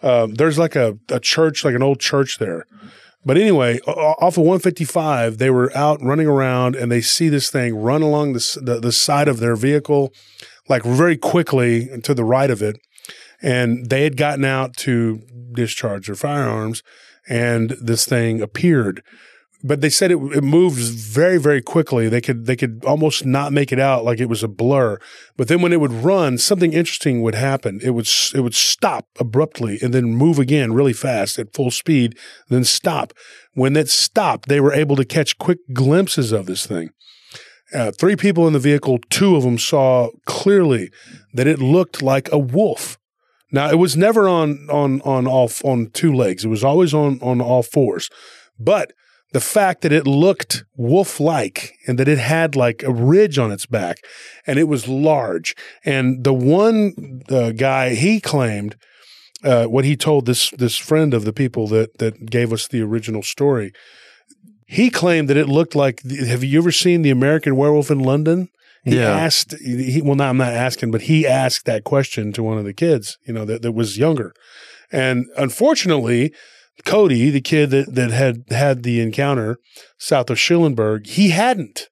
Uh, 0.02 0.28
there's 0.30 0.58
like 0.60 0.76
a, 0.76 0.98
a 1.10 1.20
church, 1.20 1.66
like 1.66 1.76
an 1.76 1.84
old 1.84 2.00
church 2.00 2.38
there. 2.40 2.66
But 3.26 3.38
anyway, 3.38 3.80
off 3.80 4.38
of 4.38 4.44
155, 4.44 5.38
they 5.38 5.50
were 5.50 5.76
out 5.76 6.02
running 6.02 6.28
around 6.28 6.76
and 6.76 6.92
they 6.92 7.02
see 7.02 7.28
this 7.28 7.50
thing 7.50 7.76
run 7.76 8.02
along 8.02 8.34
the, 8.34 8.60
the, 8.62 8.80
the 8.80 8.92
side 8.92 9.28
of 9.28 9.40
their 9.40 9.56
vehicle, 9.56 10.14
like 10.70 10.84
very 10.84 11.18
quickly 11.18 11.90
to 12.04 12.14
the 12.14 12.24
right 12.24 12.50
of 12.50 12.62
it. 12.62 12.78
And 13.42 13.90
they 13.90 14.04
had 14.04 14.18
gotten 14.18 14.46
out 14.46 14.78
to 14.78 15.22
discharge 15.54 16.08
their 16.08 16.16
firearms. 16.16 16.84
and 17.28 17.72
this 17.82 18.06
thing 18.06 18.42
appeared. 18.42 19.04
But 19.68 19.82
they 19.82 19.90
said 19.90 20.12
it, 20.12 20.18
it 20.34 20.44
moved 20.44 20.80
very, 20.80 21.38
very 21.38 21.62
quickly. 21.62 22.08
They 22.08 22.22
could 22.22 22.46
they 22.46 22.56
could 22.56 22.84
almost 22.86 23.26
not 23.26 23.52
make 23.52 23.74
it 23.74 23.80
out 23.80 24.06
like 24.06 24.20
it 24.20 24.30
was 24.30 24.42
a 24.42 24.48
blur. 24.48 24.98
But 25.36 25.50
then 25.50 25.62
when 25.62 25.74
it 25.74 25.82
would 25.82 25.92
run, 25.92 26.38
something 26.38 26.72
interesting 26.72 27.22
would 27.22 27.36
happen. 27.36 27.82
It 27.84 27.90
would 27.90 28.08
it 28.34 28.40
would 28.40 28.56
stop 28.56 29.08
abruptly 29.20 29.78
and 29.82 29.94
then 29.94 30.06
move 30.06 30.40
again 30.40 30.72
really 30.72 30.94
fast 30.94 31.38
at 31.38 31.54
full 31.54 31.70
speed, 31.70 32.18
then 32.48 32.64
stop. 32.64 33.12
When 33.54 33.76
it 33.76 33.90
stopped, 33.90 34.48
they 34.48 34.62
were 34.62 34.74
able 34.74 34.96
to 34.96 35.06
catch 35.06 35.38
quick 35.38 35.60
glimpses 35.74 36.32
of 36.32 36.46
this 36.46 36.66
thing. 36.66 36.92
Uh, 37.74 37.92
three 37.92 38.16
people 38.16 38.48
in 38.48 38.54
the 38.54 38.60
vehicle, 38.60 39.00
two 39.10 39.36
of 39.36 39.44
them 39.44 39.58
saw 39.58 40.10
clearly 40.26 40.90
that 41.34 41.48
it 41.48 41.60
looked 41.60 42.02
like 42.02 42.32
a 42.32 42.40
wolf. 42.40 42.98
Now 43.52 43.70
it 43.70 43.76
was 43.76 43.98
never 43.98 44.30
on 44.30 44.68
on 44.70 45.02
on 45.02 45.28
all 45.28 45.52
on 45.66 45.90
two 45.92 46.14
legs. 46.14 46.46
It 46.46 46.50
was 46.50 46.64
always 46.64 46.94
on 46.94 47.20
on 47.22 47.42
all 47.42 47.64
fours. 47.64 48.10
But 48.58 48.94
the 49.34 49.42
fact 49.42 49.82
that 49.82 49.92
it 49.92 50.08
looked 50.08 50.64
wolf 50.76 51.20
like 51.20 51.74
and 51.86 52.00
that 52.00 52.08
it 52.08 52.18
had 52.18 52.56
like 52.56 52.82
a 52.84 52.92
ridge 52.94 53.38
on 53.38 53.52
its 53.52 53.66
back 53.66 53.98
and 54.46 54.58
it 54.58 54.68
was 54.68 54.88
large. 54.88 55.56
And 55.84 56.24
the 56.24 56.34
one 56.34 57.22
uh, 57.30 57.52
guy 57.52 57.94
he 57.94 58.20
claimed 58.22 58.78
uh, 59.44 59.66
what 59.66 59.86
he 59.86 59.96
told 59.96 60.26
this 60.26 60.50
this 60.52 60.78
friend 60.78 61.14
of 61.14 61.26
the 61.26 61.34
people 61.34 61.68
that 61.68 61.98
that 62.00 62.30
gave 62.30 62.52
us 62.54 62.68
the 62.68 62.82
original 62.82 63.22
story. 63.22 63.72
He 64.66 64.90
claimed 64.90 65.30
that 65.30 65.38
it 65.38 65.48
looked 65.48 65.76
like. 65.76 66.02
Have 66.04 66.44
you 66.44 66.60
ever 66.60 66.72
seen 66.72 67.02
the 67.02 67.10
American 67.10 67.56
Werewolf 67.56 67.90
in 67.92 68.00
London? 68.00 68.50
He 68.84 68.98
Yeah. 68.98 69.12
asked. 69.12 69.56
He, 69.60 70.02
well, 70.02 70.16
not 70.16 70.30
I'm 70.30 70.38
not 70.38 70.54
asking, 70.54 70.92
but 70.92 71.04
he 71.04 71.28
asked 71.28 71.66
that 71.66 71.84
question 71.84 72.34
to 72.34 72.44
one 72.44 72.58
of 72.58 72.66
the 72.66 72.74
kids. 72.74 73.18
You 73.26 73.34
know 73.34 73.46
that 73.46 73.62
that 73.62 73.74
was 73.74 73.98
younger, 73.98 74.34
and 74.92 75.26
unfortunately, 75.38 76.34
Cody, 76.86 77.30
the 77.30 77.42
kid 77.42 77.72
that 77.72 77.96
that 77.96 78.12
had 78.12 78.44
had 78.50 78.84
the 78.84 79.02
encounter 79.02 79.58
south 79.98 80.30
of 80.30 80.40
Schulenburg, 80.40 81.08
he 81.08 81.30
hadn't 81.30 81.90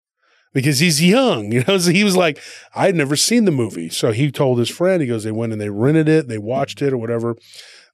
because 0.53 0.79
he's 0.79 1.03
young. 1.03 1.51
You 1.51 1.63
know, 1.67 1.77
so 1.77 1.91
he 1.91 2.03
was 2.03 2.15
like, 2.15 2.39
I'd 2.75 2.95
never 2.95 3.15
seen 3.15 3.45
the 3.45 3.51
movie. 3.51 3.89
So 3.89 4.11
he 4.11 4.31
told 4.31 4.59
his 4.59 4.69
friend, 4.69 5.01
he 5.01 5.07
goes, 5.07 5.23
they 5.23 5.31
went 5.31 5.51
and 5.51 5.61
they 5.61 5.69
rented 5.69 6.09
it, 6.09 6.27
they 6.27 6.37
watched 6.37 6.81
it 6.81 6.93
or 6.93 6.97
whatever. 6.97 7.35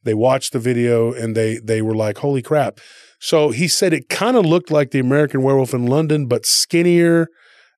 They 0.04 0.14
watched 0.14 0.54
the 0.54 0.60
video 0.60 1.14
and 1.14 1.36
they 1.36 1.58
they 1.58 1.82
were 1.82 1.96
like, 1.96 2.20
holy 2.20 2.42
crap. 2.42 2.80
So 3.20 3.52
he 3.52 3.68
said 3.68 3.94
it 3.94 4.10
kind 4.10 4.36
of 4.36 4.46
looked 4.46 4.72
like 4.72 4.90
the 4.90 5.00
American 5.00 5.44
werewolf 5.44 5.76
in 5.76 5.86
London, 5.86 6.26
but 6.26 6.46
skinnier 6.46 7.28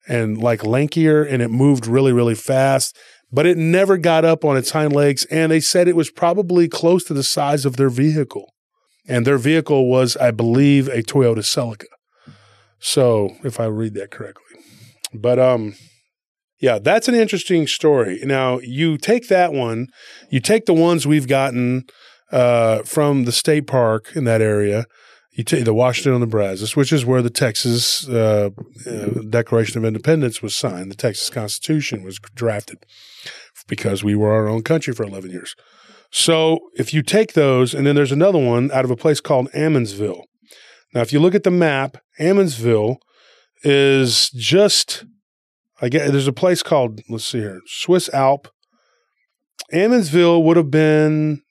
and 0.08 0.38
like 0.38 0.60
lankier, 0.60 1.26
and 1.30 1.42
it 1.42 1.50
moved 1.50 1.86
really, 1.86 2.12
really 2.12 2.34
fast. 2.34 2.96
But 3.30 3.46
it 3.46 3.58
never 3.58 3.98
got 3.98 4.24
up 4.24 4.44
on 4.44 4.56
its 4.56 4.70
hind 4.70 4.94
legs. 4.94 5.24
And 5.26 5.50
they 5.50 5.60
said 5.60 5.88
it 5.88 5.96
was 5.96 6.10
probably 6.10 6.68
close 6.68 7.04
to 7.04 7.14
the 7.14 7.22
size 7.22 7.64
of 7.64 7.76
their 7.76 7.90
vehicle. 7.90 8.53
And 9.06 9.26
their 9.26 9.38
vehicle 9.38 9.88
was, 9.88 10.16
I 10.16 10.30
believe, 10.30 10.88
a 10.88 11.02
Toyota 11.02 11.38
Celica. 11.38 11.86
So 12.78 13.36
if 13.44 13.60
I 13.60 13.66
read 13.66 13.94
that 13.94 14.10
correctly. 14.10 14.60
But 15.12 15.38
um 15.38 15.74
yeah, 16.60 16.78
that's 16.78 17.08
an 17.08 17.14
interesting 17.14 17.66
story. 17.66 18.20
Now, 18.24 18.58
you 18.60 18.96
take 18.96 19.28
that 19.28 19.52
one, 19.52 19.88
you 20.30 20.40
take 20.40 20.64
the 20.64 20.72
ones 20.72 21.06
we've 21.06 21.28
gotten 21.28 21.84
uh, 22.32 22.82
from 22.84 23.24
the 23.24 23.32
state 23.32 23.66
park 23.66 24.12
in 24.14 24.24
that 24.24 24.40
area, 24.40 24.86
you 25.32 25.44
take 25.44 25.64
the 25.64 25.74
Washington 25.74 26.14
on 26.14 26.20
the 26.20 26.26
Brazos, 26.26 26.74
which 26.74 26.92
is 26.92 27.04
where 27.04 27.20
the 27.20 27.28
Texas 27.28 28.08
uh, 28.08 28.50
uh, 28.86 29.06
Declaration 29.28 29.78
of 29.78 29.84
Independence 29.84 30.40
was 30.40 30.56
signed. 30.56 30.90
The 30.90 30.96
Texas 30.96 31.28
Constitution 31.28 32.02
was 32.02 32.18
drafted 32.34 32.78
because 33.68 34.02
we 34.02 34.14
were 34.14 34.32
our 34.32 34.48
own 34.48 34.62
country 34.62 34.94
for 34.94 35.02
11 35.02 35.30
years. 35.30 35.54
So 36.16 36.60
if 36.76 36.94
you 36.94 37.02
take 37.02 37.32
those, 37.32 37.74
and 37.74 37.84
then 37.84 37.96
there's 37.96 38.12
another 38.12 38.38
one 38.38 38.70
out 38.70 38.84
of 38.84 38.90
a 38.92 38.96
place 38.96 39.20
called 39.20 39.50
Ammannsville. 39.50 40.22
Now, 40.94 41.00
if 41.00 41.12
you 41.12 41.18
look 41.18 41.34
at 41.34 41.42
the 41.42 41.50
map, 41.50 41.96
Ammannsville 42.20 42.98
is 43.64 44.30
just 44.30 45.04
I 45.82 45.88
guess, 45.88 46.08
there's 46.12 46.28
a 46.28 46.32
place 46.32 46.62
called 46.62 47.00
let's 47.08 47.26
see 47.26 47.40
here, 47.40 47.60
Swiss 47.66 48.08
Alp. 48.14 48.46
Ammannsville 49.72 50.44
would 50.44 50.56
have 50.56 50.70
been 50.70 51.42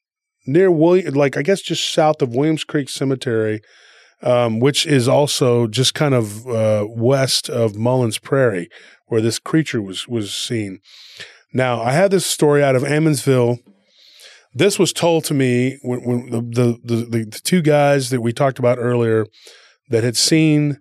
near 0.47 0.71
William, 0.71 1.13
like 1.13 1.35
I 1.35 1.41
guess 1.41 1.61
just 1.61 1.91
south 1.91 2.21
of 2.21 2.33
Williams 2.33 2.63
Creek 2.63 2.87
Cemetery, 2.87 3.59
um, 4.21 4.61
which 4.61 4.85
is 4.85 5.09
also 5.09 5.67
just 5.67 5.93
kind 5.93 6.13
of 6.13 6.47
uh, 6.47 6.87
west 6.89 7.49
of 7.49 7.75
Mullins 7.75 8.17
Prairie, 8.17 8.69
where 9.07 9.19
this 9.19 9.39
creature 9.39 9.81
was 9.81 10.07
was 10.07 10.33
seen. 10.33 10.79
Now 11.53 11.81
I 11.81 11.91
have 11.91 12.11
this 12.11 12.25
story 12.25 12.63
out 12.63 12.77
of 12.77 12.83
Ammonsville. 12.83 13.57
This 14.55 14.77
was 14.77 14.93
told 14.93 15.25
to 15.25 15.33
me 15.33 15.79
when, 15.81 16.03
when 16.03 16.29
the, 16.29 16.41
the, 16.41 16.95
the 16.95 17.25
the 17.25 17.41
two 17.43 17.61
guys 17.61 18.09
that 18.11 18.21
we 18.21 18.33
talked 18.33 18.59
about 18.59 18.77
earlier 18.77 19.25
that 19.89 20.03
had 20.03 20.15
seen 20.15 20.79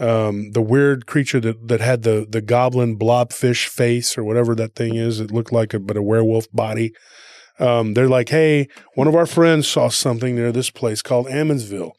um, 0.00 0.50
the 0.52 0.62
weird 0.62 1.06
creature 1.06 1.40
that, 1.40 1.68
that 1.68 1.80
had 1.80 2.02
the 2.02 2.26
the 2.28 2.40
goblin 2.40 2.98
blobfish 2.98 3.66
face 3.66 4.18
or 4.18 4.24
whatever 4.24 4.54
that 4.56 4.74
thing 4.74 4.96
is. 4.96 5.20
It 5.20 5.30
looked 5.30 5.52
like 5.52 5.72
a 5.72 5.78
but 5.78 5.96
a 5.96 6.02
werewolf 6.02 6.46
body. 6.52 6.92
Um, 7.58 7.94
they're 7.94 8.08
like, 8.08 8.28
hey, 8.28 8.68
one 8.96 9.08
of 9.08 9.14
our 9.14 9.24
friends 9.24 9.66
saw 9.66 9.88
something 9.88 10.34
near 10.34 10.52
this 10.52 10.68
place 10.68 11.00
called 11.00 11.26
Ammannsville. 11.26 11.92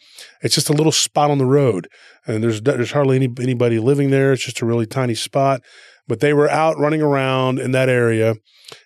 It's 0.44 0.54
just 0.54 0.70
a 0.70 0.74
little 0.74 0.92
spot 0.92 1.32
on 1.32 1.40
the 1.40 1.46
road, 1.46 1.88
and 2.28 2.44
there's 2.44 2.62
there's 2.62 2.92
hardly 2.92 3.16
any, 3.16 3.30
anybody 3.40 3.80
living 3.80 4.12
there. 4.12 4.34
It's 4.34 4.46
just 4.46 4.62
a 4.62 4.66
really 4.66 4.86
tiny 4.86 5.16
spot. 5.16 5.62
But 6.08 6.20
they 6.20 6.34
were 6.34 6.50
out 6.50 6.78
running 6.78 7.02
around 7.02 7.60
in 7.60 7.72
that 7.72 7.90
area, 7.90 8.36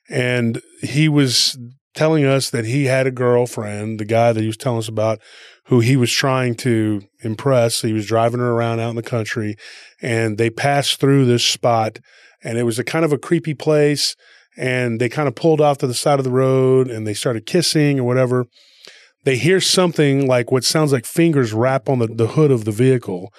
and 0.09 0.61
he 0.81 1.09
was 1.09 1.57
telling 1.93 2.25
us 2.25 2.49
that 2.49 2.65
he 2.65 2.85
had 2.85 3.07
a 3.07 3.11
girlfriend, 3.11 3.99
the 3.99 4.05
guy 4.05 4.31
that 4.31 4.41
he 4.41 4.47
was 4.47 4.57
telling 4.57 4.79
us 4.79 4.87
about, 4.87 5.19
who 5.65 5.79
he 5.79 5.95
was 5.95 6.11
trying 6.11 6.55
to 6.55 7.01
impress. 7.21 7.81
He 7.81 7.93
was 7.93 8.05
driving 8.05 8.39
her 8.39 8.51
around 8.51 8.79
out 8.79 8.89
in 8.89 8.95
the 8.95 9.03
country, 9.03 9.55
and 10.01 10.37
they 10.37 10.49
passed 10.49 10.99
through 10.99 11.25
this 11.25 11.43
spot, 11.43 11.99
and 12.43 12.57
it 12.57 12.63
was 12.63 12.79
a 12.79 12.83
kind 12.83 13.05
of 13.05 13.13
a 13.13 13.17
creepy 13.17 13.53
place. 13.53 14.15
And 14.57 14.99
they 14.99 15.07
kind 15.07 15.29
of 15.29 15.35
pulled 15.35 15.61
off 15.61 15.77
to 15.77 15.87
the 15.87 15.93
side 15.93 16.19
of 16.19 16.25
the 16.25 16.31
road, 16.31 16.89
and 16.89 17.07
they 17.07 17.13
started 17.13 17.45
kissing 17.45 17.99
or 17.99 18.03
whatever. 18.03 18.47
They 19.23 19.37
hear 19.37 19.61
something 19.61 20.27
like 20.27 20.51
what 20.51 20.65
sounds 20.65 20.91
like 20.91 21.05
fingers 21.05 21.53
wrap 21.53 21.87
on 21.87 21.99
the, 21.99 22.07
the 22.07 22.27
hood 22.27 22.51
of 22.51 22.65
the 22.65 22.71
vehicle. 22.71 23.31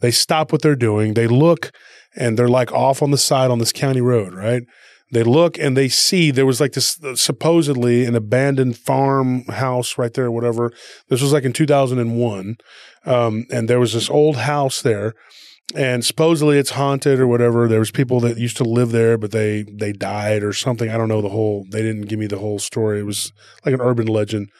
They 0.00 0.12
stop 0.12 0.52
what 0.52 0.62
they're 0.62 0.76
doing. 0.76 1.14
They 1.14 1.26
look, 1.26 1.72
and 2.14 2.38
they're 2.38 2.48
like 2.48 2.72
off 2.72 3.02
on 3.02 3.10
the 3.10 3.18
side 3.18 3.50
on 3.50 3.58
this 3.58 3.72
county 3.72 4.00
road, 4.00 4.32
right? 4.32 4.62
They 5.12 5.22
look 5.22 5.58
and 5.58 5.76
they 5.76 5.88
see 5.88 6.30
there 6.30 6.46
was 6.46 6.60
like 6.60 6.72
this 6.72 7.02
uh, 7.02 7.16
supposedly 7.16 8.04
an 8.04 8.14
abandoned 8.14 8.78
farmhouse 8.78 9.98
right 9.98 10.12
there, 10.14 10.26
or 10.26 10.30
whatever. 10.30 10.72
This 11.08 11.20
was 11.20 11.32
like 11.32 11.44
in 11.44 11.52
2001. 11.52 12.56
Um, 13.06 13.46
and 13.50 13.68
there 13.68 13.80
was 13.80 13.94
this 13.94 14.10
old 14.10 14.36
house 14.36 14.82
there 14.82 15.14
and 15.74 16.04
supposedly 16.04 16.58
it's 16.58 16.70
haunted 16.70 17.20
or 17.20 17.26
whatever. 17.26 17.68
There 17.68 17.78
was 17.78 17.90
people 17.90 18.20
that 18.20 18.38
used 18.38 18.56
to 18.56 18.64
live 18.64 18.90
there, 18.90 19.16
but 19.16 19.30
they, 19.30 19.62
they 19.62 19.92
died 19.92 20.42
or 20.42 20.52
something. 20.52 20.90
I 20.90 20.96
don't 20.96 21.08
know 21.08 21.22
the 21.22 21.28
whole, 21.28 21.64
they 21.70 21.82
didn't 21.82 22.08
give 22.08 22.18
me 22.18 22.26
the 22.26 22.38
whole 22.38 22.58
story. 22.58 23.00
It 23.00 23.06
was 23.06 23.32
like 23.64 23.74
an 23.74 23.80
urban 23.80 24.06
legend, 24.06 24.50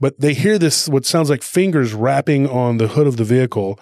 but 0.00 0.18
they 0.18 0.34
hear 0.34 0.58
this, 0.58 0.88
what 0.88 1.04
sounds 1.04 1.28
like 1.28 1.42
fingers 1.42 1.92
rapping 1.92 2.48
on 2.48 2.78
the 2.78 2.88
hood 2.88 3.06
of 3.06 3.16
the 3.16 3.24
vehicle. 3.24 3.78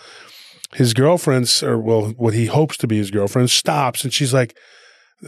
His 0.73 0.95
girlfriend's, 0.95 1.62
or 1.62 1.79
well, 1.79 2.09
what 2.17 2.35
he 2.35 2.47
hopes 2.47 2.77
to 2.79 2.89
be 2.89 2.99
his 2.99 3.12
girlfriend 3.12 3.51
stops 3.51 4.03
and 4.03 4.12
she's 4.12 4.35
like, 4.35 4.57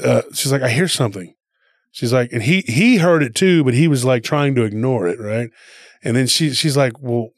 uh, 0.03 0.23
she's 0.33 0.53
like, 0.53 0.63
I 0.63 0.69
hear 0.69 0.89
something. 0.89 1.35
She's 1.93 2.13
like, 2.13 2.33
and 2.33 2.43
he 2.43 2.61
he 2.63 2.99
heard 2.99 3.23
it 3.23 3.35
too, 3.35 3.65
but 3.65 3.73
he 3.73 3.89
was 3.89 4.05
like 4.05 4.23
trying 4.23 4.55
to 4.57 4.65
ignore 4.65 5.09
it, 5.09 5.19
right? 5.19 5.49
And 6.03 6.15
then 6.15 6.27
she 6.27 6.53
she's 6.53 6.77
like, 6.77 7.01
well, 7.01 7.31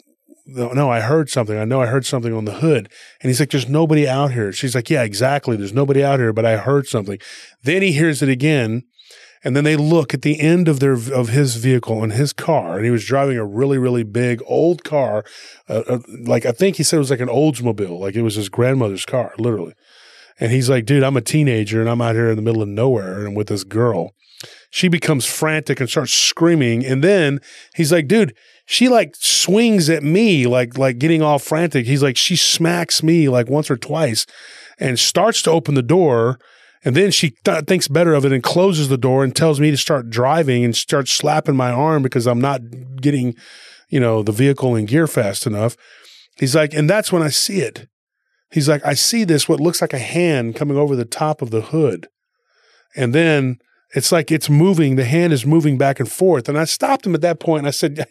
no, 0.49 0.91
I 0.91 1.01
heard 1.01 1.29
something. 1.29 1.57
I 1.57 1.65
know 1.65 1.81
I 1.81 1.87
heard 1.87 2.07
something 2.07 2.33
on 2.33 2.45
the 2.47 2.55
hood. 2.55 2.89
And 3.21 3.29
he's 3.29 3.39
like, 3.39 3.51
there's 3.51 3.69
nobody 3.69 4.09
out 4.09 4.33
here. 4.33 4.51
She's 4.51 4.75
like, 4.75 4.89
yeah, 4.89 5.03
exactly. 5.03 5.57
There's 5.57 5.75
nobody 5.75 6.03
out 6.03 6.19
here, 6.19 6.33
but 6.33 6.47
I 6.47 6.57
heard 6.57 6.87
something. 6.87 7.19
Then 7.63 7.83
he 7.83 7.93
hears 7.93 8.23
it 8.23 8.29
again. 8.29 8.85
And 9.45 9.55
then 9.55 9.63
they 9.63 9.77
look 9.77 10.15
at 10.15 10.23
the 10.23 10.41
end 10.41 10.67
of 10.67 10.81
their 10.81 10.95
of 10.95 11.29
his 11.29 11.55
vehicle 11.57 12.03
and 12.03 12.13
his 12.13 12.33
car, 12.33 12.77
and 12.77 12.85
he 12.85 12.91
was 12.91 13.05
driving 13.05 13.37
a 13.37 13.47
really 13.47 13.79
really 13.79 14.03
big 14.03 14.43
old 14.45 14.83
car, 14.83 15.25
uh, 15.69 15.85
uh, 15.87 15.99
like 16.27 16.45
I 16.45 16.51
think 16.51 16.75
he 16.75 16.83
said 16.83 16.97
it 16.97 16.99
was 16.99 17.11
like 17.11 17.21
an 17.21 17.29
Oldsmobile, 17.29 18.01
like 18.01 18.17
it 18.17 18.23
was 18.23 18.35
his 18.35 18.49
grandmother's 18.49 19.07
car, 19.07 19.35
literally. 19.39 19.75
And 20.41 20.53
he's 20.53 20.71
like, 20.71 20.85
dude, 20.85 21.03
I'm 21.03 21.17
a 21.17 21.23
teenager 21.23 21.81
and 21.81 21.91
I'm 21.91 22.01
out 22.01 22.15
here 22.15 22.31
in 22.31 22.37
the 22.37 22.43
middle 22.43 22.63
of 22.63 22.69
nowhere 22.69 23.27
and 23.27 23.37
with 23.37 23.49
this 23.49 23.65
girl. 23.65 24.15
She 24.71 24.89
becomes 24.89 25.27
frantic 25.27 25.81
and 25.81 25.89
starts 25.89 26.13
screaming. 26.13 26.85
And 26.85 27.03
then 27.03 27.41
he's 27.75 27.91
like, 27.91 28.07
dude, 28.07 28.35
she 28.67 28.89
like 28.89 29.17
swings 29.17 29.89
at 29.89 30.03
me, 30.03 30.47
like, 30.47 30.79
like 30.79 30.99
getting 30.99 31.23
all 31.23 31.39
frantic. 31.39 31.87
He's 31.87 32.03
like, 32.03 32.17
she 32.17 32.37
smacks 32.37 33.03
me 33.03 33.29
like 33.29 33.49
once 33.49 33.71
or 33.71 33.77
twice 33.77 34.27
and 34.79 34.99
starts 34.99 35.43
to 35.43 35.51
open 35.51 35.75
the 35.75 35.83
door. 35.83 36.39
And 36.85 36.95
then 36.95 37.11
she 37.11 37.31
th- 37.45 37.65
thinks 37.65 37.89
better 37.89 38.15
of 38.15 38.25
it 38.25 38.33
and 38.33 38.43
closes 38.43 38.89
the 38.89 38.99
door 38.99 39.25
and 39.25 39.35
tells 39.35 39.59
me 39.59 39.71
to 39.73 39.77
start 39.77 40.11
driving 40.11 40.65
and 40.65 40.77
starts 40.77 41.11
slapping 41.13 41.57
my 41.57 41.73
arm 41.73 42.03
because 42.03 42.27
I'm 42.27 42.41
not 42.41 42.61
getting, 43.01 43.35
you 43.89 43.99
know, 43.99 44.23
the 44.23 44.33
vehicle 44.33 44.77
in 44.77 44.87
gear 44.87 45.09
fast 45.09 45.47
enough. 45.47 45.77
He's 46.37 46.55
like, 46.55 46.73
and 46.75 46.89
that's 46.89 47.11
when 47.11 47.23
I 47.23 47.31
see 47.31 47.61
it. 47.61 47.89
He's 48.51 48.69
like, 48.69 48.85
I 48.85 48.95
see 48.95 49.25
this, 49.25 49.49
what 49.49 49.61
looks 49.61 49.81
like 49.81 49.93
a 49.93 49.99
hand 49.99 50.57
coming 50.57 50.77
over 50.77 50.97
the 50.97 51.05
top 51.05 51.43
of 51.43 51.51
the 51.51 51.61
hood. 51.61 52.09
And 52.97 53.15
then 53.15 53.59
it's 53.95 54.13
like 54.13 54.31
it's 54.31 54.51
moving. 54.51 54.97
The 54.97 55.05
hand 55.05 55.33
is 55.33 55.47
moving 55.47 55.79
back 55.79 56.01
and 56.01 56.11
forth. 56.11 56.49
And 56.49 56.59
I 56.59 56.65
stopped 56.65 57.07
him 57.07 57.15
at 57.15 57.21
that 57.23 57.41
point 57.41 57.61
and 57.61 57.69
I 57.69 57.73
said, 57.73 58.07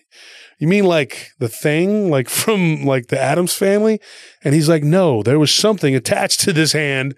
You 0.60 0.68
mean 0.68 0.86
like 0.86 1.32
the 1.40 1.50
thing, 1.50 2.10
like 2.10 2.30
from 2.30 2.86
like 2.86 3.08
the 3.08 3.20
Addams 3.20 3.54
family? 3.54 4.00
And 4.44 4.54
he's 4.54 4.70
like, 4.70 4.84
No, 4.84 5.24
there 5.24 5.40
was 5.40 5.54
something 5.54 5.96
attached 5.96 6.40
to 6.42 6.54
this 6.54 6.72
hand. 6.72 7.16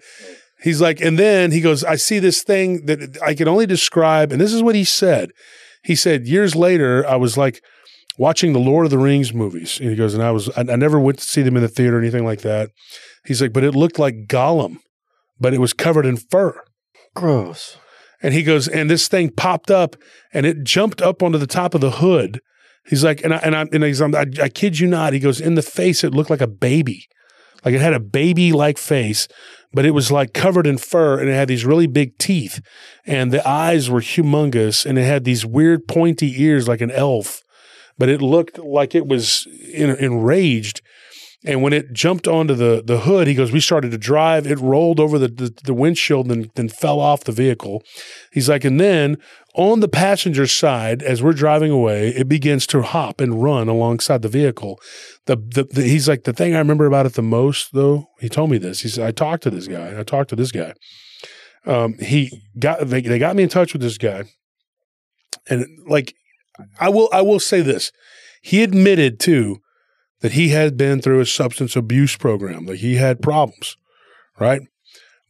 He's 0.62 0.80
like, 0.80 1.00
and 1.00 1.18
then 1.18 1.52
he 1.52 1.60
goes, 1.60 1.82
I 1.84 1.96
see 1.96 2.18
this 2.18 2.42
thing 2.42 2.84
that 2.86 3.18
I 3.22 3.34
can 3.34 3.48
only 3.48 3.66
describe. 3.66 4.30
And 4.30 4.40
this 4.40 4.52
is 4.52 4.62
what 4.62 4.74
he 4.74 4.84
said. 4.84 5.30
He 5.82 5.94
said, 5.94 6.26
years 6.26 6.54
later, 6.54 7.06
I 7.06 7.16
was 7.16 7.38
like 7.38 7.62
watching 8.18 8.52
the 8.52 8.58
Lord 8.58 8.84
of 8.84 8.90
the 8.90 8.98
Rings 8.98 9.32
movies. 9.32 9.80
And 9.80 9.88
he 9.88 9.96
goes, 9.96 10.12
and 10.12 10.22
I 10.22 10.30
was, 10.30 10.50
I, 10.50 10.60
I 10.60 10.76
never 10.76 11.00
went 11.00 11.18
to 11.18 11.24
see 11.24 11.40
them 11.40 11.56
in 11.56 11.62
the 11.62 11.68
theater 11.68 11.96
or 11.96 12.00
anything 12.00 12.24
like 12.24 12.42
that. 12.42 12.70
He's 13.24 13.42
like, 13.42 13.52
but 13.52 13.64
it 13.64 13.74
looked 13.74 13.98
like 13.98 14.26
Gollum, 14.26 14.78
but 15.38 15.54
it 15.54 15.60
was 15.60 15.72
covered 15.72 16.06
in 16.06 16.16
fur. 16.16 16.62
Gross. 17.14 17.76
And 18.22 18.34
he 18.34 18.42
goes, 18.42 18.68
and 18.68 18.90
this 18.90 19.08
thing 19.08 19.30
popped 19.30 19.70
up 19.70 19.96
and 20.32 20.44
it 20.46 20.64
jumped 20.64 21.00
up 21.00 21.22
onto 21.22 21.38
the 21.38 21.46
top 21.46 21.74
of 21.74 21.80
the 21.80 21.92
hood. 21.92 22.40
He's 22.86 23.04
like, 23.04 23.22
and 23.22 23.34
I, 23.34 23.38
and 23.38 23.56
I, 23.56 23.66
and 23.72 23.84
he's, 23.84 24.00
I, 24.00 24.24
I 24.42 24.48
kid 24.48 24.78
you 24.78 24.86
not. 24.86 25.12
He 25.12 25.18
goes, 25.18 25.40
in 25.40 25.54
the 25.54 25.62
face, 25.62 26.04
it 26.04 26.14
looked 26.14 26.30
like 26.30 26.40
a 26.40 26.46
baby. 26.46 27.06
Like 27.64 27.74
it 27.74 27.80
had 27.80 27.92
a 27.92 28.00
baby 28.00 28.52
like 28.52 28.78
face, 28.78 29.28
but 29.72 29.84
it 29.84 29.90
was 29.90 30.10
like 30.10 30.32
covered 30.32 30.66
in 30.66 30.78
fur 30.78 31.18
and 31.18 31.28
it 31.28 31.34
had 31.34 31.48
these 31.48 31.66
really 31.66 31.86
big 31.86 32.16
teeth 32.18 32.60
and 33.04 33.32
the 33.32 33.46
eyes 33.46 33.90
were 33.90 34.00
humongous 34.00 34.86
and 34.86 34.98
it 34.98 35.04
had 35.04 35.24
these 35.24 35.44
weird 35.44 35.86
pointy 35.86 36.42
ears 36.42 36.68
like 36.68 36.80
an 36.80 36.90
elf, 36.90 37.42
but 37.98 38.08
it 38.08 38.22
looked 38.22 38.58
like 38.58 38.94
it 38.94 39.06
was 39.06 39.46
in, 39.72 39.90
enraged. 39.90 40.80
And 41.42 41.62
when 41.62 41.72
it 41.72 41.94
jumped 41.94 42.28
onto 42.28 42.54
the, 42.54 42.82
the 42.84 43.00
hood, 43.00 43.26
he 43.26 43.34
goes, 43.34 43.50
we 43.50 43.60
started 43.60 43.92
to 43.92 43.98
drive. 43.98 44.46
It 44.46 44.58
rolled 44.58 45.00
over 45.00 45.18
the, 45.18 45.28
the, 45.28 45.54
the 45.64 45.72
windshield 45.72 46.30
and 46.30 46.50
then 46.54 46.68
fell 46.68 47.00
off 47.00 47.24
the 47.24 47.32
vehicle. 47.32 47.82
He's 48.30 48.48
like, 48.48 48.62
and 48.62 48.78
then 48.78 49.16
on 49.54 49.80
the 49.80 49.88
passenger 49.88 50.46
side, 50.46 51.02
as 51.02 51.22
we're 51.22 51.32
driving 51.32 51.70
away, 51.70 52.08
it 52.08 52.28
begins 52.28 52.66
to 52.68 52.82
hop 52.82 53.22
and 53.22 53.42
run 53.42 53.68
alongside 53.68 54.20
the 54.20 54.28
vehicle. 54.28 54.78
The, 55.24 55.36
the, 55.36 55.64
the, 55.64 55.82
he's 55.82 56.08
like, 56.08 56.24
the 56.24 56.34
thing 56.34 56.54
I 56.54 56.58
remember 56.58 56.84
about 56.84 57.06
it 57.06 57.14
the 57.14 57.22
most, 57.22 57.72
though, 57.72 58.08
he 58.20 58.28
told 58.28 58.50
me 58.50 58.58
this. 58.58 58.80
He 58.80 58.88
said, 58.88 59.06
I 59.06 59.10
talked 59.10 59.42
to 59.44 59.50
this 59.50 59.66
guy. 59.66 59.98
I 59.98 60.02
talked 60.02 60.28
to 60.30 60.36
this 60.36 60.52
guy. 60.52 60.74
Um, 61.64 61.94
he 61.94 62.42
got, 62.58 62.86
they, 62.86 63.00
they 63.00 63.18
got 63.18 63.34
me 63.34 63.44
in 63.44 63.48
touch 63.48 63.72
with 63.72 63.80
this 63.80 63.96
guy. 63.96 64.24
And 65.48 65.66
like, 65.86 66.14
I 66.78 66.90
will, 66.90 67.08
I 67.12 67.22
will 67.22 67.40
say 67.40 67.62
this. 67.62 67.92
He 68.42 68.62
admitted 68.62 69.18
too 69.18 69.56
that 70.20 70.32
he 70.32 70.50
had 70.50 70.76
been 70.76 71.00
through 71.00 71.20
a 71.20 71.26
substance 71.26 71.76
abuse 71.76 72.16
program, 72.16 72.66
that 72.66 72.78
he 72.78 72.96
had 72.96 73.22
problems, 73.22 73.76
right? 74.38 74.62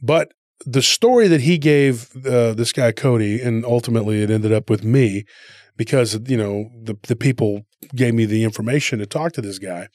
But 0.00 0.32
the 0.66 0.82
story 0.82 1.28
that 1.28 1.42
he 1.42 1.58
gave 1.58 2.10
uh, 2.26 2.54
this 2.54 2.72
guy 2.72 2.92
Cody, 2.92 3.40
and 3.40 3.64
ultimately 3.64 4.22
it 4.22 4.30
ended 4.30 4.52
up 4.52 4.68
with 4.68 4.84
me 4.84 5.24
because 5.76 6.18
you 6.28 6.36
know 6.36 6.70
the 6.82 6.96
the 7.08 7.16
people 7.16 7.62
gave 7.94 8.14
me 8.14 8.26
the 8.26 8.44
information 8.44 8.98
to 8.98 9.06
talk 9.06 9.32
to 9.32 9.40
this 9.40 9.58
guy. 9.58 9.88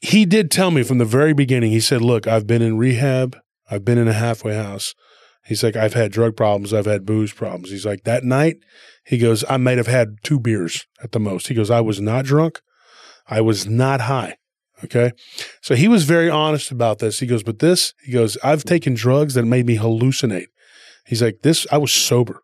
He 0.00 0.26
did 0.26 0.50
tell 0.50 0.70
me 0.70 0.82
from 0.82 0.98
the 0.98 1.04
very 1.04 1.32
beginning. 1.32 1.72
He 1.72 1.80
said, 1.80 2.02
"Look, 2.02 2.26
I've 2.26 2.46
been 2.46 2.62
in 2.62 2.78
rehab. 2.78 3.36
I've 3.70 3.84
been 3.84 3.98
in 3.98 4.08
a 4.08 4.12
halfway 4.12 4.54
house." 4.54 4.94
He's 5.46 5.62
like, 5.62 5.76
"I've 5.76 5.94
had 5.94 6.12
drug 6.12 6.36
problems. 6.36 6.72
I've 6.72 6.86
had 6.86 7.04
booze 7.04 7.32
problems." 7.32 7.70
He's 7.70 7.86
like, 7.86 8.04
"That 8.04 8.24
night," 8.24 8.56
he 9.04 9.18
goes, 9.18 9.44
"I 9.48 9.56
might 9.56 9.78
have 9.78 9.88
had 9.88 10.18
two 10.22 10.38
beers 10.38 10.86
at 11.02 11.12
the 11.12 11.20
most." 11.20 11.48
He 11.48 11.54
goes, 11.54 11.70
"I 11.70 11.80
was 11.80 12.00
not 12.00 12.24
drunk. 12.24 12.60
I 13.28 13.40
was 13.40 13.66
not 13.66 14.02
high." 14.02 14.36
Okay. 14.82 15.12
So 15.62 15.74
he 15.74 15.88
was 15.88 16.04
very 16.04 16.28
honest 16.28 16.70
about 16.70 16.98
this. 16.98 17.20
He 17.20 17.26
goes, 17.26 17.42
but 17.42 17.60
this, 17.60 17.94
he 18.04 18.12
goes, 18.12 18.36
I've 18.42 18.64
taken 18.64 18.94
drugs 18.94 19.34
that 19.34 19.44
made 19.44 19.66
me 19.66 19.78
hallucinate. 19.78 20.48
He's 21.06 21.22
like, 21.22 21.38
this, 21.42 21.66
I 21.70 21.78
was 21.78 21.92
sober. 21.92 22.42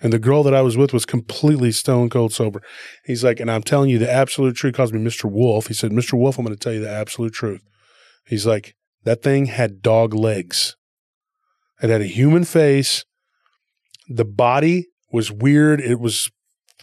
And 0.00 0.12
the 0.12 0.18
girl 0.18 0.42
that 0.42 0.54
I 0.54 0.62
was 0.62 0.76
with 0.76 0.92
was 0.92 1.06
completely 1.06 1.70
stone 1.70 2.10
cold 2.10 2.32
sober. 2.32 2.60
He's 3.04 3.22
like, 3.22 3.38
and 3.38 3.50
I'm 3.50 3.62
telling 3.62 3.90
you 3.90 3.98
the 3.98 4.10
absolute 4.10 4.56
truth. 4.56 4.74
Calls 4.74 4.92
me 4.92 4.98
Mr. 4.98 5.30
Wolf. 5.30 5.68
He 5.68 5.74
said, 5.74 5.92
Mr. 5.92 6.14
Wolf, 6.14 6.38
I'm 6.38 6.44
going 6.44 6.56
to 6.56 6.60
tell 6.60 6.72
you 6.72 6.80
the 6.80 6.90
absolute 6.90 7.32
truth. 7.32 7.62
He's 8.26 8.46
like, 8.46 8.74
that 9.04 9.22
thing 9.22 9.46
had 9.46 9.82
dog 9.82 10.14
legs. 10.14 10.76
It 11.80 11.90
had 11.90 12.00
a 12.00 12.06
human 12.06 12.44
face. 12.44 13.04
The 14.08 14.24
body 14.24 14.86
was 15.12 15.30
weird. 15.30 15.80
It 15.80 16.00
was 16.00 16.30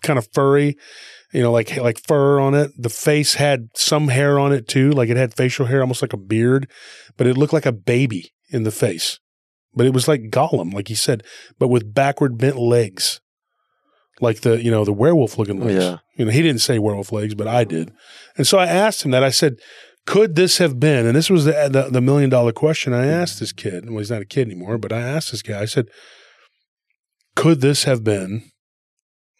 kind 0.01 0.17
of 0.17 0.27
furry 0.33 0.77
you 1.31 1.41
know, 1.41 1.51
like 1.51 1.75
like 1.77 1.99
fur 1.99 2.39
on 2.39 2.55
it. 2.55 2.71
The 2.77 2.89
face 2.89 3.35
had 3.35 3.69
some 3.75 4.07
hair 4.07 4.39
on 4.39 4.51
it 4.51 4.67
too, 4.67 4.91
like 4.91 5.09
it 5.09 5.17
had 5.17 5.33
facial 5.33 5.67
hair, 5.67 5.81
almost 5.81 6.01
like 6.01 6.13
a 6.13 6.17
beard, 6.17 6.69
but 7.17 7.27
it 7.27 7.37
looked 7.37 7.53
like 7.53 7.65
a 7.65 7.71
baby 7.71 8.33
in 8.49 8.63
the 8.63 8.71
face. 8.71 9.19
But 9.73 9.85
it 9.85 9.93
was 9.93 10.07
like 10.07 10.31
Gollum, 10.31 10.73
like 10.73 10.87
he 10.87 10.95
said, 10.95 11.23
but 11.59 11.67
with 11.67 11.93
backward 11.93 12.37
bent 12.37 12.57
legs, 12.57 13.21
like 14.19 14.41
the 14.41 14.61
you 14.61 14.71
know 14.71 14.83
the 14.83 14.93
werewolf 14.93 15.37
looking 15.37 15.61
oh, 15.61 15.65
legs. 15.65 15.83
Yeah. 15.83 15.97
You 16.17 16.25
know, 16.25 16.31
he 16.31 16.41
didn't 16.41 16.61
say 16.61 16.79
werewolf 16.79 17.11
legs, 17.11 17.35
but 17.35 17.47
I 17.47 17.63
did, 17.63 17.91
and 18.35 18.47
so 18.47 18.57
I 18.57 18.65
asked 18.65 19.05
him 19.05 19.11
that. 19.11 19.23
I 19.23 19.29
said, 19.29 19.57
"Could 20.07 20.35
this 20.35 20.57
have 20.57 20.79
been?" 20.79 21.05
And 21.05 21.15
this 21.15 21.29
was 21.29 21.45
the 21.45 21.69
the, 21.71 21.89
the 21.91 22.01
million 22.01 22.31
dollar 22.31 22.51
question 22.51 22.91
I 22.91 23.05
asked 23.05 23.39
this 23.39 23.51
kid. 23.51 23.87
Well, 23.87 23.99
he's 23.99 24.09
not 24.09 24.23
a 24.23 24.25
kid 24.25 24.47
anymore, 24.47 24.79
but 24.79 24.91
I 24.91 25.01
asked 25.01 25.29
this 25.29 25.43
guy. 25.43 25.61
I 25.61 25.65
said, 25.65 25.85
"Could 27.35 27.61
this 27.61 27.83
have 27.83 28.03
been?" 28.03 28.49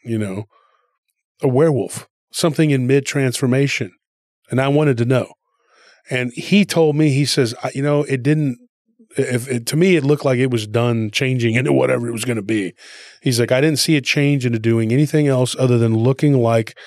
You 0.06 0.20
know 0.20 0.46
a 1.42 1.48
werewolf, 1.48 2.08
something 2.32 2.72
in 2.72 2.88
mid 2.88 3.06
transformation. 3.06 3.92
And 4.50 4.60
I 4.60 4.68
wanted 4.68 4.98
to 4.98 5.06
know. 5.06 5.34
And 6.10 6.32
he 6.34 6.66
told 6.66 6.96
me, 6.96 7.10
he 7.10 7.26
says, 7.26 7.54
you 7.74 7.84
know, 7.84 8.04
it 8.04 8.24
didn't, 8.24 8.58
if 9.18 9.48
it, 9.48 9.66
to 9.68 9.78
me, 9.78 9.96
it 9.96 10.04
looked 10.04 10.26
like 10.26 10.40
it 10.40 10.52
was 10.52 10.66
done 10.66 11.12
changing 11.12 11.56
into 11.56 11.72
whatever 11.72 12.08
it 12.08 12.12
was 12.12 12.26
going 12.26 12.38
to 12.38 12.42
be. 12.42 12.74
He's 13.22 13.40
like, 13.40 13.52
I 13.52 13.62
didn't 13.62 13.80
see 13.80 13.96
it 13.96 14.06
change 14.06 14.46
into 14.46 14.60
doing 14.60 14.92
anything 14.92 15.28
else 15.28 15.56
other 15.60 15.78
than 15.78 15.98
looking 15.98 16.34
like 16.34 16.78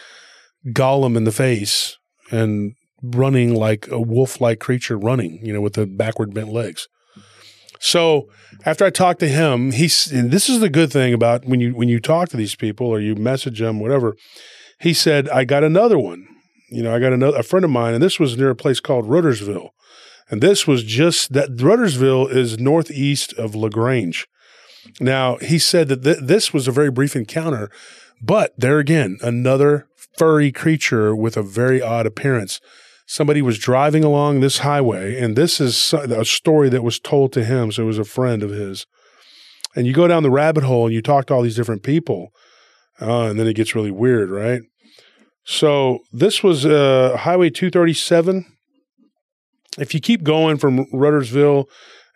Gollum 0.69 1.17
in 1.17 1.25
the 1.25 1.33
face 1.33 1.99
and 2.31 2.75
running 3.03 3.55
like 3.55 3.89
a 3.89 4.01
wolf 4.01 4.41
like 4.41 4.61
creature 4.61 4.99
running, 4.99 5.45
you 5.45 5.53
know, 5.53 5.61
with 5.61 5.75
the 5.75 5.87
backward 5.87 6.35
bent 6.35 6.49
legs. 6.49 6.89
So 7.83 8.29
after 8.65 8.85
I 8.85 8.91
talked 8.91 9.19
to 9.21 9.29
him, 9.29 9.73
he's 9.73 10.05
this 10.05 10.49
is 10.49 10.61
the 10.61 10.71
good 10.71 10.93
thing 10.93 11.13
about 11.13 11.45
when 11.45 11.59
you 11.59 11.75
when 11.75 11.89
you 11.89 11.99
talk 11.99 12.29
to 12.29 12.37
these 12.37 12.55
people 12.55 12.87
or 12.87 13.01
you 13.01 13.17
message 13.17 13.59
them, 13.59 13.81
whatever. 13.81 14.17
He 14.79 14.95
said, 14.95 15.29
I 15.31 15.45
got 15.45 15.65
another 15.65 15.99
one. 15.99 16.29
You 16.71 16.85
know, 16.85 16.95
I 16.95 17.01
got 17.01 17.13
another 17.13 17.39
a 17.39 17.43
friend 17.43 17.65
of 17.65 17.73
mine, 17.73 17.95
and 17.95 18.03
this 18.03 18.21
was 18.21 18.39
near 18.39 18.51
a 18.51 18.57
place 18.57 18.79
called 18.79 19.07
Rutersville. 19.07 19.71
And 20.31 20.41
this 20.41 20.65
was 20.65 20.85
just 20.85 21.33
that 21.33 21.57
Rutersville 21.57 22.31
is 22.31 22.57
northeast 22.57 23.33
of 23.35 23.57
LaGrange. 23.57 24.29
Now, 25.01 25.39
he 25.39 25.59
said 25.59 25.89
that 25.89 26.05
th- 26.05 26.19
this 26.23 26.55
was 26.55 26.69
a 26.69 26.73
very 26.73 26.91
brief 26.91 27.17
encounter, 27.17 27.69
but 28.23 28.55
there 28.57 28.79
again, 28.79 29.19
another 29.23 29.89
furry 30.17 30.53
creature 30.53 31.17
with 31.17 31.37
a 31.37 31.43
very 31.43 31.83
odd 31.83 32.07
appearance 32.07 32.61
somebody 33.07 33.43
was 33.43 33.59
driving 33.59 34.05
along 34.05 34.41
this 34.41 34.59
highway, 34.59 35.19
and 35.19 35.37
this 35.37 35.61
is 35.61 35.93
a 35.93 36.25
story 36.25 36.69
that 36.69 36.83
was 36.83 36.99
told 36.99 37.33
to 37.33 37.45
him. 37.45 37.73
So 37.73 37.83
it 37.83 37.87
was 37.87 37.99
a 37.99 38.05
friend 38.05 38.43
of 38.43 38.51
his. 38.51 38.87
And 39.75 39.87
you 39.87 39.93
go 39.93 40.07
down 40.07 40.23
the 40.23 40.31
rabbit 40.31 40.65
hole 40.65 40.87
and 40.87 40.95
you 40.95 41.01
talk 41.01 41.27
to 41.27 41.35
all 41.35 41.43
these 41.43 41.57
different 41.57 41.83
people, 41.83 42.29
uh, 43.01 43.29
and 43.29 43.39
then 43.39 43.47
it 43.47 43.55
gets 43.55 43.75
really 43.75 43.91
weird, 43.91 44.31
right? 44.31 44.61
So 45.45 46.01
this 46.13 46.43
was 46.43 46.65
uh, 46.65 47.17
Highway 47.21 47.51
237. 47.51 48.45
If 49.79 49.95
you 49.95 50.01
keep 50.01 50.23
going 50.23 50.59
from 50.59 50.85
Rutersville, 50.93 51.65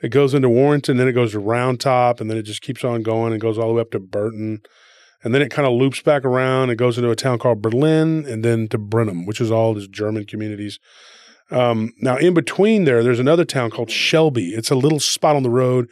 it 0.03 0.11
goes 0.11 0.34
into 0.34 0.51
Warrenton, 0.51 0.99
then 0.99 1.09
it 1.09 1.12
goes 1.12 1.32
to 1.32 1.41
Round 1.41 1.80
Top, 1.80 2.20
and 2.20 2.30
then 2.30 2.37
it 2.37 2.43
just 2.43 2.61
keeps 2.61 2.84
on 2.84 3.03
going 3.03 3.32
and 3.32 3.41
goes 3.41 3.59
all 3.59 3.68
the 3.68 3.74
way 3.74 3.80
up 3.80 3.91
to 3.93 3.99
Burton. 3.99 4.61
And 5.27 5.35
then 5.35 5.43
it 5.43 5.51
kind 5.51 5.66
of 5.66 5.74
loops 5.74 6.01
back 6.03 6.24
around. 6.24 6.70
It 6.70 6.77
goes 6.77 6.99
into 6.99 7.11
a 7.11 7.16
town 7.16 7.41
called 7.41 7.61
Berlin 7.61 8.24
and 8.29 8.45
then 8.45 8.68
to 8.68 8.79
Brenham, 8.79 9.27
which 9.27 9.41
is 9.41 9.51
all 9.51 9.74
these 9.74 9.89
German 9.89 10.24
communities. 10.24 10.79
Um, 11.51 11.93
now, 11.99 12.16
in 12.16 12.33
between 12.33 12.85
there, 12.85 13.03
there's 13.03 13.18
another 13.18 13.45
town 13.45 13.70
called 13.70 13.91
Shelby. 13.91 14.51
It's 14.51 14.70
a 14.70 14.77
little 14.77 15.01
spot 15.01 15.35
on 15.35 15.43
the 15.43 15.51
road, 15.51 15.91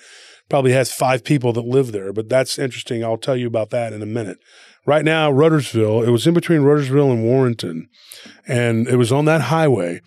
probably 0.49 0.71
has 0.71 0.93
five 0.93 1.25
people 1.25 1.53
that 1.55 1.65
live 1.65 1.91
there, 1.91 2.13
but 2.13 2.29
that's 2.29 2.61
interesting. 2.61 3.03
I'll 3.03 3.17
tell 3.17 3.37
you 3.37 3.49
about 3.49 3.71
that 3.71 3.93
in 3.93 4.03
a 4.03 4.07
minute. 4.07 4.39
Right 4.87 5.05
now, 5.05 5.33
Rutersville, 5.33 6.07
it 6.07 6.11
was 6.11 6.27
in 6.27 6.35
between 6.35 6.61
Rutersville 6.61 7.11
and 7.11 7.25
Warrenton, 7.25 7.89
and 8.47 8.87
it 8.87 8.97
was 8.97 9.11
on 9.11 9.25
that 9.25 9.43
highway 9.43 10.01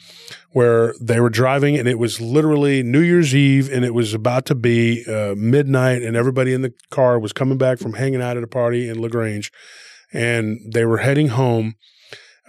where 0.51 0.95
they 0.99 1.19
were 1.19 1.30
driving 1.30 1.78
and 1.78 1.88
it 1.88 1.99
was 1.99 2.19
literally 2.19 2.82
New 2.82 3.01
Year's 3.01 3.36
Eve 3.36 3.71
and 3.71 3.86
it 3.86 3.93
was 3.93 4.13
about 4.15 4.45
to 4.47 4.55
be 4.55 5.05
uh, 5.05 5.36
midnight 5.38 6.01
and 6.01 6.15
everybody 6.15 6.51
in 6.51 6.63
the 6.63 6.73
car 6.89 7.19
was 7.19 7.34
coming 7.34 7.59
back 7.59 7.78
from 7.78 7.93
hanging 7.93 8.23
out 8.23 8.38
at 8.38 8.43
a 8.43 8.47
party 8.47 8.89
in 8.89 8.99
LaGrange 8.99 9.51
and 10.11 10.59
they 10.73 10.84
were 10.84 10.97
heading 10.97 11.28
home 11.28 11.75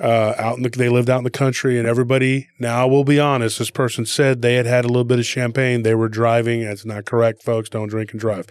uh, 0.01 0.33
out 0.39 0.57
in 0.57 0.63
the, 0.63 0.71
they 0.71 0.89
lived 0.89 1.11
out 1.11 1.19
in 1.19 1.25
the 1.25 1.31
country 1.31 1.79
and 1.79 1.87
everybody 1.87 2.49
now 2.59 2.87
we'll 2.87 3.05
be 3.05 3.21
honest 3.21 3.59
this 3.59 3.71
person 3.71 4.07
said 4.07 4.41
they 4.41 4.55
had 4.55 4.65
had 4.65 4.85
a 4.85 4.89
little 4.89 5.05
bit 5.05 5.19
of 5.19 5.27
champagne. 5.27 5.83
They 5.83 5.95
were 5.95 6.09
driving. 6.09 6.65
That's 6.65 6.87
not 6.87 7.05
correct 7.05 7.43
folks. 7.43 7.69
Don't 7.69 7.89
drink 7.89 8.13
and 8.13 8.21
drive. 8.21 8.47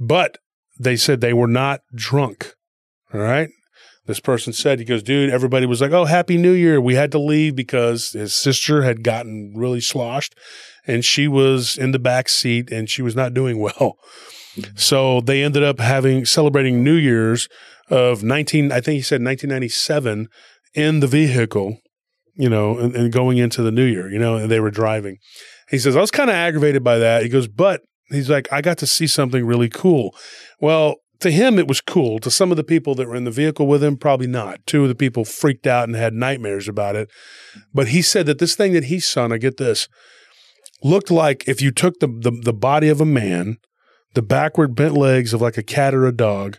But 0.00 0.38
they 0.78 0.96
said 0.96 1.20
they 1.20 1.34
were 1.34 1.48
not 1.48 1.80
drunk 1.94 2.54
all 3.12 3.20
right 3.20 3.48
this 4.08 4.20
person 4.20 4.54
said, 4.54 4.78
he 4.78 4.86
goes, 4.86 5.02
dude, 5.02 5.28
everybody 5.28 5.66
was 5.66 5.82
like, 5.82 5.92
oh, 5.92 6.06
happy 6.06 6.38
new 6.38 6.52
year. 6.52 6.80
We 6.80 6.94
had 6.94 7.12
to 7.12 7.18
leave 7.18 7.54
because 7.54 8.12
his 8.12 8.34
sister 8.34 8.82
had 8.82 9.04
gotten 9.04 9.52
really 9.54 9.82
sloshed 9.82 10.34
and 10.86 11.04
she 11.04 11.28
was 11.28 11.76
in 11.76 11.92
the 11.92 11.98
back 11.98 12.30
seat 12.30 12.72
and 12.72 12.88
she 12.88 13.02
was 13.02 13.14
not 13.14 13.34
doing 13.34 13.58
well. 13.60 13.98
So 14.74 15.20
they 15.20 15.44
ended 15.44 15.62
up 15.62 15.78
having 15.78 16.24
celebrating 16.24 16.82
New 16.82 16.94
Year's 16.94 17.48
of 17.90 18.22
19, 18.22 18.72
I 18.72 18.80
think 18.80 18.96
he 18.96 19.02
said 19.02 19.22
1997 19.22 20.28
in 20.74 21.00
the 21.00 21.06
vehicle, 21.06 21.76
you 22.34 22.48
know, 22.48 22.78
and, 22.78 22.96
and 22.96 23.12
going 23.12 23.36
into 23.36 23.62
the 23.62 23.70
new 23.70 23.84
year, 23.84 24.10
you 24.10 24.18
know, 24.18 24.36
and 24.36 24.50
they 24.50 24.58
were 24.58 24.70
driving. 24.70 25.18
He 25.68 25.78
says, 25.78 25.96
I 25.96 26.00
was 26.00 26.10
kind 26.10 26.30
of 26.30 26.34
aggravated 26.34 26.82
by 26.82 26.98
that. 26.98 27.22
He 27.22 27.28
goes, 27.28 27.46
but 27.46 27.82
he's 28.10 28.30
like, 28.30 28.50
I 28.50 28.62
got 28.62 28.78
to 28.78 28.86
see 28.86 29.06
something 29.06 29.44
really 29.44 29.68
cool. 29.68 30.14
Well, 30.60 30.96
to 31.20 31.30
him, 31.30 31.58
it 31.58 31.66
was 31.66 31.80
cool. 31.80 32.18
To 32.20 32.30
some 32.30 32.50
of 32.50 32.56
the 32.56 32.64
people 32.64 32.94
that 32.94 33.08
were 33.08 33.16
in 33.16 33.24
the 33.24 33.30
vehicle 33.30 33.66
with 33.66 33.82
him, 33.82 33.96
probably 33.96 34.26
not. 34.26 34.64
Two 34.66 34.82
of 34.82 34.88
the 34.88 34.94
people 34.94 35.24
freaked 35.24 35.66
out 35.66 35.88
and 35.88 35.96
had 35.96 36.14
nightmares 36.14 36.68
about 36.68 36.96
it. 36.96 37.10
But 37.74 37.88
he 37.88 38.02
said 38.02 38.26
that 38.26 38.38
this 38.38 38.54
thing 38.54 38.72
that 38.74 38.84
he 38.84 39.00
saw, 39.00 39.24
and 39.24 39.34
I 39.34 39.38
get 39.38 39.56
this, 39.56 39.88
looked 40.82 41.10
like 41.10 41.48
if 41.48 41.60
you 41.60 41.72
took 41.72 41.98
the, 41.98 42.06
the, 42.06 42.30
the 42.30 42.52
body 42.52 42.88
of 42.88 43.00
a 43.00 43.04
man, 43.04 43.56
the 44.14 44.22
backward 44.22 44.74
bent 44.74 44.94
legs 44.94 45.34
of 45.34 45.40
like 45.40 45.58
a 45.58 45.62
cat 45.62 45.94
or 45.94 46.06
a 46.06 46.12
dog, 46.12 46.58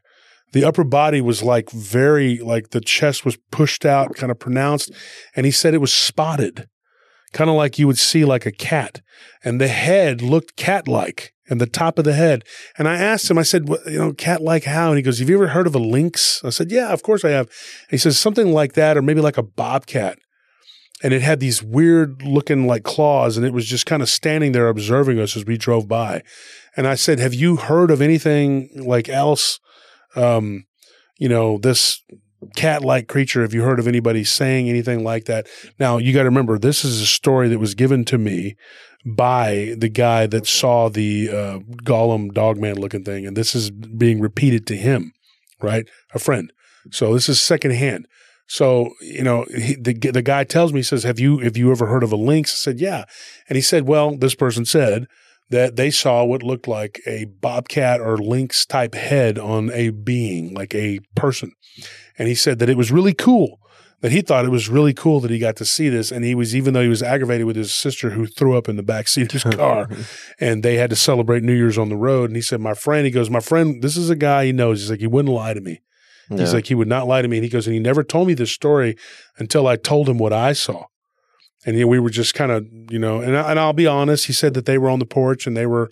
the 0.52 0.64
upper 0.64 0.84
body 0.84 1.22
was 1.22 1.44
like 1.44 1.70
very, 1.72 2.40
like 2.40 2.72
the 2.72 2.82
chest 2.82 3.24
was 3.24 3.38
pushed 3.52 3.86
out, 3.86 4.16
kind 4.16 4.32
of 4.32 4.40
pronounced. 4.40 4.92
And 5.36 5.46
he 5.46 5.52
said 5.52 5.74
it 5.74 5.82
was 5.82 5.94
spotted, 5.94 6.68
kind 7.32 7.50
of 7.50 7.56
like 7.56 7.80
you 7.80 7.88
would 7.88 8.00
see 8.00 8.26
like 8.26 8.46
a 8.46 8.52
cat. 8.52 9.02
And 9.44 9.62
the 9.62 9.68
head 9.68 10.22
looked 10.22 10.56
cat 10.58 10.88
like 10.88 11.34
and 11.50 11.60
the 11.60 11.66
top 11.66 11.98
of 11.98 12.06
the 12.06 12.14
head. 12.14 12.44
And 12.78 12.88
I 12.88 12.96
asked 12.96 13.30
him, 13.30 13.38
I 13.38 13.44
said, 13.44 13.68
you 13.88 14.00
know, 14.00 14.14
cat 14.14 14.42
like 14.42 14.66
how? 14.66 14.90
And 14.90 14.98
he 14.98 15.02
goes, 15.02 15.20
Have 15.20 15.30
you 15.30 15.36
ever 15.36 15.50
heard 15.50 15.68
of 15.68 15.76
a 15.76 15.80
lynx? 15.80 16.44
I 16.44 16.50
said, 16.50 16.72
Yeah, 16.72 16.90
of 16.94 17.04
course 17.04 17.26
I 17.26 17.30
have. 17.30 17.48
And 17.48 17.92
he 17.92 17.98
says, 17.98 18.20
Something 18.20 18.52
like 18.52 18.74
that, 18.74 18.98
or 18.98 19.02
maybe 19.02 19.22
like 19.22 19.38
a 19.38 19.44
bobcat. 19.44 20.20
And 21.02 21.14
it 21.14 21.22
had 21.22 21.40
these 21.40 21.64
weird 21.64 22.24
looking 22.24 22.68
like 22.68 22.84
claws, 22.84 23.38
and 23.38 23.46
it 23.46 23.54
was 23.54 23.66
just 23.66 23.86
kind 23.86 24.02
of 24.02 24.10
standing 24.10 24.52
there 24.52 24.68
observing 24.68 25.20
us 25.20 25.38
as 25.38 25.46
we 25.46 25.58
drove 25.58 25.88
by. 25.88 26.24
And 26.76 26.86
I 26.86 26.96
said, 26.96 27.20
Have 27.20 27.34
you 27.34 27.56
heard 27.56 27.92
of 27.92 28.02
anything 28.02 28.70
like 28.76 29.10
else? 29.10 29.60
Um, 30.16 30.66
you 31.18 31.30
know, 31.30 31.58
this 31.58 32.02
cat 32.56 32.84
like 32.84 33.08
creature. 33.08 33.42
Have 33.42 33.54
you 33.54 33.64
heard 33.64 33.80
of 33.80 33.88
anybody 33.88 34.24
saying 34.24 34.70
anything 34.70 35.04
like 35.04 35.26
that? 35.26 35.48
Now, 35.80 35.98
you 35.98 36.14
got 36.14 36.24
to 36.24 36.30
remember, 36.30 36.58
this 36.58 36.86
is 36.86 37.02
a 37.02 37.06
story 37.06 37.50
that 37.50 37.60
was 37.60 37.76
given 37.76 38.06
to 38.06 38.18
me 38.18 38.56
by 39.06 39.76
the 39.78 39.90
guy 39.90 40.28
that 40.28 40.46
saw 40.46 40.90
the 40.90 41.30
uh, 41.30 41.60
Gollum 41.84 42.34
dogman 42.34 42.80
looking 42.80 43.04
thing, 43.04 43.26
and 43.26 43.36
this 43.36 43.56
is 43.56 43.72
being 43.72 44.20
repeated 44.20 44.68
to 44.68 44.76
him, 44.76 45.14
right? 45.62 45.88
A 46.14 46.20
friend. 46.20 46.52
So 46.92 47.14
this 47.14 47.30
is 47.30 47.40
secondhand. 47.40 48.08
So 48.48 48.90
you 49.02 49.24
know, 49.24 49.46
he, 49.56 49.76
the 49.76 49.94
the 49.94 50.22
guy 50.22 50.44
tells 50.44 50.74
me, 50.74 50.80
he 50.80 50.84
says, 50.84 51.04
"Have 51.04 51.20
you 51.20 51.40
have 51.40 51.56
you 51.56 51.72
ever 51.72 51.86
heard 51.86 52.04
of 52.04 52.12
a 52.12 52.18
lynx?" 52.18 52.52
I 52.54 52.58
said, 52.72 52.80
"Yeah," 52.80 53.06
and 53.48 53.56
he 53.56 53.62
said, 53.62 53.88
"Well, 53.88 54.18
this 54.18 54.36
person 54.36 54.66
said." 54.66 55.08
That 55.52 55.78
they 55.78 55.90
saw 55.90 56.24
what 56.24 56.44
looked 56.44 56.68
like 56.68 57.02
a 57.08 57.26
bobcat 57.26 58.00
or 58.00 58.20
lynx 58.20 58.68
type 58.68 58.94
head 58.94 59.40
on 59.40 59.72
a 59.72 59.90
being, 59.90 60.54
like 60.54 60.76
a 60.76 61.00
person. 61.16 61.54
And 62.20 62.28
he 62.28 62.36
said 62.36 62.60
that 62.60 62.70
it 62.70 62.78
was 62.78 62.92
really 62.92 63.16
cool 63.16 63.60
that 64.02 64.12
he 64.12 64.22
thought 64.22 64.46
it 64.46 64.50
was 64.50 64.70
really 64.70 64.94
cool 64.94 65.20
that 65.20 65.32
he 65.32 65.40
got 65.40 65.56
to 65.58 65.66
see 65.66 65.90
this. 65.90 66.12
And 66.12 66.24
he 66.24 66.34
was, 66.34 66.56
even 66.56 66.74
though 66.74 66.82
he 66.82 66.88
was 66.88 67.04
aggravated 67.04 67.46
with 67.46 67.56
his 67.56 67.74
sister 67.74 68.12
who 68.12 68.26
threw 68.26 68.58
up 68.58 68.70
in 68.70 68.78
the 68.78 68.84
back 68.84 69.08
seat 69.08 69.34
of 69.34 69.44
his 69.44 69.44
car 69.56 69.90
and 70.40 70.64
they 70.64 70.76
had 70.76 70.90
to 70.90 70.96
celebrate 70.96 71.44
New 71.44 71.54
Year's 71.54 71.78
on 71.78 71.90
the 71.90 71.98
road. 71.98 72.30
And 72.30 72.36
he 72.36 72.42
said, 72.42 72.62
My 72.62 72.74
friend, 72.74 73.06
he 73.06 73.12
goes, 73.12 73.30
My 73.30 73.42
friend, 73.42 73.82
this 73.82 73.98
is 73.98 74.10
a 74.10 74.16
guy 74.16 74.46
he 74.46 74.52
knows. 74.52 74.82
He's 74.82 74.92
like, 74.92 75.02
he 75.02 75.08
wouldn't 75.08 75.34
lie 75.34 75.54
to 75.54 75.62
me. 75.62 75.82
Yeah. 76.30 76.38
He's 76.38 76.54
like, 76.54 76.68
he 76.68 76.76
would 76.76 76.88
not 76.88 77.08
lie 77.08 77.22
to 77.22 77.28
me. 77.28 77.38
And 77.38 77.44
he 77.44 77.50
goes, 77.50 77.66
and 77.66 77.74
he 77.74 77.80
never 77.80 78.04
told 78.04 78.28
me 78.28 78.36
this 78.36 78.52
story 78.52 78.96
until 79.38 79.68
I 79.68 79.76
told 79.76 80.08
him 80.08 80.18
what 80.20 80.32
I 80.32 80.54
saw. 80.54 80.86
And 81.66 81.76
he, 81.76 81.84
we 81.84 82.00
were 82.00 82.12
just 82.12 82.36
kind 82.36 82.52
of, 82.52 82.68
you 82.90 83.00
know, 83.00 83.20
and, 83.20 83.36
and 83.36 83.60
I'll 83.60 83.74
be 83.74 83.88
honest, 83.88 84.28
he 84.28 84.34
said 84.34 84.54
that 84.54 84.66
they 84.66 84.78
were 84.78 84.90
on 84.90 85.00
the 85.00 85.06
porch 85.06 85.48
and 85.48 85.58
they 85.58 85.66
were 85.66 85.90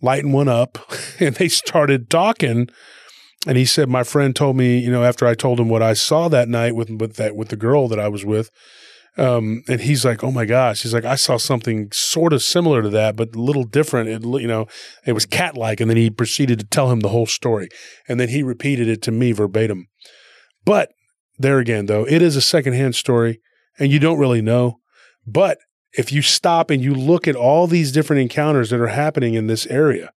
lighting 0.00 0.32
one 0.32 0.48
up 0.48 0.78
and 1.20 1.34
they 1.36 1.48
started 1.48 2.08
talking 2.08 2.68
and 3.46 3.56
he 3.56 3.64
said, 3.64 3.88
my 3.88 4.02
friend 4.02 4.34
told 4.34 4.56
me, 4.56 4.78
you 4.78 4.90
know, 4.90 5.04
after 5.04 5.26
I 5.26 5.34
told 5.34 5.60
him 5.60 5.68
what 5.68 5.82
I 5.82 5.92
saw 5.92 6.28
that 6.28 6.48
night 6.48 6.74
with 6.74 6.90
with 6.90 7.16
that 7.16 7.36
with 7.36 7.48
the 7.48 7.56
girl 7.56 7.88
that 7.88 8.00
I 8.00 8.08
was 8.08 8.24
with, 8.24 8.50
um, 9.16 9.62
and 9.68 9.80
he's 9.80 10.04
like, 10.04 10.22
oh 10.22 10.30
my 10.30 10.44
gosh, 10.44 10.82
he's 10.82 10.94
like, 10.94 11.04
I 11.04 11.16
saw 11.16 11.36
something 11.36 11.88
sort 11.92 12.32
of 12.32 12.42
similar 12.42 12.82
to 12.82 12.90
that, 12.90 13.16
but 13.16 13.34
a 13.34 13.40
little 13.40 13.64
different. 13.64 14.08
It, 14.08 14.22
you 14.24 14.48
know, 14.48 14.66
it 15.06 15.12
was 15.12 15.26
cat 15.26 15.56
like, 15.56 15.80
and 15.80 15.90
then 15.90 15.96
he 15.96 16.10
proceeded 16.10 16.58
to 16.60 16.66
tell 16.66 16.90
him 16.90 17.00
the 17.00 17.08
whole 17.08 17.26
story, 17.26 17.68
and 18.08 18.18
then 18.18 18.28
he 18.28 18.42
repeated 18.42 18.88
it 18.88 19.02
to 19.02 19.12
me 19.12 19.32
verbatim. 19.32 19.86
But 20.64 20.90
there 21.38 21.58
again, 21.58 21.86
though, 21.86 22.06
it 22.06 22.22
is 22.22 22.36
a 22.36 22.40
secondhand 22.40 22.94
story, 22.94 23.40
and 23.78 23.90
you 23.90 23.98
don't 23.98 24.18
really 24.18 24.42
know. 24.42 24.78
But 25.26 25.58
if 25.92 26.12
you 26.12 26.22
stop 26.22 26.70
and 26.70 26.82
you 26.82 26.94
look 26.94 27.26
at 27.26 27.36
all 27.36 27.66
these 27.66 27.92
different 27.92 28.22
encounters 28.22 28.70
that 28.70 28.80
are 28.80 28.88
happening 28.88 29.34
in 29.34 29.46
this 29.46 29.66
area, 29.66 30.10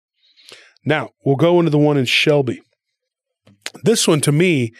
now 0.84 1.10
we'll 1.24 1.36
go 1.36 1.58
into 1.58 1.70
the 1.70 1.78
one 1.78 1.96
in 1.96 2.04
Shelby. 2.04 2.62
This 3.82 4.08
one 4.08 4.20
to 4.22 4.32
me 4.32 4.72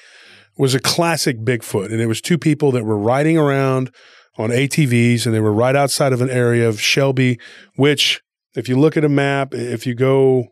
was 0.57 0.74
a 0.74 0.80
classic 0.80 1.39
Bigfoot, 1.39 1.93
and 1.93 2.01
it 2.01 2.07
was 2.07 2.20
two 2.20 2.39
people 2.39 2.72
that 2.72 2.84
were 2.84 2.99
riding 2.99 3.39
around 3.39 3.93
on 4.36 4.51
ATVs, 4.51 5.24
and 5.24 5.34
they 5.34 5.41
were 5.41 5.53
right 5.53 5.76
outside 5.76 6.12
of 6.12 6.20
an 6.20 6.30
area 6.30 6.68
of 6.68 6.80
Shelby, 6.80 7.39
which, 7.76 8.20
if 8.55 8.68
you 8.68 8.78
look 8.78 8.97
at 8.97 9.05
a 9.05 9.09
map, 9.09 9.55
if 9.55 9.86
you 9.86 9.95
go 9.95 10.49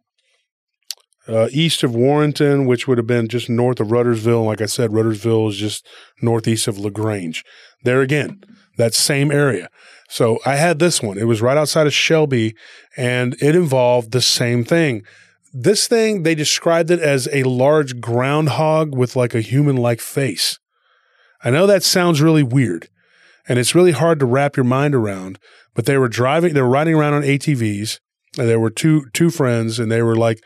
uh, 1.28 1.48
east 1.50 1.82
of 1.82 1.94
Warrenton, 1.94 2.66
which 2.66 2.86
would 2.86 2.98
have 2.98 3.06
been 3.06 3.28
just 3.28 3.48
north 3.48 3.80
of 3.80 3.88
Rutersville, 3.88 4.44
like 4.44 4.60
I 4.60 4.66
said, 4.66 4.90
Rutersville 4.90 5.50
is 5.50 5.56
just 5.56 5.86
northeast 6.22 6.68
of 6.68 6.78
LaGrange. 6.78 7.44
There 7.82 8.00
again, 8.00 8.42
that 8.76 8.94
same 8.94 9.32
area. 9.32 9.68
So 10.08 10.38
I 10.46 10.56
had 10.56 10.78
this 10.78 11.02
one. 11.02 11.18
It 11.18 11.24
was 11.24 11.42
right 11.42 11.56
outside 11.56 11.86
of 11.86 11.94
Shelby, 11.94 12.54
and 12.96 13.36
it 13.40 13.56
involved 13.56 14.12
the 14.12 14.20
same 14.20 14.64
thing 14.64 15.02
this 15.58 15.88
thing, 15.88 16.22
they 16.22 16.34
described 16.34 16.90
it 16.90 17.00
as 17.00 17.28
a 17.32 17.44
large 17.44 17.98
groundhog 17.98 18.94
with 18.94 19.16
like 19.16 19.34
a 19.34 19.40
human 19.40 19.76
like 19.76 20.00
face. 20.00 20.58
I 21.42 21.50
know 21.50 21.66
that 21.66 21.82
sounds 21.82 22.20
really 22.20 22.42
weird 22.42 22.88
and 23.48 23.58
it's 23.58 23.74
really 23.74 23.92
hard 23.92 24.20
to 24.20 24.26
wrap 24.26 24.56
your 24.56 24.64
mind 24.64 24.94
around, 24.94 25.38
but 25.74 25.86
they 25.86 25.96
were 25.96 26.08
driving, 26.08 26.52
they 26.52 26.60
were 26.60 26.68
riding 26.68 26.94
around 26.94 27.14
on 27.14 27.22
ATVs 27.22 28.00
and 28.38 28.48
there 28.48 28.60
were 28.60 28.68
two, 28.68 29.06
two 29.14 29.30
friends 29.30 29.78
and 29.78 29.90
they 29.90 30.02
were 30.02 30.16
like 30.16 30.42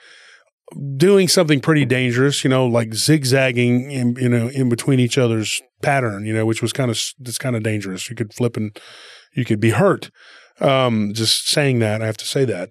doing 0.97 1.27
something 1.27 1.61
pretty 1.61 1.85
dangerous, 1.85 2.45
you 2.45 2.51
know, 2.51 2.65
like 2.65 2.95
zigzagging 2.95 3.91
in, 3.91 4.15
you 4.15 4.29
know, 4.29 4.47
in 4.49 4.69
between 4.69 5.01
each 5.01 5.19
other's 5.19 5.61
pattern, 5.83 6.25
you 6.25 6.33
know, 6.33 6.47
which 6.47 6.63
was 6.63 6.73
kind 6.73 6.91
of, 6.91 6.97
it's 7.21 7.39
kind 7.39 7.57
of 7.57 7.65
dangerous. 7.65 8.09
You 8.09 8.15
could 8.15 8.33
flip 8.33 8.57
and 8.57 8.79
you 9.35 9.45
could 9.45 9.59
be 9.59 9.71
hurt. 9.71 10.13
Um, 10.61 11.15
just 11.15 11.49
saying 11.49 11.81
that, 11.81 12.01
I 12.01 12.07
have 12.07 12.19
to 12.19 12.27
say 12.27 12.45
that. 12.45 12.71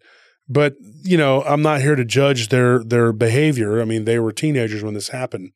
But 0.49 0.75
you 1.03 1.17
know, 1.17 1.43
I'm 1.43 1.61
not 1.61 1.81
here 1.81 1.95
to 1.95 2.03
judge 2.03 2.49
their 2.49 2.83
their 2.83 3.13
behavior. 3.13 3.81
I 3.81 3.85
mean, 3.85 4.05
they 4.05 4.19
were 4.19 4.31
teenagers 4.31 4.83
when 4.83 4.95
this 4.95 5.09
happened, 5.09 5.51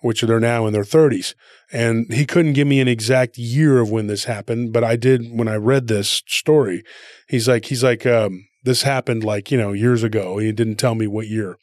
which 0.00 0.22
they're 0.22 0.40
now 0.40 0.66
in 0.66 0.72
their 0.72 0.82
30s. 0.82 1.34
And 1.70 2.12
he 2.12 2.26
couldn't 2.26 2.54
give 2.54 2.66
me 2.66 2.80
an 2.80 2.88
exact 2.88 3.38
year 3.38 3.78
of 3.78 3.90
when 3.90 4.06
this 4.06 4.24
happened, 4.24 4.72
but 4.72 4.84
I 4.84 4.96
did 4.96 5.30
when 5.30 5.48
I 5.48 5.54
read 5.54 5.86
this 5.86 6.22
story. 6.26 6.82
He's 7.28 7.48
like, 7.48 7.66
he's 7.66 7.82
like, 7.82 8.04
um, 8.04 8.46
this 8.64 8.82
happened 8.82 9.24
like 9.24 9.50
you 9.50 9.58
know 9.58 9.72
years 9.72 10.02
ago. 10.02 10.38
He 10.38 10.52
didn't 10.52 10.76
tell 10.76 10.94
me 10.94 11.06
what 11.06 11.28
year. 11.28 11.56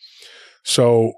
So 0.64 1.14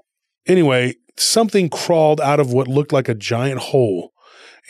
anyway, 0.46 0.94
something 1.16 1.68
crawled 1.68 2.20
out 2.20 2.40
of 2.40 2.52
what 2.52 2.68
looked 2.68 2.92
like 2.92 3.08
a 3.08 3.14
giant 3.14 3.60
hole 3.60 4.12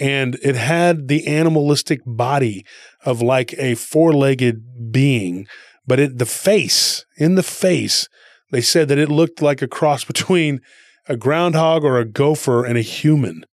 and 0.00 0.36
it 0.42 0.56
had 0.56 1.08
the 1.08 1.26
animalistic 1.26 2.00
body 2.06 2.64
of 3.04 3.20
like 3.20 3.54
a 3.58 3.74
four-legged 3.74 4.90
being 4.90 5.46
but 5.86 6.00
it, 6.00 6.18
the 6.18 6.26
face, 6.26 7.04
in 7.16 7.34
the 7.34 7.42
face, 7.42 8.08
they 8.50 8.60
said 8.60 8.88
that 8.88 8.98
it 8.98 9.10
looked 9.10 9.42
like 9.42 9.62
a 9.62 9.68
cross 9.68 10.04
between 10.12 10.60
a 11.08 11.16
groundhog 11.16 11.84
or 11.84 11.98
a 11.98 12.04
gopher 12.04 12.64
and 12.64 12.78
a 12.78 12.82
human. 12.82 13.44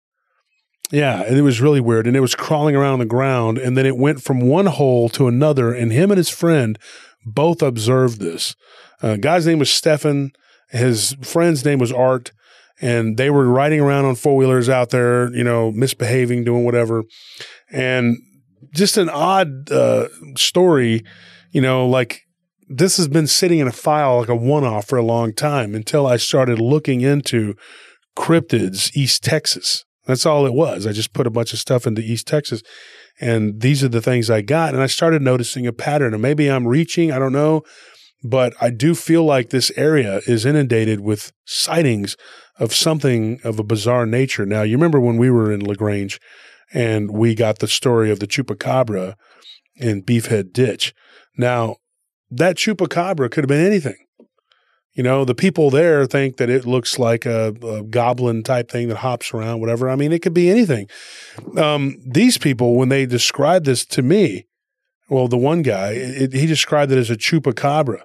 Yeah, 0.92 1.22
and 1.22 1.38
it 1.38 1.42
was 1.44 1.62
really 1.62 1.82
weird. 1.82 2.08
And 2.08 2.16
it 2.16 2.22
was 2.22 2.36
crawling 2.36 2.76
around 2.76 2.94
on 2.94 3.00
the 3.00 3.06
ground. 3.06 3.58
And 3.58 3.78
then 3.78 3.86
it 3.86 3.98
went 3.98 4.24
from 4.24 4.42
one 4.42 4.66
hole 4.66 5.08
to 5.10 5.28
another. 5.28 5.72
And 5.74 5.92
him 5.92 6.10
and 6.10 6.18
his 6.18 6.30
friend 6.30 6.80
both 7.26 7.62
observed 7.62 8.20
this. 8.20 8.56
Uh, 9.02 9.16
guy's 9.16 9.46
name 9.46 9.60
was 9.60 9.70
Stefan. 9.70 10.32
His 10.72 11.16
friend's 11.22 11.64
name 11.64 11.80
was 11.80 11.92
Art. 11.92 12.32
And 12.82 13.18
they 13.18 13.30
were 13.30 13.48
riding 13.48 13.82
around 13.82 14.06
on 14.06 14.16
four 14.16 14.36
wheelers 14.36 14.70
out 14.70 14.90
there, 14.90 15.32
you 15.36 15.44
know, 15.44 15.72
misbehaving, 15.72 16.44
doing 16.44 16.64
whatever. 16.64 17.04
And 17.72 18.18
just 18.74 18.98
an 18.98 19.10
odd 19.10 19.72
uh, 19.72 20.08
story 20.38 21.04
you 21.52 21.62
know, 21.62 21.88
like 21.88 22.22
this 22.68 22.98
has 22.98 23.08
been 23.08 23.28
sitting 23.28 23.60
in 23.60 23.68
a 23.68 23.72
file 23.72 24.20
like 24.20 24.30
a 24.30 24.36
one 24.36 24.64
off 24.64 24.88
for 24.88 24.98
a 24.98 25.04
long 25.04 25.34
time 25.34 25.74
until 25.74 26.06
I 26.06 26.18
started 26.18 26.60
looking 26.60 27.02
into 27.02 27.56
cryptids 28.18 28.96
East 28.96 29.24
Texas. 29.24 29.86
That's 30.06 30.26
all 30.26 30.46
it 30.46 30.54
was. 30.54 30.88
I 30.88 30.92
just 30.92 31.14
put 31.14 31.28
a 31.28 31.32
bunch 31.32 31.54
of 31.54 31.60
stuff 31.60 31.86
into 31.86 32.02
East 32.02 32.28
Texas 32.28 32.62
and 33.20 33.62
these 33.62 33.84
are 33.84 33.90
the 33.90 34.02
things 34.02 34.30
I 34.30 34.42
got. 34.42 34.74
And 34.74 34.82
I 34.82 34.88
started 34.88 35.22
noticing 35.22 35.68
a 35.68 35.74
pattern. 35.74 36.14
And 36.14 36.22
maybe 36.22 36.50
I'm 36.50 36.68
reaching, 36.68 37.12
I 37.12 37.20
don't 37.20 37.34
know, 37.34 37.64
but 38.24 38.54
I 38.62 38.70
do 38.70 38.96
feel 38.96 39.24
like 39.24 39.50
this 39.50 39.72
area 39.76 40.22
is 40.26 40.46
inundated 40.46 41.02
with 41.02 41.32
sightings 41.46 42.16
of 42.58 42.74
something 42.74 43.40
of 43.44 43.60
a 43.60 43.64
bizarre 43.64 44.06
nature. 44.06 44.46
Now, 44.46 44.62
you 44.62 44.76
remember 44.78 45.00
when 45.00 45.18
we 45.18 45.30
were 45.30 45.52
in 45.52 45.64
LaGrange 45.64 46.20
and 46.74 47.12
we 47.12 47.36
got 47.36 47.60
the 47.60 47.68
story 47.68 48.12
of 48.12 48.20
the 48.20 48.28
chupacabra 48.28 49.16
in 49.76 50.04
Beefhead 50.04 50.54
Ditch. 50.54 50.94
Now, 51.40 51.78
that 52.30 52.58
chupacabra 52.58 53.32
could 53.32 53.46
have 53.46 53.48
been 53.48 53.66
anything. 53.66 53.96
You 54.94 55.04
know, 55.04 55.24
the 55.24 55.34
people 55.34 55.70
there 55.70 56.06
think 56.06 56.36
that 56.36 56.50
it 56.50 56.66
looks 56.66 57.00
like 57.00 57.26
a, 57.26 57.56
a 57.64 57.84
goblin 57.84 58.44
type 58.44 58.70
thing 58.70 58.90
that 58.90 58.98
hops 58.98 59.34
around, 59.34 59.62
whatever. 59.62 59.90
I 59.90 59.96
mean, 59.96 60.12
it 60.12 60.22
could 60.22 60.34
be 60.34 60.50
anything. 60.50 60.90
Um, 61.56 61.96
these 62.06 62.38
people, 62.38 62.76
when 62.76 62.90
they 62.90 63.06
described 63.06 63.66
this 63.66 63.86
to 63.86 64.02
me, 64.02 64.48
well, 65.08 65.30
the 65.30 65.38
one 65.38 65.62
guy, 65.62 65.92
it, 65.92 66.34
he 66.34 66.46
described 66.46 66.92
it 66.92 66.98
as 66.98 67.10
a 67.10 67.16
chupacabra. 67.16 68.02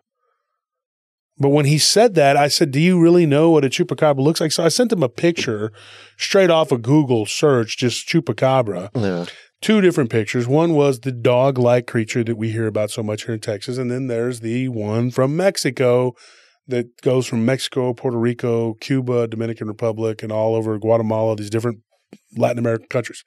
But 1.37 1.49
when 1.49 1.65
he 1.65 1.79
said 1.79 2.15
that, 2.15 2.37
I 2.37 2.47
said, 2.47 2.71
Do 2.71 2.79
you 2.79 3.01
really 3.01 3.27
know 3.27 3.51
what 3.51 3.65
a 3.65 3.69
chupacabra 3.69 4.23
looks 4.23 4.41
like? 4.41 4.53
So 4.53 4.65
I 4.65 4.69
sent 4.69 4.93
him 4.93 5.03
a 5.03 5.09
picture 5.09 5.73
straight 6.17 6.51
off 6.51 6.71
a 6.71 6.79
Google 6.79 7.27
search, 7.27 7.77
just 7.77 8.07
chupacabra. 8.07 8.91
Yeah. 8.95 9.27
Two 9.65 9.81
different 9.81 10.11
pictures. 10.11 10.47
One 10.47 10.75
was 10.75 11.01
the 11.01 11.11
dog 11.11 11.57
like 11.57 11.87
creature 11.87 12.23
that 12.23 12.37
we 12.37 12.51
hear 12.51 12.67
about 12.67 12.91
so 12.91 13.03
much 13.03 13.25
here 13.25 13.33
in 13.33 13.41
Texas. 13.41 13.79
And 13.79 13.91
then 13.91 14.09
there's 14.09 14.41
the 14.41 14.69
one 14.69 15.11
from 15.11 15.39
Mexico 15.39 16.13
that 16.69 17.01
goes 17.01 17.27
from 17.27 17.47
Mexico, 17.47 17.95
Puerto 17.95 18.19
Rico, 18.19 18.75
Cuba, 18.75 19.27
Dominican 19.27 19.67
Republic, 19.67 20.23
and 20.23 20.31
all 20.31 20.55
over 20.55 20.79
Guatemala, 20.79 21.35
these 21.35 21.49
different 21.49 21.79
Latin 22.37 22.59
American 22.59 22.89
countries. 22.89 23.25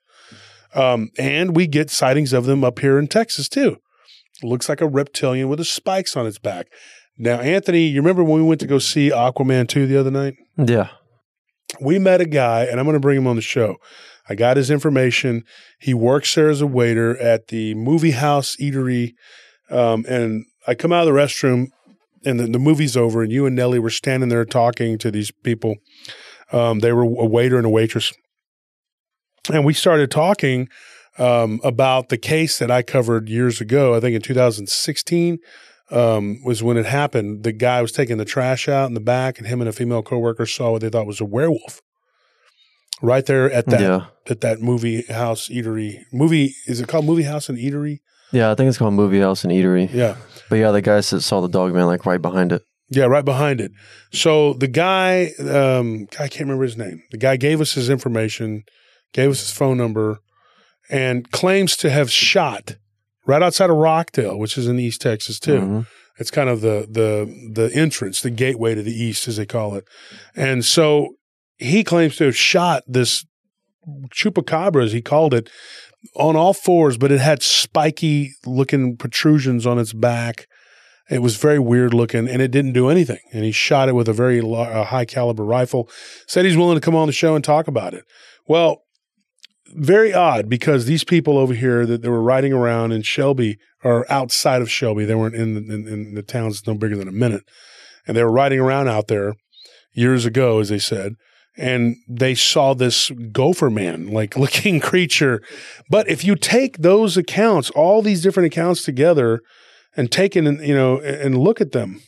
Um, 0.76 1.10
and 1.18 1.56
we 1.56 1.66
get 1.66 1.90
sightings 1.90 2.34
of 2.34 2.46
them 2.46 2.64
up 2.64 2.78
here 2.78 3.00
in 3.00 3.08
Texas 3.08 3.50
too. 3.50 3.78
looks 4.44 4.70
like 4.70 4.80
a 4.80 4.88
reptilian 4.88 5.50
with 5.50 5.66
spikes 5.66 6.16
on 6.16 6.28
its 6.28 6.38
back. 6.38 6.68
Now, 7.18 7.40
Anthony, 7.40 7.88
you 7.88 8.00
remember 8.00 8.24
when 8.24 8.44
we 8.44 8.48
went 8.48 8.62
to 8.62 8.68
go 8.68 8.78
see 8.78 9.10
Aquaman 9.10 9.68
2 9.68 9.88
the 9.88 10.00
other 10.00 10.12
night? 10.12 10.36
Yeah. 10.56 10.90
We 11.82 12.00
met 12.00 12.22
a 12.22 12.26
guy, 12.26 12.64
and 12.64 12.80
I'm 12.80 12.86
going 12.86 12.96
to 12.96 13.00
bring 13.00 13.18
him 13.18 13.28
on 13.28 13.36
the 13.36 13.42
show. 13.42 13.78
I 14.30 14.36
got 14.36 14.58
his 14.58 14.70
information. 14.70 15.44
He 15.80 15.94
works 15.94 16.34
there 16.36 16.50
as 16.50 16.62
a 16.62 16.68
waiter 16.68 17.18
at 17.18 17.48
the 17.48 17.76
movie 17.76 18.12
house 18.12 18.56
eatery. 18.58 19.14
Um, 19.70 20.06
and 20.08 20.46
I 20.66 20.76
come 20.76 20.92
out 20.92 21.08
of 21.08 21.14
the 21.14 21.20
restroom, 21.20 21.68
and 22.26 22.40
the, 22.40 22.48
the, 22.48 22.60
movie's 22.60 22.98
over, 22.98 23.22
and 23.22 23.32
you 23.32 23.46
and 23.46 23.56
Nellie 23.56 23.80
were 23.80 23.90
standing 23.90 24.30
there 24.30 24.46
talking 24.46 24.98
to 25.00 25.12
these 25.12 25.32
people. 25.44 25.76
Um, 26.52 26.80
they 26.80 26.92
were 26.92 27.04
a 27.04 27.26
waiter 27.26 27.58
and 27.58 27.66
a 27.66 27.70
waitress. 27.70 28.14
And 29.52 29.66
we 29.66 29.74
started 29.74 30.12
talking 30.12 30.68
um, 31.18 31.60
about 31.64 32.10
the 32.10 32.18
case 32.18 32.60
that 32.60 32.72
I 32.72 32.82
covered 32.82 33.30
years 33.30 33.62
ago, 33.62 33.96
I 33.96 34.00
think 34.00 34.16
in 34.16 34.22
2016 34.22 35.40
um, 35.92 36.44
was 36.44 36.62
when 36.64 36.78
it 36.78 36.86
happened. 36.86 37.44
The 37.44 37.52
guy 37.52 37.82
was 37.82 37.92
taking 37.92 38.18
the 38.18 38.26
trash 38.26 38.68
out 38.68 38.88
in 38.88 38.94
the 38.94 39.00
back, 39.00 39.38
and 39.38 39.48
him 39.48 39.62
and 39.62 39.70
a 39.70 39.74
female 39.74 40.04
coworker 40.04 40.46
saw 40.46 40.72
what 40.72 40.82
they 40.82 40.90
thought 40.90 41.08
was 41.08 41.22
a 41.22 41.26
werewolf. 41.26 41.82
Right 43.02 43.26
there 43.26 43.52
at 43.52 43.68
that 43.68 43.80
Yeah. 43.82 44.06
at 44.28 44.42
that 44.42 44.60
movie 44.60 45.04
house 45.04 45.50
eatery. 45.50 46.00
Movie 46.12 46.56
is 46.66 46.80
it 46.82 46.88
called 46.88 47.06
movie 47.06 47.24
house 47.24 47.48
and 47.48 47.58
eatery? 47.58 48.00
Yeah, 48.32 48.52
I 48.52 48.56
think 48.56 48.68
it's 48.68 48.78
called 48.78 48.94
Movie 48.94 49.22
House 49.22 49.46
and 49.46 49.54
Eatery. 49.54 49.90
Yeah. 49.94 50.18
But 50.50 50.58
yeah, 50.58 50.72
the 50.72 50.82
guys 50.82 51.10
that 51.12 51.22
saw 51.22 51.40
the 51.40 51.48
dog 51.48 51.74
man 51.74 51.86
like 51.88 52.06
right 52.06 52.22
behind 52.22 52.52
it. 52.52 52.62
Yeah, 52.90 53.06
right 53.06 53.24
behind 53.24 53.62
it. 53.62 53.72
So 54.12 54.52
the 54.54 54.68
guy, 54.68 55.32
um, 55.40 56.08
I 56.20 56.28
can't 56.28 56.42
remember 56.42 56.64
his 56.66 56.76
name. 56.76 57.02
The 57.12 57.18
guy 57.18 57.38
gave 57.38 57.62
us 57.62 57.74
his 57.74 57.90
information, 57.90 58.64
gave 59.14 59.30
us 59.30 59.40
his 59.40 59.52
phone 59.52 59.78
number, 59.78 60.20
and 60.90 61.32
claims 61.32 61.78
to 61.78 61.90
have 61.90 62.12
shot 62.12 62.76
right 63.28 63.44
outside 63.44 63.70
of 63.70 63.76
Rockdale, 63.76 64.38
which 64.40 64.58
is 64.58 64.68
in 64.68 64.80
East 64.80 65.02
Texas 65.02 65.40
too. 65.40 65.60
Mhm. 65.60 65.88
It's 66.20 66.32
kind 66.32 66.50
of 66.50 66.62
the 66.62 66.88
the 66.90 67.32
the 67.54 67.72
entrance, 67.76 68.22
the 68.22 68.32
gateway 68.32 68.74
to 68.74 68.82
the 68.82 68.92
east, 68.92 69.28
as 69.28 69.38
they 69.38 69.46
call 69.46 69.76
it. 69.76 69.86
And 70.36 70.66
so 70.66 71.16
he 71.58 71.84
claims 71.84 72.16
to 72.18 72.26
have 72.26 72.36
shot 72.36 72.84
this 72.88 73.24
chupacabra, 74.10 74.84
as 74.84 74.92
he 74.94 75.02
called 75.02 75.34
it, 75.34 75.50
on 76.16 76.36
all 76.36 76.54
fours, 76.54 76.98
but 76.98 77.12
it 77.12 77.20
had 77.20 77.44
spiky 77.44 78.32
looking 78.46 78.98
protrusions 78.98 79.66
on 79.66 79.78
its 79.78 79.94
back. 79.94 80.48
It 81.10 81.22
was 81.22 81.38
very 81.38 81.60
weird 81.60 81.94
looking, 81.94 82.28
and 82.28 82.42
it 82.42 82.52
didn't 82.52 82.74
do 82.74 82.90
anything. 82.90 83.20
And 83.32 83.46
he 83.46 83.52
shot 83.52 83.88
it 83.88 83.96
with 83.96 84.10
a 84.10 84.14
very 84.14 84.42
high 84.42 85.06
caliber 85.06 85.46
rifle. 85.46 85.90
Said 86.28 86.46
he's 86.46 86.58
willing 86.58 86.76
to 86.76 86.82
come 86.82 86.96
on 86.96 87.08
the 87.08 87.14
show 87.14 87.34
and 87.36 87.44
talk 87.44 87.68
about 87.68 87.94
it. 87.94 88.04
Well, 88.46 88.82
very 89.76 90.14
odd 90.14 90.50
because 90.50 90.86
these 90.86 91.04
people 91.04 91.38
over 91.38 91.54
here 91.54 91.86
that 91.86 92.02
they 92.02 92.10
were 92.10 92.22
riding 92.22 92.54
around 92.54 92.92
in 92.92 93.02
Shelby 93.02 93.58
or 93.84 94.12
outside 94.12 94.62
of 94.62 94.72
Shelby, 94.72 95.06
they 95.06 95.16
weren't 95.16 95.36
in 95.36 95.54
the, 95.54 95.74
in, 95.74 95.88
in 95.88 96.14
the 96.16 96.24
towns 96.24 96.66
no 96.66 96.74
bigger 96.74 96.96
than 96.96 97.08
a 97.08 97.14
minute, 97.14 97.44
and 98.08 98.16
they 98.16 98.24
were 98.24 98.32
riding 98.32 98.60
around 98.60 98.88
out 98.88 99.08
there 99.08 99.36
years 99.94 100.26
ago, 100.26 100.60
as 100.60 100.70
they 100.70 100.80
said, 100.80 101.16
and 101.58 101.96
they 102.08 102.36
saw 102.36 102.74
this 102.74 103.12
gopher 103.32 103.70
man 103.70 104.08
like 104.08 104.38
looking 104.38 104.80
creature. 104.80 105.42
But 105.90 106.10
if 106.10 106.24
you 106.24 106.36
take 106.36 106.78
those 106.78 107.18
accounts, 107.18 107.70
all 107.72 108.02
these 108.02 108.22
different 108.22 108.48
accounts 108.48 108.84
together, 108.84 109.42
and 109.96 110.12
take 110.12 110.36
it 110.36 110.46
and 110.46 110.62
you 110.62 110.76
know 110.76 111.00
and 111.00 111.38
look 111.38 111.60
at 111.60 111.72
them, 111.72 112.02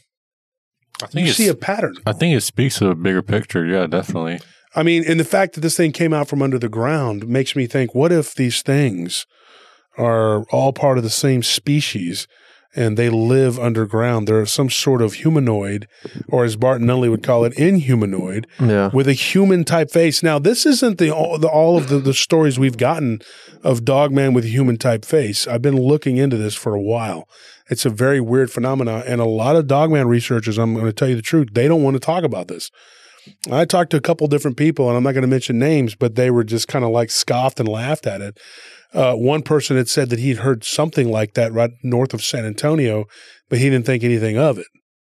I 1.02 1.08
think 1.08 1.28
you 1.28 1.34
see 1.34 1.48
a 1.48 1.56
pattern. 1.56 1.96
I 2.06 2.14
think 2.14 2.36
it 2.36 2.42
speaks 2.42 2.78
to 2.80 2.90
a 2.90 2.96
bigger 2.96 3.22
picture. 3.22 3.66
Yeah, 3.66 3.88
definitely. 3.88 4.40
I 4.76 4.84
mean, 4.84 5.04
and 5.08 5.20
the 5.20 5.24
fact 5.26 5.56
that 5.56 5.62
this 5.62 5.76
thing 5.78 5.92
came 5.92 6.14
out 6.14 6.28
from 6.28 6.42
under 6.42 6.60
the 6.60 6.70
ground 6.70 7.28
makes 7.28 7.56
me 7.56 7.68
think: 7.68 7.96
what 7.96 8.12
if 8.12 8.36
these 8.36 8.62
things 8.62 9.26
are 9.98 10.44
all 10.52 10.74
part 10.74 10.98
of 10.98 11.04
the 11.04 11.10
same 11.10 11.44
species? 11.44 12.28
And 12.76 12.98
they 12.98 13.10
live 13.10 13.58
underground. 13.58 14.28
They're 14.28 14.46
some 14.46 14.70
sort 14.70 15.02
of 15.02 15.14
humanoid, 15.14 15.88
or 16.28 16.46
as 16.46 16.56
Barton 16.56 16.86
Nunnelly 16.86 17.10
would 17.10 17.24
call 17.24 17.44
it, 17.44 17.54
inhumanoid, 17.58 18.46
Yeah. 18.60 18.92
with 18.94 19.08
a 19.08 19.14
human 19.14 19.64
type 19.64 19.90
face. 19.90 20.22
Now, 20.22 20.38
this 20.38 20.68
isn't 20.68 21.00
the 21.00 21.10
all, 21.10 21.40
the, 21.40 21.48
all 21.48 21.78
of 21.80 21.90
the, 21.90 21.98
the 21.98 22.14
stories 22.14 22.60
we've 22.60 22.78
gotten 22.78 23.22
of 23.64 23.84
Dogman 23.86 24.36
with 24.36 24.46
a 24.46 24.50
human 24.50 24.78
type 24.78 25.04
face. 25.04 25.48
I've 25.48 25.64
been 25.64 25.82
looking 25.82 26.18
into 26.18 26.38
this 26.38 26.54
for 26.54 26.76
a 26.76 26.82
while. 26.82 27.28
It's 27.72 27.88
a 27.88 27.90
very 27.90 28.22
weird 28.22 28.52
phenomenon, 28.52 29.02
and 29.08 29.20
a 29.20 29.26
lot 29.26 29.56
of 29.56 29.66
Dogman 29.66 30.08
researchers, 30.08 30.60
I'm 30.60 30.76
going 30.76 30.86
to 30.86 30.94
tell 30.94 31.10
you 31.10 31.16
the 31.16 31.24
truth, 31.24 31.48
they 31.54 31.68
don't 31.68 31.82
want 31.82 31.96
to 31.96 32.00
talk 32.00 32.24
about 32.24 32.50
this. 32.50 32.70
I 33.52 33.66
talked 33.66 33.92
to 33.92 33.98
a 33.98 34.02
couple 34.02 34.28
different 34.28 34.58
people, 34.58 34.88
and 34.88 34.98
I'm 34.98 35.04
not 35.04 35.14
going 35.14 35.22
to 35.24 35.28
mention 35.28 35.60
names, 35.60 35.96
but 35.96 36.16
they 36.16 36.32
were 36.32 36.44
just 36.44 36.68
kind 36.68 36.84
of 36.86 36.92
like 36.92 37.10
scoffed 37.12 37.60
and 37.60 37.68
laughed 37.70 38.08
at 38.08 38.22
it. 38.22 38.38
Uh, 38.94 39.14
one 39.14 39.42
person 39.44 39.78
had 39.78 39.88
said 39.88 40.10
that 40.10 40.20
he'd 40.20 40.38
heard 40.38 40.64
something 40.64 41.10
like 41.12 41.34
that 41.36 41.54
right 41.54 41.72
north 41.84 42.14
of 42.14 42.24
San 42.24 42.46
Antonio, 42.46 43.06
but 43.50 43.60
he 43.60 43.70
didn't 43.70 43.86
think 43.86 44.04
anything 44.04 44.38
of 44.38 44.58
it. 44.58 44.66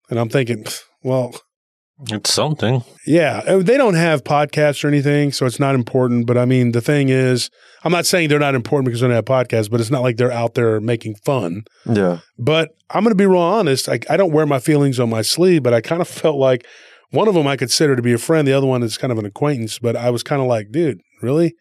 And 0.10 0.20
I'm 0.20 0.30
thinking, 0.30 0.66
well, 1.04 1.34
It's 2.10 2.34
something. 2.34 2.84
yeah, 3.06 3.42
they 3.58 3.78
don't 3.78 3.96
have 3.96 4.24
podcasts 4.24 4.84
or 4.84 4.88
anything, 4.88 5.32
so 5.34 5.46
it's 5.46 5.60
not 5.60 5.76
important. 5.76 6.28
But 6.28 6.38
I 6.38 6.46
mean, 6.46 6.72
the 6.72 6.82
thing 6.82 7.10
is, 7.10 7.50
I'm 7.84 7.92
not 7.92 8.06
saying 8.06 8.30
they're 8.30 8.40
not 8.40 8.56
important 8.56 8.86
because 8.86 9.02
they 9.02 9.08
don't 9.08 9.16
have 9.16 9.26
podcasts, 9.26 9.70
but 9.70 9.82
it's 9.82 9.92
not 9.92 10.02
like 10.02 10.16
they're 10.16 10.32
out 10.32 10.54
there 10.54 10.80
making 10.80 11.16
fun. 11.26 11.64
Yeah. 11.86 12.20
But 12.40 12.70
I'm 12.90 13.04
going 13.04 13.12
to 13.12 13.16
be 13.22 13.26
real 13.26 13.40
honest. 13.42 13.90
I, 13.90 14.00
I 14.10 14.16
don't 14.16 14.32
wear 14.32 14.46
my 14.46 14.60
feelings 14.60 14.98
on 15.00 15.10
my 15.10 15.22
sleeve, 15.24 15.62
but 15.64 15.74
I 15.74 15.82
kind 15.82 16.02
of 16.02 16.08
felt 16.24 16.38
like 16.38 16.66
one 17.14 17.28
of 17.28 17.36
them 17.36 17.48
I 17.48 17.56
consider 17.56 17.96
to 17.96 18.02
be 18.02 18.14
a 18.14 18.18
friend. 18.18 18.48
The 18.48 18.54
other 18.54 18.68
one 18.68 18.82
is 18.82 18.98
kind 18.98 19.12
of 19.12 19.20
an 19.20 19.26
acquaintance. 19.26 19.78
But 19.78 19.96
I 19.96 20.10
was 20.10 20.24
kind 20.24 20.42
of 20.42 20.48
like, 20.48 20.72
dude, 20.72 21.00
really? 21.22 21.54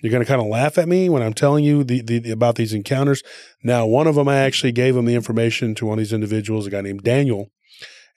You're 0.00 0.12
going 0.12 0.22
to 0.22 0.28
kind 0.28 0.40
of 0.40 0.46
laugh 0.46 0.78
at 0.78 0.88
me 0.88 1.08
when 1.08 1.22
I'm 1.22 1.34
telling 1.34 1.64
you 1.64 1.84
the, 1.84 2.00
the, 2.02 2.30
about 2.30 2.54
these 2.54 2.72
encounters. 2.72 3.22
Now, 3.62 3.84
one 3.84 4.06
of 4.06 4.14
them, 4.14 4.28
I 4.28 4.36
actually 4.36 4.72
gave 4.72 4.96
him 4.96 5.04
the 5.04 5.14
information 5.14 5.74
to 5.74 5.86
one 5.86 5.98
of 5.98 5.98
these 5.98 6.12
individuals, 6.12 6.66
a 6.66 6.70
guy 6.70 6.80
named 6.80 7.02
Daniel, 7.02 7.50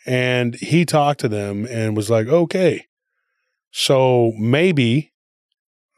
and 0.05 0.55
he 0.55 0.85
talked 0.85 1.19
to 1.21 1.27
them 1.27 1.65
and 1.69 1.97
was 1.97 2.09
like, 2.09 2.27
okay, 2.27 2.85
so 3.71 4.31
maybe 4.37 5.11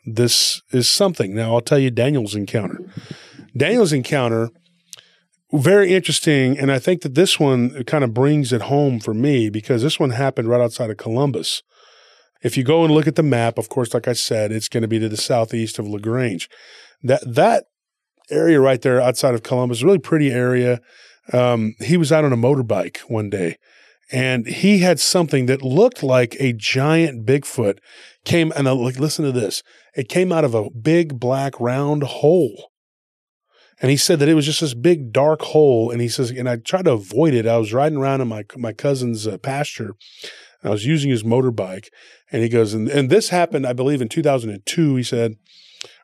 this 0.06 0.62
is 0.72 0.90
something. 0.90 1.36
Now, 1.36 1.54
I'll 1.54 1.62
tell 1.62 1.78
you 1.80 1.92
Daniel's 1.92 2.34
encounter. 2.34 2.80
Daniel's 3.56 3.94
encounter, 3.94 4.50
very 5.58 5.94
interesting. 5.94 6.58
And 6.58 6.72
I 6.72 6.80
think 6.80 7.02
that 7.02 7.16
this 7.16 7.40
one 7.40 7.84
kind 7.86 8.04
of 8.04 8.14
brings 8.14 8.54
it 8.54 8.64
home 8.64 9.00
for 9.00 9.14
me 9.14 9.50
because 9.50 9.82
this 9.82 10.00
one 10.00 10.12
happened 10.12 10.48
right 10.48 10.62
outside 10.62 10.90
of 10.90 10.98
Columbus. 10.98 11.62
If 12.44 12.58
you 12.58 12.64
go 12.64 12.84
and 12.84 12.94
look 12.94 13.08
at 13.08 13.16
the 13.16 13.24
map, 13.24 13.58
of 13.58 13.70
course, 13.70 13.94
like 13.94 14.08
I 14.08 14.14
said, 14.14 14.52
it's 14.52 14.70
going 14.70 14.82
to 14.82 14.88
be 14.88 15.00
to 15.00 15.10
the 15.10 15.18
southeast 15.18 15.80
of 15.80 15.88
LaGrange. 15.88 16.50
That 17.02 17.22
that 17.26 17.66
area 18.30 18.60
right 18.60 18.82
there 18.82 19.02
outside 19.02 19.34
of 19.36 19.44
Columbus, 19.44 19.84
really 19.84 20.00
pretty 20.00 20.32
area. 20.32 20.80
Um, 21.34 21.74
he 21.80 21.98
was 21.98 22.12
out 22.12 22.24
on 22.24 22.34
a 22.34 22.38
motorbike 22.38 23.00
one 23.08 23.30
day, 23.30 23.58
and 24.12 24.46
he 24.46 24.80
had 24.80 25.00
something 25.00 25.48
that 25.48 25.64
looked 25.64 26.04
like 26.04 26.36
a 26.40 26.54
giant 26.54 27.26
Bigfoot 27.26 27.80
came. 28.26 28.52
And 28.56 28.68
I, 28.68 28.72
like, 28.72 29.00
listen 29.00 29.26
to 29.26 29.32
this: 29.32 29.64
it 29.96 30.10
came 30.10 30.32
out 30.32 30.46
of 30.46 30.54
a 30.54 30.70
big 30.70 31.20
black 31.20 31.60
round 31.60 32.04
hole. 32.04 32.72
And 33.82 33.92
he 33.92 33.98
said 33.98 34.20
that 34.20 34.30
it 34.30 34.36
was 34.36 34.46
just 34.46 34.62
this 34.62 34.74
big 34.74 35.12
dark 35.12 35.42
hole. 35.42 35.92
And 35.92 36.02
he 36.02 36.08
says, 36.08 36.32
and 36.32 36.48
I 36.48 36.58
tried 36.58 36.86
to 36.86 36.94
avoid 36.94 37.34
it. 37.34 37.46
I 37.46 37.58
was 37.58 37.74
riding 37.74 37.98
around 37.98 38.22
in 38.22 38.28
my 38.28 38.46
my 38.56 38.74
cousin's 38.74 39.28
uh, 39.28 39.38
pasture. 39.38 39.96
I 40.64 40.70
was 40.70 40.86
using 40.86 41.12
his 41.12 41.24
motorbike, 41.24 41.90
and 42.32 42.42
he 42.42 42.50
goes, 42.50 42.74
and, 42.74 42.90
and 42.90 43.10
this 43.10 43.30
happened, 43.30 43.68
I 43.68 43.74
believe, 43.74 44.02
in 44.02 44.10
2002. 44.10 44.96
He 44.96 45.04
said, 45.04 45.36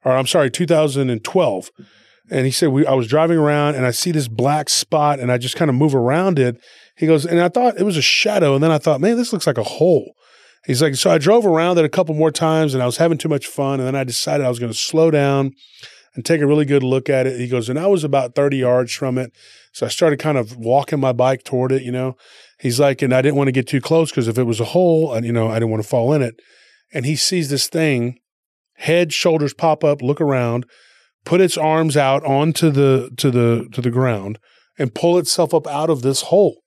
or 0.03 0.11
I'm 0.11 0.27
sorry, 0.27 0.51
2012. 0.51 1.71
And 2.29 2.45
he 2.45 2.51
said, 2.51 2.69
we, 2.69 2.85
I 2.85 2.93
was 2.93 3.07
driving 3.07 3.37
around 3.37 3.75
and 3.75 3.85
I 3.85 3.91
see 3.91 4.11
this 4.11 4.29
black 4.29 4.69
spot 4.69 5.19
and 5.19 5.31
I 5.31 5.37
just 5.37 5.57
kind 5.57 5.69
of 5.69 5.75
move 5.75 5.93
around 5.93 6.39
it. 6.39 6.61
He 6.95 7.05
goes, 7.05 7.25
and 7.25 7.41
I 7.41 7.49
thought 7.49 7.77
it 7.77 7.83
was 7.83 7.97
a 7.97 8.01
shadow. 8.01 8.55
And 8.55 8.63
then 8.63 8.71
I 8.71 8.77
thought, 8.77 9.01
man, 9.01 9.17
this 9.17 9.33
looks 9.33 9.47
like 9.47 9.57
a 9.57 9.63
hole. 9.63 10.13
He's 10.65 10.81
like, 10.81 10.95
so 10.95 11.09
I 11.09 11.17
drove 11.17 11.45
around 11.45 11.79
it 11.79 11.85
a 11.85 11.89
couple 11.89 12.15
more 12.15 12.31
times 12.31 12.73
and 12.73 12.83
I 12.83 12.85
was 12.85 12.97
having 12.97 13.17
too 13.17 13.27
much 13.27 13.47
fun. 13.47 13.79
And 13.79 13.87
then 13.87 13.95
I 13.95 14.03
decided 14.03 14.45
I 14.45 14.49
was 14.49 14.59
going 14.59 14.71
to 14.71 14.77
slow 14.77 15.11
down. 15.11 15.53
And 16.13 16.25
take 16.25 16.41
a 16.41 16.47
really 16.47 16.65
good 16.65 16.83
look 16.83 17.09
at 17.09 17.27
it. 17.27 17.39
He 17.39 17.47
goes, 17.47 17.69
and 17.69 17.79
I 17.79 17.87
was 17.87 18.03
about 18.03 18.35
30 18.35 18.57
yards 18.57 18.93
from 18.93 19.17
it. 19.17 19.31
So 19.71 19.85
I 19.85 19.89
started 19.89 20.19
kind 20.19 20.37
of 20.37 20.57
walking 20.57 20.99
my 20.99 21.13
bike 21.13 21.43
toward 21.43 21.71
it, 21.71 21.83
you 21.83 21.91
know. 21.91 22.17
He's 22.59 22.79
like, 22.79 23.01
and 23.01 23.13
I 23.13 23.21
didn't 23.21 23.37
want 23.37 23.47
to 23.47 23.53
get 23.53 23.67
too 23.67 23.81
close 23.81 24.11
because 24.11 24.27
if 24.27 24.37
it 24.37 24.43
was 24.43 24.59
a 24.59 24.65
hole, 24.65 25.13
and 25.13 25.25
you 25.25 25.31
know, 25.31 25.47
I 25.47 25.55
didn't 25.55 25.71
want 25.71 25.83
to 25.83 25.89
fall 25.89 26.13
in 26.13 26.21
it. 26.21 26.35
And 26.93 27.05
he 27.05 27.15
sees 27.15 27.49
this 27.49 27.67
thing, 27.67 28.19
head, 28.75 29.13
shoulders 29.13 29.53
pop 29.53 29.83
up, 29.83 30.01
look 30.01 30.19
around, 30.19 30.65
put 31.23 31.41
its 31.41 31.57
arms 31.57 31.95
out 31.95 32.23
onto 32.25 32.69
the 32.69 33.09
to 33.17 33.31
the 33.31 33.67
to 33.71 33.81
the 33.81 33.91
ground, 33.91 34.37
and 34.77 34.93
pull 34.93 35.17
itself 35.17 35.53
up 35.53 35.67
out 35.67 35.89
of 35.89 36.01
this 36.01 36.23
hole. 36.23 36.61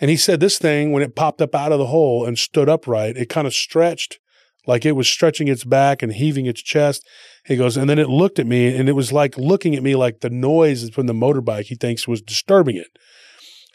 And 0.00 0.10
he 0.10 0.16
said 0.16 0.40
this 0.40 0.58
thing, 0.58 0.92
when 0.92 1.02
it 1.02 1.16
popped 1.16 1.42
up 1.42 1.54
out 1.54 1.72
of 1.72 1.78
the 1.78 1.86
hole 1.86 2.24
and 2.24 2.38
stood 2.38 2.68
upright, 2.68 3.16
it 3.16 3.28
kind 3.28 3.46
of 3.46 3.54
stretched 3.54 4.18
like 4.66 4.84
it 4.84 4.92
was 4.92 5.08
stretching 5.08 5.48
its 5.48 5.64
back 5.64 6.02
and 6.02 6.12
heaving 6.12 6.46
its 6.46 6.62
chest. 6.62 7.06
He 7.44 7.56
goes, 7.56 7.76
and 7.76 7.88
then 7.88 7.98
it 7.98 8.08
looked 8.08 8.38
at 8.38 8.46
me 8.46 8.76
and 8.76 8.88
it 8.88 8.92
was 8.92 9.12
like 9.12 9.36
looking 9.36 9.74
at 9.74 9.82
me 9.82 9.96
like 9.96 10.20
the 10.20 10.30
noise 10.30 10.90
from 10.90 11.06
the 11.06 11.12
motorbike 11.12 11.64
he 11.64 11.74
thinks 11.74 12.06
was 12.06 12.22
disturbing 12.22 12.76
it. 12.76 12.88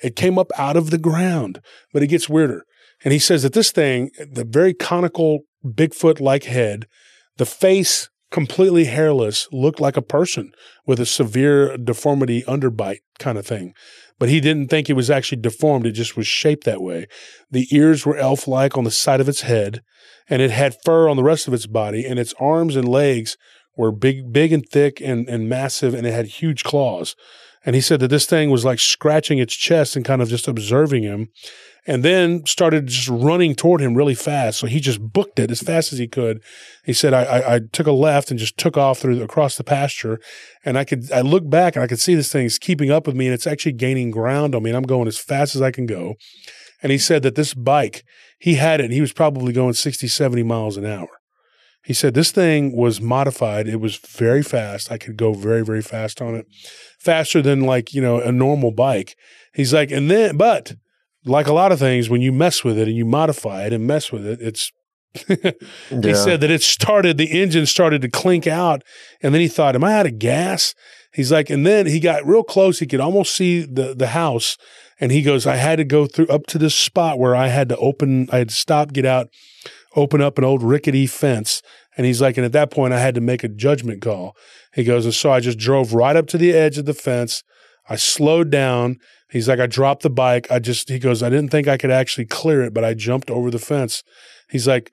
It 0.03 0.15
came 0.15 0.37
up 0.37 0.51
out 0.57 0.77
of 0.77 0.91
the 0.91 0.97
ground, 0.97 1.61
but 1.93 2.03
it 2.03 2.07
gets 2.07 2.29
weirder. 2.29 2.63
And 3.03 3.11
he 3.11 3.19
says 3.19 3.43
that 3.43 3.53
this 3.53 3.71
thing, 3.71 4.11
the 4.31 4.45
very 4.45 4.73
conical 4.73 5.41
Bigfoot 5.65 6.19
like 6.19 6.43
head, 6.43 6.85
the 7.37 7.45
face 7.45 8.09
completely 8.31 8.85
hairless, 8.85 9.47
looked 9.51 9.79
like 9.79 9.97
a 9.97 10.01
person 10.01 10.51
with 10.85 10.99
a 10.99 11.05
severe 11.05 11.77
deformity 11.77 12.43
underbite 12.43 12.99
kind 13.19 13.37
of 13.37 13.45
thing. 13.45 13.73
But 14.17 14.29
he 14.29 14.39
didn't 14.39 14.69
think 14.69 14.89
it 14.89 14.93
was 14.93 15.09
actually 15.09 15.41
deformed. 15.41 15.85
It 15.85 15.91
just 15.91 16.15
was 16.15 16.27
shaped 16.27 16.63
that 16.63 16.81
way. 16.81 17.07
The 17.51 17.67
ears 17.71 18.05
were 18.05 18.17
elf 18.17 18.47
like 18.47 18.77
on 18.77 18.85
the 18.85 18.91
side 18.91 19.19
of 19.19 19.27
its 19.27 19.41
head, 19.41 19.81
and 20.29 20.41
it 20.41 20.51
had 20.51 20.77
fur 20.83 21.09
on 21.09 21.17
the 21.17 21.23
rest 21.23 21.47
of 21.47 21.53
its 21.53 21.67
body, 21.67 22.05
and 22.05 22.17
its 22.17 22.33
arms 22.39 22.75
and 22.75 22.87
legs 22.87 23.37
were 23.77 23.91
big, 23.91 24.31
big 24.31 24.53
and 24.53 24.65
thick 24.69 25.01
and, 25.01 25.27
and 25.27 25.49
massive, 25.49 25.93
and 25.93 26.07
it 26.07 26.13
had 26.13 26.27
huge 26.27 26.63
claws. 26.63 27.15
And 27.65 27.75
he 27.75 27.81
said 27.81 27.99
that 28.01 28.09
this 28.09 28.25
thing 28.25 28.51
was 28.51 28.63
like 28.63 28.79
scratching 28.79 29.39
its 29.39 29.55
chest 29.55 29.95
and 29.95 30.05
kind 30.05 30.21
of 30.21 30.29
just 30.29 30.47
observing 30.47 31.03
him 31.03 31.29
and 31.87 32.03
then 32.03 32.45
started 32.45 32.87
just 32.87 33.07
running 33.07 33.55
toward 33.55 33.81
him 33.81 33.95
really 33.95 34.15
fast. 34.15 34.59
So 34.59 34.67
he 34.67 34.79
just 34.79 35.01
booked 35.01 35.39
it 35.39 35.51
as 35.51 35.61
fast 35.61 35.93
as 35.93 35.99
he 35.99 36.07
could. 36.07 36.41
He 36.83 36.93
said, 36.93 37.13
I, 37.13 37.23
I, 37.23 37.55
I, 37.55 37.59
took 37.71 37.87
a 37.87 37.91
left 37.91 38.31
and 38.31 38.39
just 38.39 38.57
took 38.57 38.75
off 38.75 38.99
through 38.99 39.21
across 39.21 39.55
the 39.55 39.63
pasture. 39.63 40.19
And 40.63 40.77
I 40.77 40.83
could, 40.83 41.11
I 41.11 41.21
looked 41.21 41.49
back 41.49 41.75
and 41.75 41.83
I 41.83 41.87
could 41.87 41.99
see 41.99 42.15
this 42.15 42.31
thing's 42.31 42.57
keeping 42.57 42.89
up 42.89 43.05
with 43.05 43.15
me 43.15 43.27
and 43.27 43.33
it's 43.33 43.47
actually 43.47 43.73
gaining 43.73 44.09
ground 44.09 44.55
on 44.55 44.63
me. 44.63 44.71
And 44.71 44.77
I'm 44.77 44.83
going 44.83 45.07
as 45.07 45.17
fast 45.17 45.55
as 45.55 45.61
I 45.61 45.71
can 45.71 45.85
go. 45.85 46.15
And 46.81 46.91
he 46.91 46.97
said 46.97 47.23
that 47.23 47.35
this 47.35 47.53
bike, 47.53 48.03
he 48.39 48.55
had 48.55 48.81
it 48.81 48.91
he 48.91 49.01
was 49.01 49.13
probably 49.13 49.53
going 49.53 49.73
60, 49.73 50.07
70 50.07 50.43
miles 50.43 50.77
an 50.77 50.85
hour. 50.85 51.09
He 51.85 51.93
said 51.93 52.13
this 52.15 52.31
thing 52.31 52.75
was 52.75 52.99
modified. 52.99 53.67
It 53.67 53.79
was 53.79 53.97
very 53.97 54.41
fast. 54.41 54.91
I 54.91 54.97
could 54.97 55.17
go 55.17 55.33
very, 55.33 55.63
very 55.63 55.81
fast 55.83 56.21
on 56.21 56.35
it, 56.35 56.47
faster 56.99 57.41
than 57.41 57.61
like, 57.61 57.93
you 57.93 58.01
know, 58.01 58.19
a 58.19 58.31
normal 58.31 58.71
bike. 58.71 59.15
He's 59.53 59.73
like, 59.73 59.91
and 59.91 60.09
then, 60.09 60.35
but 60.35 60.73
like 61.25 61.47
a 61.47 61.53
lot 61.53 61.71
of 61.71 61.79
things, 61.79 62.09
when 62.09 62.21
you 62.21 62.31
mess 62.31 62.63
with 62.63 62.77
it 62.77 62.87
and 62.87 62.97
you 62.97 63.05
modify 63.05 63.65
it 63.65 63.73
and 63.73 63.85
mess 63.85 64.11
with 64.11 64.25
it, 64.25 64.39
it's, 64.41 64.71
he 65.27 65.35
Yeah. 65.91 66.13
said 66.13 66.41
that 66.41 66.51
it 66.51 66.61
started, 66.63 67.17
the 67.17 67.39
engine 67.39 67.65
started 67.65 68.01
to 68.01 68.09
clink 68.09 68.47
out. 68.47 68.81
And 69.21 69.33
then 69.33 69.41
he 69.41 69.47
thought, 69.47 69.75
am 69.75 69.83
I 69.83 69.93
out 69.93 70.05
of 70.07 70.19
gas? 70.19 70.73
He's 71.13 71.31
like, 71.31 71.49
and 71.49 71.65
then 71.65 71.85
he 71.85 71.99
got 71.99 72.25
real 72.25 72.43
close. 72.43 72.79
He 72.79 72.85
could 72.87 72.99
almost 72.99 73.33
see 73.33 73.61
the, 73.61 73.93
the 73.95 74.07
house. 74.07 74.57
And 74.99 75.11
he 75.11 75.21
goes, 75.21 75.45
I 75.45 75.55
had 75.57 75.77
to 75.77 75.83
go 75.85 76.07
through 76.07 76.27
up 76.27 76.45
to 76.47 76.57
this 76.57 76.75
spot 76.75 77.19
where 77.19 77.35
I 77.35 77.47
had 77.47 77.69
to 77.69 77.77
open, 77.77 78.27
I 78.31 78.39
had 78.39 78.49
to 78.49 78.55
stop, 78.55 78.91
get 78.91 79.05
out, 79.05 79.27
open 79.95 80.21
up 80.21 80.37
an 80.37 80.43
old 80.43 80.61
rickety 80.61 81.07
fence. 81.07 81.61
And 81.97 82.05
he's 82.05 82.21
like, 82.21 82.37
and 82.37 82.45
at 82.45 82.51
that 82.51 82.71
point, 82.71 82.93
I 82.93 82.99
had 82.99 83.15
to 83.15 83.21
make 83.21 83.43
a 83.43 83.47
judgment 83.47 84.01
call. 84.01 84.35
He 84.73 84.83
goes, 84.83 85.05
and 85.05 85.13
so 85.13 85.31
I 85.31 85.39
just 85.39 85.57
drove 85.57 85.93
right 85.93 86.15
up 86.15 86.27
to 86.27 86.37
the 86.37 86.53
edge 86.53 86.77
of 86.77 86.85
the 86.85 86.93
fence. 86.93 87.43
I 87.87 87.95
slowed 87.95 88.49
down. 88.49 88.97
He's 89.29 89.47
like, 89.47 89.59
I 89.59 89.67
dropped 89.67 90.03
the 90.03 90.09
bike. 90.09 90.47
I 90.51 90.59
just, 90.59 90.89
he 90.89 90.99
goes, 90.99 91.23
I 91.23 91.29
didn't 91.29 91.49
think 91.49 91.67
I 91.67 91.77
could 91.77 91.91
actually 91.91 92.25
clear 92.25 92.63
it, 92.63 92.73
but 92.73 92.83
I 92.83 92.93
jumped 92.93 93.29
over 93.29 93.49
the 93.49 93.59
fence. 93.59 94.03
He's 94.49 94.67
like, 94.67 94.91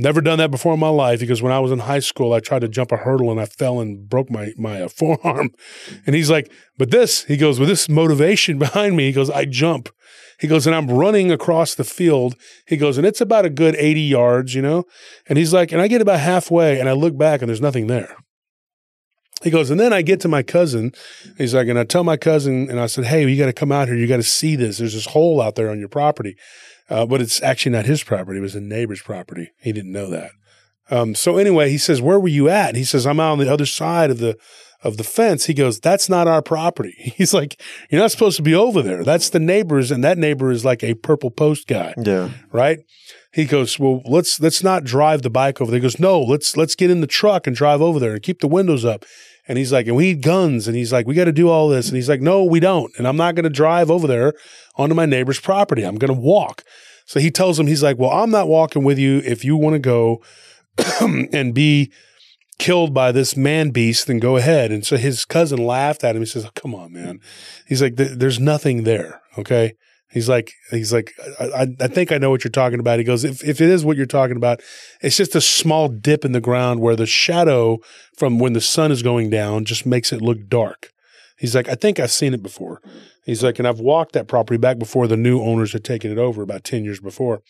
never 0.00 0.20
done 0.20 0.38
that 0.38 0.50
before 0.50 0.74
in 0.74 0.80
my 0.80 0.88
life. 0.88 1.20
because 1.20 1.42
when 1.42 1.52
I 1.52 1.60
was 1.60 1.70
in 1.70 1.80
high 1.80 2.00
school, 2.00 2.32
I 2.32 2.40
tried 2.40 2.60
to 2.60 2.68
jump 2.68 2.90
a 2.92 2.96
hurdle 2.96 3.30
and 3.30 3.40
I 3.40 3.46
fell 3.46 3.80
and 3.80 4.08
broke 4.08 4.30
my, 4.30 4.52
my 4.56 4.82
uh, 4.82 4.88
forearm. 4.96 5.50
And 6.06 6.14
he's 6.14 6.30
like, 6.30 6.50
but 6.78 6.90
this, 6.90 7.24
he 7.24 7.36
goes, 7.36 7.60
with 7.60 7.68
this 7.68 7.88
motivation 7.88 8.58
behind 8.66 8.96
me, 8.96 9.06
he 9.06 9.12
goes, 9.12 9.30
I 9.30 9.44
jump. 9.44 9.88
He 10.38 10.48
goes, 10.48 10.66
and 10.66 10.74
I'm 10.74 10.88
running 10.88 11.30
across 11.30 11.74
the 11.74 11.84
field. 11.84 12.34
He 12.66 12.78
goes, 12.78 12.96
and 12.96 13.06
it's 13.06 13.20
about 13.20 13.44
a 13.44 13.50
good 13.50 13.76
80 13.76 14.00
yards, 14.00 14.54
you 14.54 14.62
know? 14.62 14.84
And 15.28 15.36
he's 15.36 15.52
like, 15.52 15.70
and 15.70 15.82
I 15.82 15.88
get 15.88 16.00
about 16.00 16.20
halfway 16.20 16.80
and 16.80 16.88
I 16.88 16.92
look 16.92 17.16
back 17.16 17.42
and 17.42 17.48
there's 17.48 17.60
nothing 17.60 17.86
there. 17.86 18.16
He 19.42 19.50
goes, 19.50 19.70
and 19.70 19.80
then 19.80 19.92
I 19.92 20.02
get 20.02 20.20
to 20.20 20.28
my 20.28 20.42
cousin. 20.42 20.92
He's 21.38 21.54
like, 21.54 21.68
and 21.68 21.78
I 21.78 21.84
tell 21.84 22.04
my 22.04 22.18
cousin, 22.18 22.68
and 22.68 22.78
I 22.78 22.84
said, 22.86 23.04
hey, 23.04 23.26
you 23.26 23.38
got 23.38 23.46
to 23.46 23.54
come 23.54 23.72
out 23.72 23.88
here. 23.88 23.96
You 23.96 24.06
got 24.06 24.18
to 24.18 24.22
see 24.22 24.54
this. 24.54 24.76
There's 24.76 24.92
this 24.92 25.06
hole 25.06 25.40
out 25.40 25.54
there 25.54 25.70
on 25.70 25.78
your 25.78 25.88
property. 25.88 26.36
Uh, 26.90 27.06
but 27.06 27.20
it's 27.20 27.40
actually 27.42 27.72
not 27.72 27.86
his 27.86 28.02
property. 28.02 28.38
It 28.38 28.42
was 28.42 28.56
a 28.56 28.60
neighbor's 28.60 29.00
property. 29.00 29.50
He 29.60 29.72
didn't 29.72 29.92
know 29.92 30.10
that. 30.10 30.32
Um, 30.90 31.14
so 31.14 31.36
anyway, 31.38 31.70
he 31.70 31.78
says, 31.78 32.02
where 32.02 32.18
were 32.18 32.26
you 32.28 32.48
at? 32.48 32.74
He 32.74 32.82
says, 32.84 33.06
I'm 33.06 33.20
out 33.20 33.32
on 33.32 33.38
the 33.38 33.52
other 33.52 33.64
side 33.66 34.10
of 34.10 34.18
the, 34.18 34.36
of 34.82 34.96
the 34.96 35.04
fence. 35.04 35.44
He 35.46 35.54
goes, 35.54 35.78
that's 35.78 36.08
not 36.08 36.26
our 36.26 36.42
property. 36.42 36.94
He's 37.16 37.32
like, 37.32 37.60
you're 37.90 38.00
not 38.00 38.10
supposed 38.10 38.36
to 38.38 38.42
be 38.42 38.54
over 38.56 38.82
there. 38.82 39.04
That's 39.04 39.30
the 39.30 39.38
neighbor's. 39.38 39.92
And 39.92 40.02
that 40.02 40.18
neighbor 40.18 40.50
is 40.50 40.64
like 40.64 40.82
a 40.82 40.94
purple 40.94 41.30
post 41.30 41.68
guy 41.68 41.94
Yeah. 41.96 42.30
right? 42.50 42.80
He 43.32 43.44
goes, 43.44 43.78
well, 43.78 44.02
let's 44.04 44.40
let's 44.40 44.64
not 44.64 44.82
drive 44.82 45.22
the 45.22 45.30
bike 45.30 45.60
over 45.60 45.70
there. 45.70 45.78
He 45.78 45.82
goes, 45.82 46.00
no, 46.00 46.20
let's 46.20 46.56
let's 46.56 46.74
get 46.74 46.90
in 46.90 47.00
the 47.00 47.06
truck 47.06 47.46
and 47.46 47.54
drive 47.54 47.80
over 47.80 48.00
there 48.00 48.14
and 48.14 48.22
keep 48.22 48.40
the 48.40 48.48
windows 48.48 48.84
up. 48.84 49.04
And 49.50 49.58
he's 49.58 49.72
like, 49.72 49.88
and 49.88 49.96
we 49.96 50.12
need 50.12 50.22
guns. 50.22 50.68
And 50.68 50.76
he's 50.76 50.92
like, 50.92 51.08
we 51.08 51.16
got 51.16 51.24
to 51.24 51.32
do 51.32 51.48
all 51.48 51.68
this. 51.68 51.88
And 51.88 51.96
he's 51.96 52.08
like, 52.08 52.20
no, 52.20 52.44
we 52.44 52.60
don't. 52.60 52.92
And 52.96 53.08
I'm 53.08 53.16
not 53.16 53.34
going 53.34 53.42
to 53.42 53.50
drive 53.50 53.90
over 53.90 54.06
there 54.06 54.32
onto 54.76 54.94
my 54.94 55.06
neighbor's 55.06 55.40
property. 55.40 55.82
I'm 55.82 55.96
going 55.96 56.14
to 56.14 56.20
walk. 56.20 56.62
So 57.04 57.18
he 57.18 57.32
tells 57.32 57.58
him, 57.58 57.66
he's 57.66 57.82
like, 57.82 57.98
well, 57.98 58.12
I'm 58.12 58.30
not 58.30 58.46
walking 58.46 58.84
with 58.84 58.96
you. 58.96 59.20
If 59.24 59.44
you 59.44 59.56
want 59.56 59.74
to 59.74 59.80
go 59.80 60.22
and 61.00 61.52
be 61.52 61.90
killed 62.60 62.94
by 62.94 63.10
this 63.10 63.36
man 63.36 63.70
beast, 63.70 64.06
then 64.06 64.20
go 64.20 64.36
ahead. 64.36 64.70
And 64.70 64.86
so 64.86 64.96
his 64.96 65.24
cousin 65.24 65.58
laughed 65.66 66.04
at 66.04 66.14
him. 66.14 66.22
He 66.22 66.26
says, 66.26 66.44
oh, 66.44 66.50
come 66.54 66.72
on, 66.72 66.92
man. 66.92 67.18
He's 67.66 67.82
like, 67.82 67.96
there's 67.96 68.38
nothing 68.38 68.84
there. 68.84 69.20
Okay. 69.36 69.72
He's 70.10 70.28
like, 70.28 70.52
he's 70.70 70.92
like, 70.92 71.12
I, 71.38 71.68
I, 71.78 71.86
think 71.86 72.10
I 72.10 72.18
know 72.18 72.30
what 72.30 72.42
you're 72.42 72.50
talking 72.50 72.80
about. 72.80 72.98
He 72.98 73.04
goes, 73.04 73.22
if, 73.22 73.44
if 73.44 73.60
it 73.60 73.68
is 73.68 73.84
what 73.84 73.96
you're 73.96 74.06
talking 74.06 74.36
about, 74.36 74.60
it's 75.00 75.16
just 75.16 75.36
a 75.36 75.40
small 75.40 75.88
dip 75.88 76.24
in 76.24 76.32
the 76.32 76.40
ground 76.40 76.80
where 76.80 76.96
the 76.96 77.06
shadow 77.06 77.78
from 78.16 78.40
when 78.40 78.52
the 78.52 78.60
sun 78.60 78.90
is 78.90 79.04
going 79.04 79.30
down 79.30 79.64
just 79.64 79.86
makes 79.86 80.12
it 80.12 80.20
look 80.20 80.48
dark. 80.48 80.90
He's 81.38 81.54
like, 81.54 81.68
I 81.68 81.74
think 81.74 82.00
I've 82.00 82.10
seen 82.10 82.34
it 82.34 82.42
before. 82.42 82.82
He's 83.24 83.44
like, 83.44 83.58
and 83.58 83.68
I've 83.68 83.78
walked 83.78 84.12
that 84.12 84.26
property 84.26 84.58
back 84.58 84.78
before 84.78 85.06
the 85.06 85.16
new 85.16 85.40
owners 85.40 85.72
had 85.72 85.84
taken 85.84 86.10
it 86.10 86.18
over 86.18 86.42
about 86.42 86.64
10 86.64 86.84
years 86.84 87.00
before. 87.00 87.42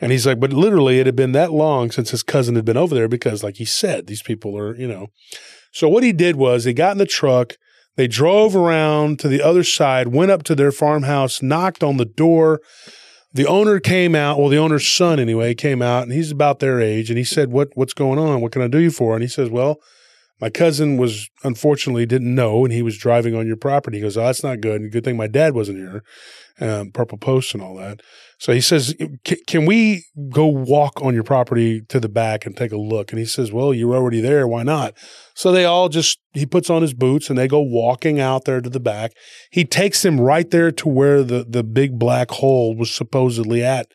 And 0.00 0.12
he's 0.12 0.26
like, 0.26 0.38
but 0.38 0.52
literally 0.52 1.00
it 1.00 1.06
had 1.06 1.16
been 1.16 1.32
that 1.32 1.52
long 1.52 1.90
since 1.90 2.10
his 2.10 2.22
cousin 2.22 2.54
had 2.54 2.64
been 2.64 2.76
over 2.76 2.94
there 2.94 3.08
because, 3.08 3.42
like 3.42 3.56
he 3.56 3.64
said, 3.64 4.06
these 4.06 4.22
people 4.22 4.56
are, 4.56 4.76
you 4.76 4.86
know. 4.86 5.08
So 5.72 5.88
what 5.88 6.04
he 6.04 6.12
did 6.12 6.36
was 6.36 6.64
he 6.64 6.72
got 6.72 6.92
in 6.92 6.98
the 6.98 7.06
truck, 7.06 7.54
they 7.98 8.06
drove 8.06 8.54
around 8.54 9.18
to 9.18 9.28
the 9.28 9.42
other 9.42 9.64
side, 9.64 10.08
went 10.08 10.30
up 10.30 10.44
to 10.44 10.54
their 10.54 10.70
farmhouse, 10.70 11.42
knocked 11.42 11.82
on 11.82 11.96
the 11.96 12.04
door. 12.04 12.60
The 13.32 13.44
owner 13.44 13.80
came 13.80 14.14
out, 14.14 14.38
well, 14.38 14.48
the 14.48 14.56
owner's 14.56 14.86
son 14.86 15.18
anyway, 15.18 15.52
came 15.52 15.82
out 15.82 16.04
and 16.04 16.12
he's 16.12 16.30
about 16.30 16.60
their 16.60 16.80
age. 16.80 17.10
And 17.10 17.18
he 17.18 17.24
said, 17.24 17.50
What 17.50 17.70
what's 17.74 17.94
going 17.94 18.20
on? 18.20 18.40
What 18.40 18.52
can 18.52 18.62
I 18.62 18.68
do 18.68 18.78
you 18.78 18.92
for? 18.92 19.14
And 19.14 19.22
he 19.22 19.28
says, 19.28 19.50
Well, 19.50 19.80
my 20.40 20.48
cousin 20.48 20.96
was 20.96 21.28
unfortunately 21.42 22.06
didn't 22.06 22.32
know 22.32 22.64
and 22.64 22.72
he 22.72 22.82
was 22.82 22.96
driving 22.96 23.34
on 23.34 23.48
your 23.48 23.56
property. 23.56 23.96
He 23.96 24.02
goes, 24.02 24.16
Oh, 24.16 24.26
that's 24.26 24.44
not 24.44 24.60
good. 24.60 24.80
And 24.80 24.92
good 24.92 25.02
thing 25.02 25.16
my 25.16 25.26
dad 25.26 25.54
wasn't 25.54 25.78
here. 25.78 26.04
Um, 26.60 26.92
purple 26.92 27.18
posts 27.18 27.52
and 27.52 27.60
all 27.60 27.74
that. 27.78 28.00
So 28.38 28.52
he 28.52 28.60
says, 28.60 28.94
Can 29.46 29.66
we 29.66 30.04
go 30.30 30.46
walk 30.46 31.02
on 31.02 31.12
your 31.12 31.24
property 31.24 31.80
to 31.88 31.98
the 31.98 32.08
back 32.08 32.46
and 32.46 32.56
take 32.56 32.70
a 32.70 32.76
look? 32.76 33.10
And 33.10 33.18
he 33.18 33.24
says, 33.24 33.52
Well, 33.52 33.74
you're 33.74 33.96
already 33.96 34.20
there. 34.20 34.46
Why 34.46 34.62
not? 34.62 34.94
So 35.34 35.50
they 35.50 35.64
all 35.64 35.88
just, 35.88 36.20
he 36.32 36.46
puts 36.46 36.70
on 36.70 36.82
his 36.82 36.94
boots 36.94 37.28
and 37.28 37.38
they 37.38 37.48
go 37.48 37.60
walking 37.60 38.20
out 38.20 38.44
there 38.44 38.60
to 38.60 38.70
the 38.70 38.80
back. 38.80 39.12
He 39.50 39.64
takes 39.64 40.02
them 40.02 40.20
right 40.20 40.48
there 40.48 40.70
to 40.70 40.88
where 40.88 41.24
the, 41.24 41.44
the 41.48 41.64
big 41.64 41.98
black 41.98 42.30
hole 42.30 42.76
was 42.76 42.92
supposedly 42.92 43.64
at. 43.64 43.88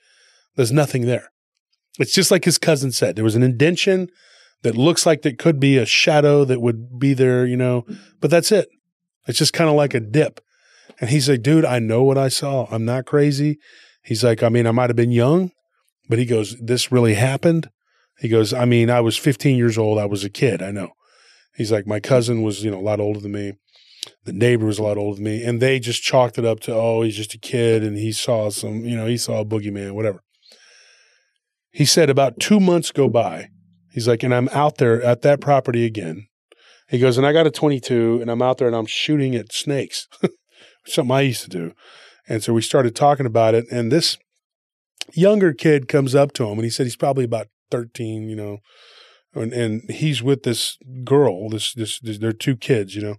There's 0.55 0.73
nothing 0.73 1.05
there. 1.05 1.29
It's 1.97 2.13
just 2.13 2.31
like 2.31 2.43
his 2.43 2.57
cousin 2.57 2.91
said. 2.91 3.15
There 3.15 3.23
was 3.23 3.35
an 3.35 3.43
indention 3.43 4.09
that 4.63 4.75
looks 4.75 5.05
like 5.05 5.21
that 5.21 5.39
could 5.39 5.59
be 5.59 5.77
a 5.77 5.85
shadow 5.85 6.43
that 6.45 6.61
would 6.61 6.99
be 6.99 7.13
there, 7.13 7.45
you 7.45 7.57
know, 7.57 7.85
but 8.19 8.29
that's 8.29 8.51
it. 8.51 8.67
It's 9.27 9.37
just 9.37 9.53
kind 9.53 9.69
of 9.69 9.75
like 9.75 9.93
a 9.93 9.99
dip. 9.99 10.41
And 10.99 11.09
he's 11.09 11.29
like, 11.29 11.41
dude, 11.41 11.65
I 11.65 11.79
know 11.79 12.03
what 12.03 12.17
I 12.17 12.27
saw. 12.27 12.67
I'm 12.69 12.85
not 12.85 13.05
crazy. 13.05 13.59
He's 14.03 14.23
like, 14.23 14.43
I 14.43 14.49
mean, 14.49 14.67
I 14.67 14.71
might 14.71 14.89
have 14.89 14.95
been 14.95 15.11
young, 15.11 15.51
but 16.09 16.19
he 16.19 16.25
goes, 16.25 16.55
this 16.59 16.91
really 16.91 17.13
happened. 17.13 17.69
He 18.19 18.27
goes, 18.27 18.53
I 18.53 18.65
mean, 18.65 18.89
I 18.89 19.01
was 19.01 19.17
15 19.17 19.57
years 19.57 19.77
old. 19.77 19.97
I 19.97 20.05
was 20.05 20.23
a 20.23 20.29
kid. 20.29 20.61
I 20.61 20.71
know. 20.71 20.91
He's 21.55 21.71
like, 21.71 21.87
my 21.87 21.99
cousin 21.99 22.41
was, 22.41 22.63
you 22.63 22.71
know, 22.71 22.79
a 22.79 22.81
lot 22.81 22.99
older 22.99 23.19
than 23.19 23.31
me. 23.31 23.53
The 24.25 24.33
neighbor 24.33 24.65
was 24.65 24.79
a 24.79 24.83
lot 24.83 24.97
older 24.97 25.15
than 25.15 25.25
me. 25.25 25.43
And 25.43 25.61
they 25.61 25.79
just 25.79 26.03
chalked 26.03 26.37
it 26.37 26.45
up 26.45 26.59
to, 26.61 26.73
oh, 26.73 27.03
he's 27.03 27.15
just 27.15 27.33
a 27.33 27.39
kid 27.39 27.83
and 27.83 27.97
he 27.97 28.11
saw 28.11 28.49
some, 28.49 28.85
you 28.85 28.95
know, 28.95 29.05
he 29.05 29.17
saw 29.17 29.39
a 29.39 29.45
boogeyman, 29.45 29.93
whatever. 29.93 30.21
He 31.71 31.85
said 31.85 32.09
about 32.09 32.39
two 32.39 32.59
months 32.59 32.91
go 32.91 33.07
by. 33.07 33.49
He's 33.91 34.07
like, 34.07 34.23
and 34.23 34.33
I'm 34.33 34.49
out 34.49 34.77
there 34.77 35.01
at 35.01 35.21
that 35.21 35.39
property 35.39 35.85
again. 35.85 36.27
He 36.89 36.99
goes, 36.99 37.17
and 37.17 37.25
I 37.25 37.33
got 37.33 37.47
a 37.47 37.51
22 37.51 38.19
and 38.21 38.29
I'm 38.29 38.41
out 38.41 38.57
there 38.57 38.67
and 38.67 38.75
I'm 38.75 38.85
shooting 38.85 39.35
at 39.35 39.53
snakes, 39.53 40.07
something 40.85 41.15
I 41.15 41.21
used 41.21 41.43
to 41.43 41.49
do. 41.49 41.73
And 42.27 42.43
so 42.43 42.53
we 42.53 42.61
started 42.61 42.95
talking 42.95 43.25
about 43.25 43.55
it. 43.55 43.65
And 43.71 43.91
this 43.91 44.17
younger 45.13 45.53
kid 45.53 45.87
comes 45.87 46.15
up 46.15 46.33
to 46.33 46.45
him 46.45 46.57
and 46.57 46.63
he 46.63 46.69
said 46.69 46.85
he's 46.85 46.95
probably 46.95 47.25
about 47.25 47.47
13, 47.71 48.29
you 48.29 48.35
know, 48.35 48.59
and, 49.33 49.51
and 49.51 49.89
he's 49.89 50.21
with 50.21 50.43
this 50.43 50.77
girl, 51.03 51.49
this, 51.49 51.73
this, 51.73 51.99
this, 51.99 52.19
they're 52.19 52.31
two 52.31 52.55
kids, 52.55 52.95
you 52.95 53.01
know. 53.01 53.15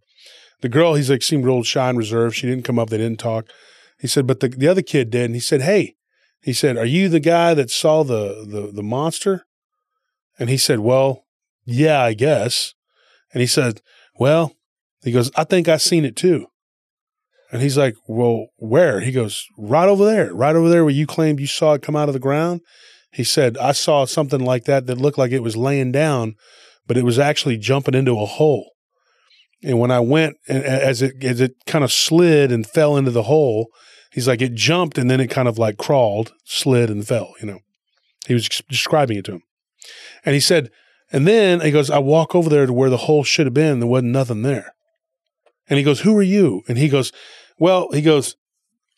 The 0.60 0.68
girl, 0.68 0.94
he's 0.94 1.10
like, 1.10 1.22
seemed 1.22 1.44
real 1.44 1.62
shy 1.62 1.88
and 1.88 1.98
reserved. 1.98 2.36
She 2.36 2.46
didn't 2.46 2.64
come 2.64 2.78
up, 2.78 2.90
they 2.90 2.98
didn't 2.98 3.18
talk. 3.18 3.48
He 3.98 4.06
said, 4.06 4.26
but 4.26 4.40
the, 4.40 4.48
the 4.48 4.68
other 4.68 4.82
kid 4.82 5.10
did. 5.10 5.26
And 5.26 5.34
he 5.34 5.40
said, 5.40 5.62
Hey, 5.62 5.96
he 6.40 6.52
said, 6.52 6.76
Are 6.76 6.86
you 6.86 7.08
the 7.08 7.20
guy 7.20 7.54
that 7.54 7.70
saw 7.70 8.02
the, 8.02 8.46
the, 8.48 8.70
the 8.72 8.82
monster? 8.82 9.46
And 10.38 10.48
he 10.48 10.56
said, 10.56 10.80
Well, 10.80 11.24
yeah, 11.64 12.02
I 12.02 12.14
guess. 12.14 12.74
And 13.32 13.40
he 13.40 13.46
said, 13.46 13.80
Well, 14.18 14.54
he 15.02 15.12
goes, 15.12 15.30
I 15.36 15.44
think 15.44 15.68
I 15.68 15.76
seen 15.76 16.04
it 16.04 16.16
too. 16.16 16.46
And 17.54 17.62
he's 17.62 17.78
like, 17.78 17.94
Well, 18.08 18.48
where? 18.56 18.98
He 18.98 19.12
goes, 19.12 19.46
Right 19.56 19.88
over 19.88 20.04
there, 20.04 20.34
right 20.34 20.56
over 20.56 20.68
there 20.68 20.84
where 20.84 20.92
you 20.92 21.06
claimed 21.06 21.38
you 21.38 21.46
saw 21.46 21.74
it 21.74 21.82
come 21.82 21.94
out 21.94 22.08
of 22.08 22.12
the 22.12 22.18
ground. 22.18 22.62
He 23.12 23.22
said, 23.22 23.56
I 23.58 23.70
saw 23.70 24.06
something 24.06 24.40
like 24.40 24.64
that 24.64 24.86
that 24.86 24.98
looked 24.98 25.18
like 25.18 25.30
it 25.30 25.42
was 25.42 25.56
laying 25.56 25.92
down, 25.92 26.34
but 26.88 26.96
it 26.96 27.04
was 27.04 27.16
actually 27.16 27.58
jumping 27.58 27.94
into 27.94 28.18
a 28.18 28.26
hole. 28.26 28.72
And 29.62 29.78
when 29.78 29.92
I 29.92 30.00
went, 30.00 30.36
and 30.48 30.64
as 30.64 31.00
it 31.00 31.22
as 31.22 31.40
it 31.40 31.52
kind 31.64 31.84
of 31.84 31.92
slid 31.92 32.50
and 32.50 32.66
fell 32.66 32.96
into 32.96 33.12
the 33.12 33.22
hole, 33.22 33.68
he's 34.10 34.26
like, 34.26 34.42
it 34.42 34.54
jumped 34.54 34.98
and 34.98 35.08
then 35.08 35.20
it 35.20 35.30
kind 35.30 35.46
of 35.46 35.56
like 35.56 35.76
crawled, 35.76 36.32
slid 36.44 36.90
and 36.90 37.06
fell. 37.06 37.34
You 37.40 37.46
know, 37.46 37.58
he 38.26 38.34
was 38.34 38.48
describing 38.68 39.16
it 39.18 39.26
to 39.26 39.34
him, 39.34 39.42
and 40.24 40.34
he 40.34 40.40
said, 40.40 40.70
and 41.12 41.24
then 41.24 41.60
he 41.60 41.70
goes, 41.70 41.88
I 41.88 42.00
walk 42.00 42.34
over 42.34 42.50
there 42.50 42.66
to 42.66 42.72
where 42.72 42.90
the 42.90 42.96
hole 42.96 43.22
should 43.22 43.46
have 43.46 43.54
been. 43.54 43.78
There 43.78 43.88
wasn't 43.88 44.10
nothing 44.10 44.42
there. 44.42 44.74
And 45.68 45.78
he 45.78 45.84
goes, 45.84 46.00
Who 46.00 46.16
are 46.18 46.22
you? 46.22 46.62
And 46.68 46.78
he 46.78 46.88
goes, 46.88 47.12
Well, 47.58 47.90
he 47.92 48.02
goes, 48.02 48.36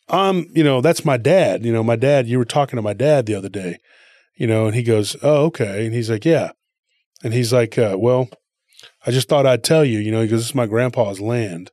I'm, 0.09 0.47
you 0.53 0.63
know, 0.63 0.81
that's 0.81 1.05
my 1.05 1.17
dad. 1.17 1.65
You 1.65 1.73
know, 1.73 1.83
my 1.83 1.95
dad, 1.95 2.27
you 2.27 2.37
were 2.37 2.45
talking 2.45 2.77
to 2.77 2.81
my 2.81 2.93
dad 2.93 3.25
the 3.25 3.35
other 3.35 3.49
day, 3.49 3.79
you 4.35 4.47
know, 4.47 4.65
and 4.67 4.75
he 4.75 4.83
goes, 4.83 5.15
Oh, 5.21 5.45
okay. 5.45 5.85
And 5.85 5.93
he's 5.93 6.09
like, 6.09 6.25
Yeah. 6.25 6.51
And 7.23 7.33
he's 7.33 7.51
like, 7.51 7.77
uh, 7.77 7.97
Well, 7.99 8.29
I 9.05 9.11
just 9.11 9.27
thought 9.27 9.45
I'd 9.45 9.63
tell 9.63 9.83
you, 9.83 9.99
you 9.99 10.11
know, 10.11 10.21
because 10.21 10.41
this 10.41 10.49
is 10.49 10.55
my 10.55 10.65
grandpa's 10.65 11.19
land. 11.19 11.71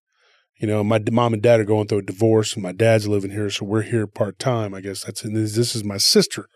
You 0.60 0.68
know, 0.68 0.84
my 0.84 1.02
mom 1.10 1.34
and 1.34 1.42
dad 1.42 1.60
are 1.60 1.64
going 1.64 1.88
through 1.88 1.98
a 1.98 2.02
divorce 2.02 2.54
and 2.54 2.62
my 2.62 2.72
dad's 2.72 3.08
living 3.08 3.30
here. 3.30 3.50
So 3.50 3.66
we're 3.66 3.82
here 3.82 4.06
part 4.06 4.38
time. 4.38 4.72
I 4.72 4.80
guess 4.80 5.04
that's, 5.04 5.24
and 5.24 5.36
this, 5.36 5.54
this 5.54 5.74
is 5.74 5.84
my 5.84 5.96
sister. 5.96 6.46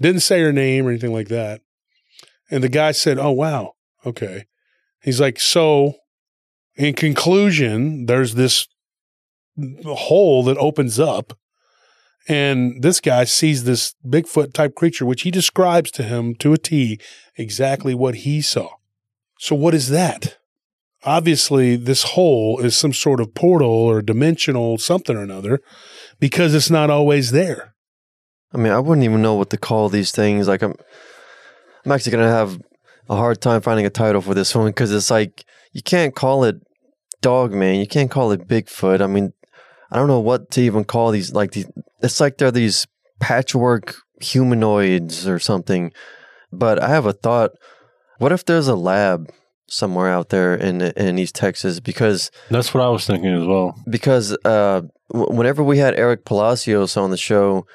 Didn't 0.00 0.20
say 0.20 0.40
her 0.40 0.52
name 0.52 0.86
or 0.86 0.90
anything 0.90 1.12
like 1.12 1.28
that. 1.28 1.60
And 2.50 2.62
the 2.62 2.68
guy 2.68 2.92
said, 2.92 3.18
Oh, 3.18 3.30
wow. 3.30 3.74
Okay. 4.04 4.46
He's 5.02 5.20
like, 5.20 5.40
So, 5.40 5.94
in 6.76 6.94
conclusion, 6.94 8.06
there's 8.06 8.34
this 8.34 8.68
hole 9.84 10.42
that 10.44 10.56
opens 10.58 10.98
up. 10.98 11.38
And 12.28 12.82
this 12.82 13.00
guy 13.00 13.24
sees 13.24 13.64
this 13.64 13.94
Bigfoot 14.06 14.52
type 14.52 14.74
creature, 14.74 15.06
which 15.06 15.22
he 15.22 15.30
describes 15.30 15.90
to 15.92 16.02
him 16.02 16.34
to 16.36 16.52
a 16.52 16.58
T 16.58 17.00
exactly 17.36 17.94
what 17.94 18.16
he 18.16 18.42
saw. 18.42 18.68
So, 19.38 19.56
what 19.56 19.74
is 19.74 19.88
that? 19.88 20.36
Obviously, 21.04 21.76
this 21.76 22.02
hole 22.02 22.58
is 22.58 22.76
some 22.76 22.92
sort 22.92 23.20
of 23.20 23.34
portal 23.34 23.70
or 23.70 24.02
dimensional 24.02 24.78
something 24.78 25.16
or 25.16 25.22
another 25.22 25.60
because 26.20 26.54
it's 26.54 26.70
not 26.70 26.90
always 26.90 27.30
there. 27.30 27.74
I 28.52 28.58
mean, 28.58 28.72
I 28.72 28.80
wouldn't 28.80 29.04
even 29.04 29.22
know 29.22 29.34
what 29.34 29.50
to 29.50 29.56
call 29.56 29.88
these 29.88 30.10
things. 30.10 30.48
Like, 30.48 30.62
I'm, 30.62 30.74
I'm 31.84 31.92
actually 31.92 32.12
gonna 32.12 32.28
have 32.28 32.60
a 33.08 33.16
hard 33.16 33.40
time 33.40 33.62
finding 33.62 33.86
a 33.86 33.90
title 33.90 34.20
for 34.20 34.34
this 34.34 34.54
one 34.54 34.66
because 34.66 34.92
it's 34.92 35.10
like 35.10 35.44
you 35.72 35.82
can't 35.82 36.14
call 36.14 36.44
it 36.44 36.56
dog 37.20 37.52
man, 37.52 37.80
you 37.80 37.86
can't 37.86 38.10
call 38.10 38.32
it 38.32 38.46
Bigfoot. 38.46 39.00
I 39.00 39.06
mean, 39.06 39.32
I 39.90 39.96
don't 39.96 40.08
know 40.08 40.20
what 40.20 40.50
to 40.52 40.60
even 40.60 40.84
call 40.84 41.10
these. 41.10 41.32
Like 41.32 41.52
these, 41.52 41.66
it's 42.02 42.20
like 42.20 42.38
they're 42.38 42.50
these 42.50 42.86
patchwork 43.20 43.96
humanoids 44.20 45.26
or 45.26 45.38
something. 45.38 45.92
But 46.52 46.82
I 46.82 46.88
have 46.88 47.06
a 47.06 47.12
thought. 47.12 47.52
What 48.18 48.32
if 48.32 48.44
there's 48.44 48.68
a 48.68 48.74
lab 48.74 49.30
somewhere 49.68 50.08
out 50.08 50.30
there 50.30 50.54
in 50.54 50.80
in 50.82 51.18
East 51.18 51.34
Texas? 51.34 51.78
Because 51.80 52.30
That's 52.50 52.72
what 52.74 52.82
I 52.82 52.88
was 52.88 53.06
thinking 53.06 53.32
as 53.34 53.46
well. 53.46 53.74
because 53.88 54.36
uh, 54.44 54.82
w- 55.12 55.36
whenever 55.36 55.62
we 55.62 55.78
had 55.78 55.94
Eric 55.94 56.24
Palacios 56.24 56.96
on 56.96 57.10
the 57.10 57.16
show, 57.16 57.66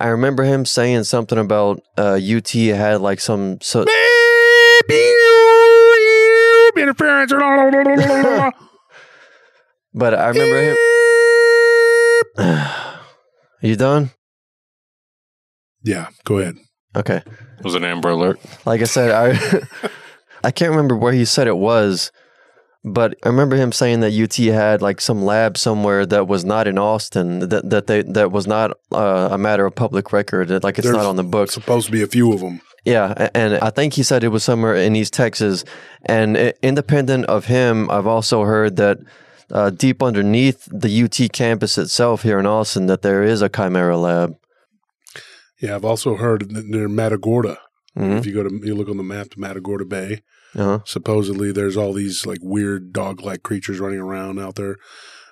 I 0.00 0.08
remember 0.08 0.42
him 0.44 0.64
saying 0.64 1.04
something 1.04 1.38
about 1.38 1.80
uh, 1.96 2.18
UT 2.22 2.48
had 2.50 3.00
like 3.00 3.20
some 3.20 3.58
so 3.60 3.84
interference. 6.76 7.32
But 9.96 10.14
I 10.14 10.28
remember 10.28 10.60
him. 10.60 10.76
you 13.62 13.76
done? 13.76 14.10
yeah, 15.84 16.08
go 16.24 16.38
ahead. 16.38 16.56
Okay. 16.96 17.16
It 17.16 17.64
was 17.64 17.74
an 17.74 17.84
Amber 17.84 18.10
Alert. 18.10 18.40
Like 18.64 18.80
I 18.80 18.84
said, 18.84 19.10
I 19.10 19.88
I 20.44 20.50
can't 20.50 20.70
remember 20.70 20.96
where 20.96 21.12
he 21.12 21.24
said 21.24 21.46
it 21.46 21.56
was, 21.56 22.10
but 22.84 23.16
I 23.24 23.28
remember 23.28 23.56
him 23.56 23.72
saying 23.72 24.00
that 24.00 24.12
UT 24.12 24.34
had 24.36 24.82
like 24.82 25.00
some 25.00 25.22
lab 25.22 25.56
somewhere 25.56 26.06
that 26.06 26.26
was 26.26 26.44
not 26.44 26.66
in 26.66 26.78
Austin. 26.78 27.48
That 27.48 27.68
that 27.70 27.86
they 27.86 28.02
that 28.02 28.32
was 28.32 28.46
not 28.46 28.72
uh, 28.92 29.28
a 29.32 29.38
matter 29.38 29.66
of 29.66 29.74
public 29.74 30.12
record. 30.12 30.48
that, 30.48 30.64
Like 30.64 30.78
it's 30.78 30.86
There's 30.86 30.96
not 30.96 31.06
on 31.06 31.16
the 31.16 31.24
books. 31.24 31.54
Supposed 31.54 31.86
to 31.86 31.92
be 31.92 32.02
a 32.02 32.06
few 32.06 32.32
of 32.32 32.40
them. 32.40 32.60
Yeah, 32.84 33.30
and 33.34 33.54
I 33.54 33.70
think 33.70 33.94
he 33.94 34.02
said 34.02 34.22
it 34.24 34.28
was 34.28 34.44
somewhere 34.44 34.74
in 34.74 34.94
East 34.94 35.14
Texas. 35.14 35.64
And 36.04 36.36
independent 36.62 37.24
of 37.26 37.46
him, 37.46 37.90
I've 37.90 38.06
also 38.06 38.42
heard 38.42 38.76
that 38.76 38.98
uh, 39.50 39.70
deep 39.70 40.02
underneath 40.02 40.68
the 40.70 41.02
UT 41.04 41.32
campus 41.32 41.78
itself 41.78 42.22
here 42.22 42.38
in 42.38 42.46
Austin, 42.46 42.86
that 42.86 43.02
there 43.02 43.22
is 43.22 43.42
a 43.42 43.48
Chimera 43.48 43.96
lab. 43.96 44.36
Yeah, 45.60 45.76
I've 45.76 45.84
also 45.84 46.16
heard 46.16 46.54
that 46.54 46.66
near 46.66 46.88
Matagorda. 46.88 47.58
Mhm. 47.98 48.18
If 48.18 48.26
you 48.26 48.34
go 48.34 48.42
to 48.42 48.60
you 48.64 48.74
look 48.74 48.88
on 48.88 48.96
the 48.96 49.02
map 49.04 49.30
to 49.30 49.40
Matagorda 49.40 49.84
Bay, 49.84 50.22
Uh-huh. 50.56 50.80
supposedly 50.84 51.52
there's 51.52 51.76
all 51.76 51.92
these 51.92 52.26
like 52.26 52.40
weird 52.42 52.92
dog-like 52.92 53.42
creatures 53.42 53.78
running 53.80 54.00
around 54.00 54.38
out 54.40 54.56
there. 54.56 54.76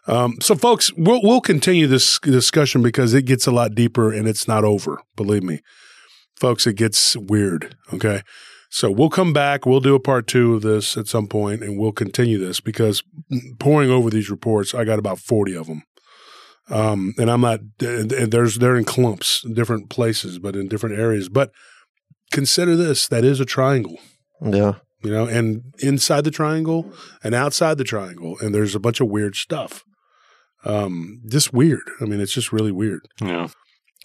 Um, 0.07 0.37
so, 0.41 0.55
folks, 0.55 0.93
we'll 0.97 1.21
we'll 1.23 1.41
continue 1.41 1.87
this 1.87 2.19
discussion 2.21 2.83
because 2.83 3.15
it 3.15 3.23
gets 3.25 3.47
a 3.47 3.53
lot 3.53 3.75
deeper 3.75 4.13
and 4.13 4.27
it's 4.29 4.47
not 4.49 4.65
over. 4.65 5.01
Believe 5.17 5.43
me, 5.43 5.61
folks, 6.37 6.67
it 6.67 6.75
gets 6.77 7.17
weird. 7.17 7.77
Okay, 7.93 8.23
so 8.75 8.91
we'll 8.91 9.11
come 9.11 9.35
back. 9.35 9.67
We'll 9.67 9.81
do 9.81 9.95
a 9.95 10.01
part 10.01 10.27
two 10.27 10.55
of 10.55 10.63
this 10.63 10.97
at 10.97 11.07
some 11.07 11.27
point, 11.27 11.63
and 11.63 11.79
we'll 11.79 11.93
continue 11.93 12.39
this 12.39 12.59
because 12.59 13.03
poring 13.59 13.91
over 13.91 14.09
these 14.09 14.31
reports, 14.31 14.75
I 14.75 14.85
got 14.85 14.99
about 14.99 15.19
forty 15.19 15.55
of 15.55 15.67
them. 15.67 15.83
Um, 16.71 17.13
and 17.19 17.31
I'm 17.31 17.43
not. 17.43 17.61
and 17.81 18.11
There's 18.33 18.57
they're 18.59 18.77
in 18.79 18.85
clumps, 18.85 19.43
different 19.43 19.91
places, 19.91 20.39
but 20.39 20.57
in 20.57 20.69
different 20.69 20.99
areas. 20.99 21.29
But 21.29 21.51
consider 22.31 22.75
this: 22.77 23.07
that 23.09 23.25
is 23.25 23.41
a 23.41 23.45
triangle 23.45 23.99
Yeah. 24.41 24.75
you 25.03 25.11
know, 25.11 25.27
and 25.27 25.63
inside 25.81 26.25
the 26.25 26.31
triangle 26.31 26.91
and 27.23 27.35
outside 27.35 27.77
the 27.79 27.85
triangle, 27.85 28.37
and 28.41 28.55
there's 28.55 28.75
a 28.75 28.81
bunch 28.81 29.01
of 29.01 29.09
weird 29.09 29.35
stuff. 29.37 29.85
Um, 30.65 31.21
just 31.29 31.53
weird. 31.53 31.83
I 32.01 32.05
mean, 32.05 32.21
it's 32.21 32.33
just 32.33 32.53
really 32.53 32.73
weird. 32.73 33.07
Yeah. 33.21 33.49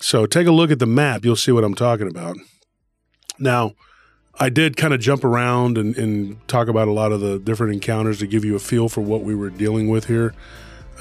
So 0.02 0.26
take 0.26 0.48
a 0.48 0.52
look 0.52 0.72
at 0.72 0.80
the 0.80 0.86
map. 0.88 1.24
You'll 1.24 1.36
see 1.36 1.52
what 1.54 1.64
I'm 1.64 1.76
talking 1.76 2.08
about. 2.10 2.38
Now, 3.40 3.74
I 4.40 4.50
did 4.50 4.78
kind 4.78 4.94
of 4.94 5.00
jump 5.00 5.24
around 5.24 5.78
and, 5.78 5.98
and 5.98 6.48
talk 6.48 6.68
about 6.68 6.88
a 6.88 6.92
lot 6.92 7.12
of 7.12 7.22
the 7.22 7.40
different 7.40 7.74
encounters 7.74 8.20
to 8.20 8.28
give 8.28 8.46
you 8.46 8.56
a 8.56 8.60
feel 8.60 8.88
for 8.88 9.02
what 9.02 9.24
we 9.24 9.34
were 9.34 9.50
dealing 9.50 9.88
with 9.88 10.06
here. 10.06 10.34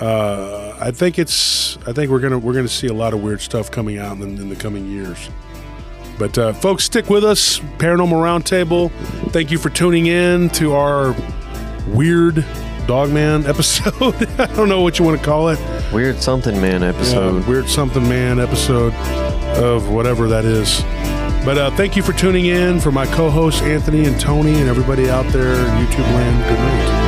Uh, 0.01 0.77
I 0.81 0.91
think 0.91 1.19
it's. 1.19 1.77
I 1.87 1.93
think 1.93 2.11
we're 2.11 2.21
gonna 2.21 2.39
we're 2.39 2.53
gonna 2.55 2.69
see 2.69 2.87
a 2.87 2.93
lot 2.95 3.15
of 3.15 3.23
weird 3.23 3.41
stuff 3.41 3.71
coming 3.71 3.99
out 3.99 4.17
in, 4.19 4.39
in 4.39 4.49
the 4.49 4.57
coming 4.57 4.91
years. 4.91 5.31
But 6.19 6.37
uh, 6.39 6.53
folks, 6.55 6.85
stick 6.85 7.11
with 7.11 7.25
us. 7.25 7.59
Paranormal 7.79 8.11
Roundtable. 8.13 8.91
Thank 9.33 9.51
you 9.51 9.59
for 9.59 9.71
tuning 9.71 10.07
in 10.07 10.49
to 10.51 10.75
our 10.75 11.15
weird 11.89 12.45
Dogman 12.87 13.47
episode. 13.47 14.15
I 14.39 14.47
don't 14.55 14.69
know 14.69 14.81
what 14.83 14.99
you 14.99 15.05
want 15.05 15.19
to 15.19 15.25
call 15.25 15.49
it. 15.49 15.59
Weird 15.93 16.23
something 16.23 16.61
man 16.61 16.83
episode. 16.83 17.41
Yeah, 17.43 17.49
weird 17.49 17.69
something 17.69 18.07
man 18.09 18.39
episode 18.39 18.95
of 19.59 19.91
whatever 19.91 20.29
that 20.29 20.45
is. 20.45 20.83
But 21.47 21.59
uh, 21.59 21.71
thank 21.71 21.95
you 21.95 22.03
for 22.03 22.13
tuning 22.13 22.47
in. 22.47 22.81
For 22.81 22.91
my 22.91 23.07
co-hosts 23.07 23.63
Anthony 23.63 24.05
and 24.05 24.19
Tony 24.19 24.55
and 24.55 24.69
everybody 24.69 25.09
out 25.09 25.27
there 25.33 25.53
in 25.53 25.87
YouTube 25.87 26.13
land. 26.13 26.43
Good 26.43 26.59
night. 26.59 27.06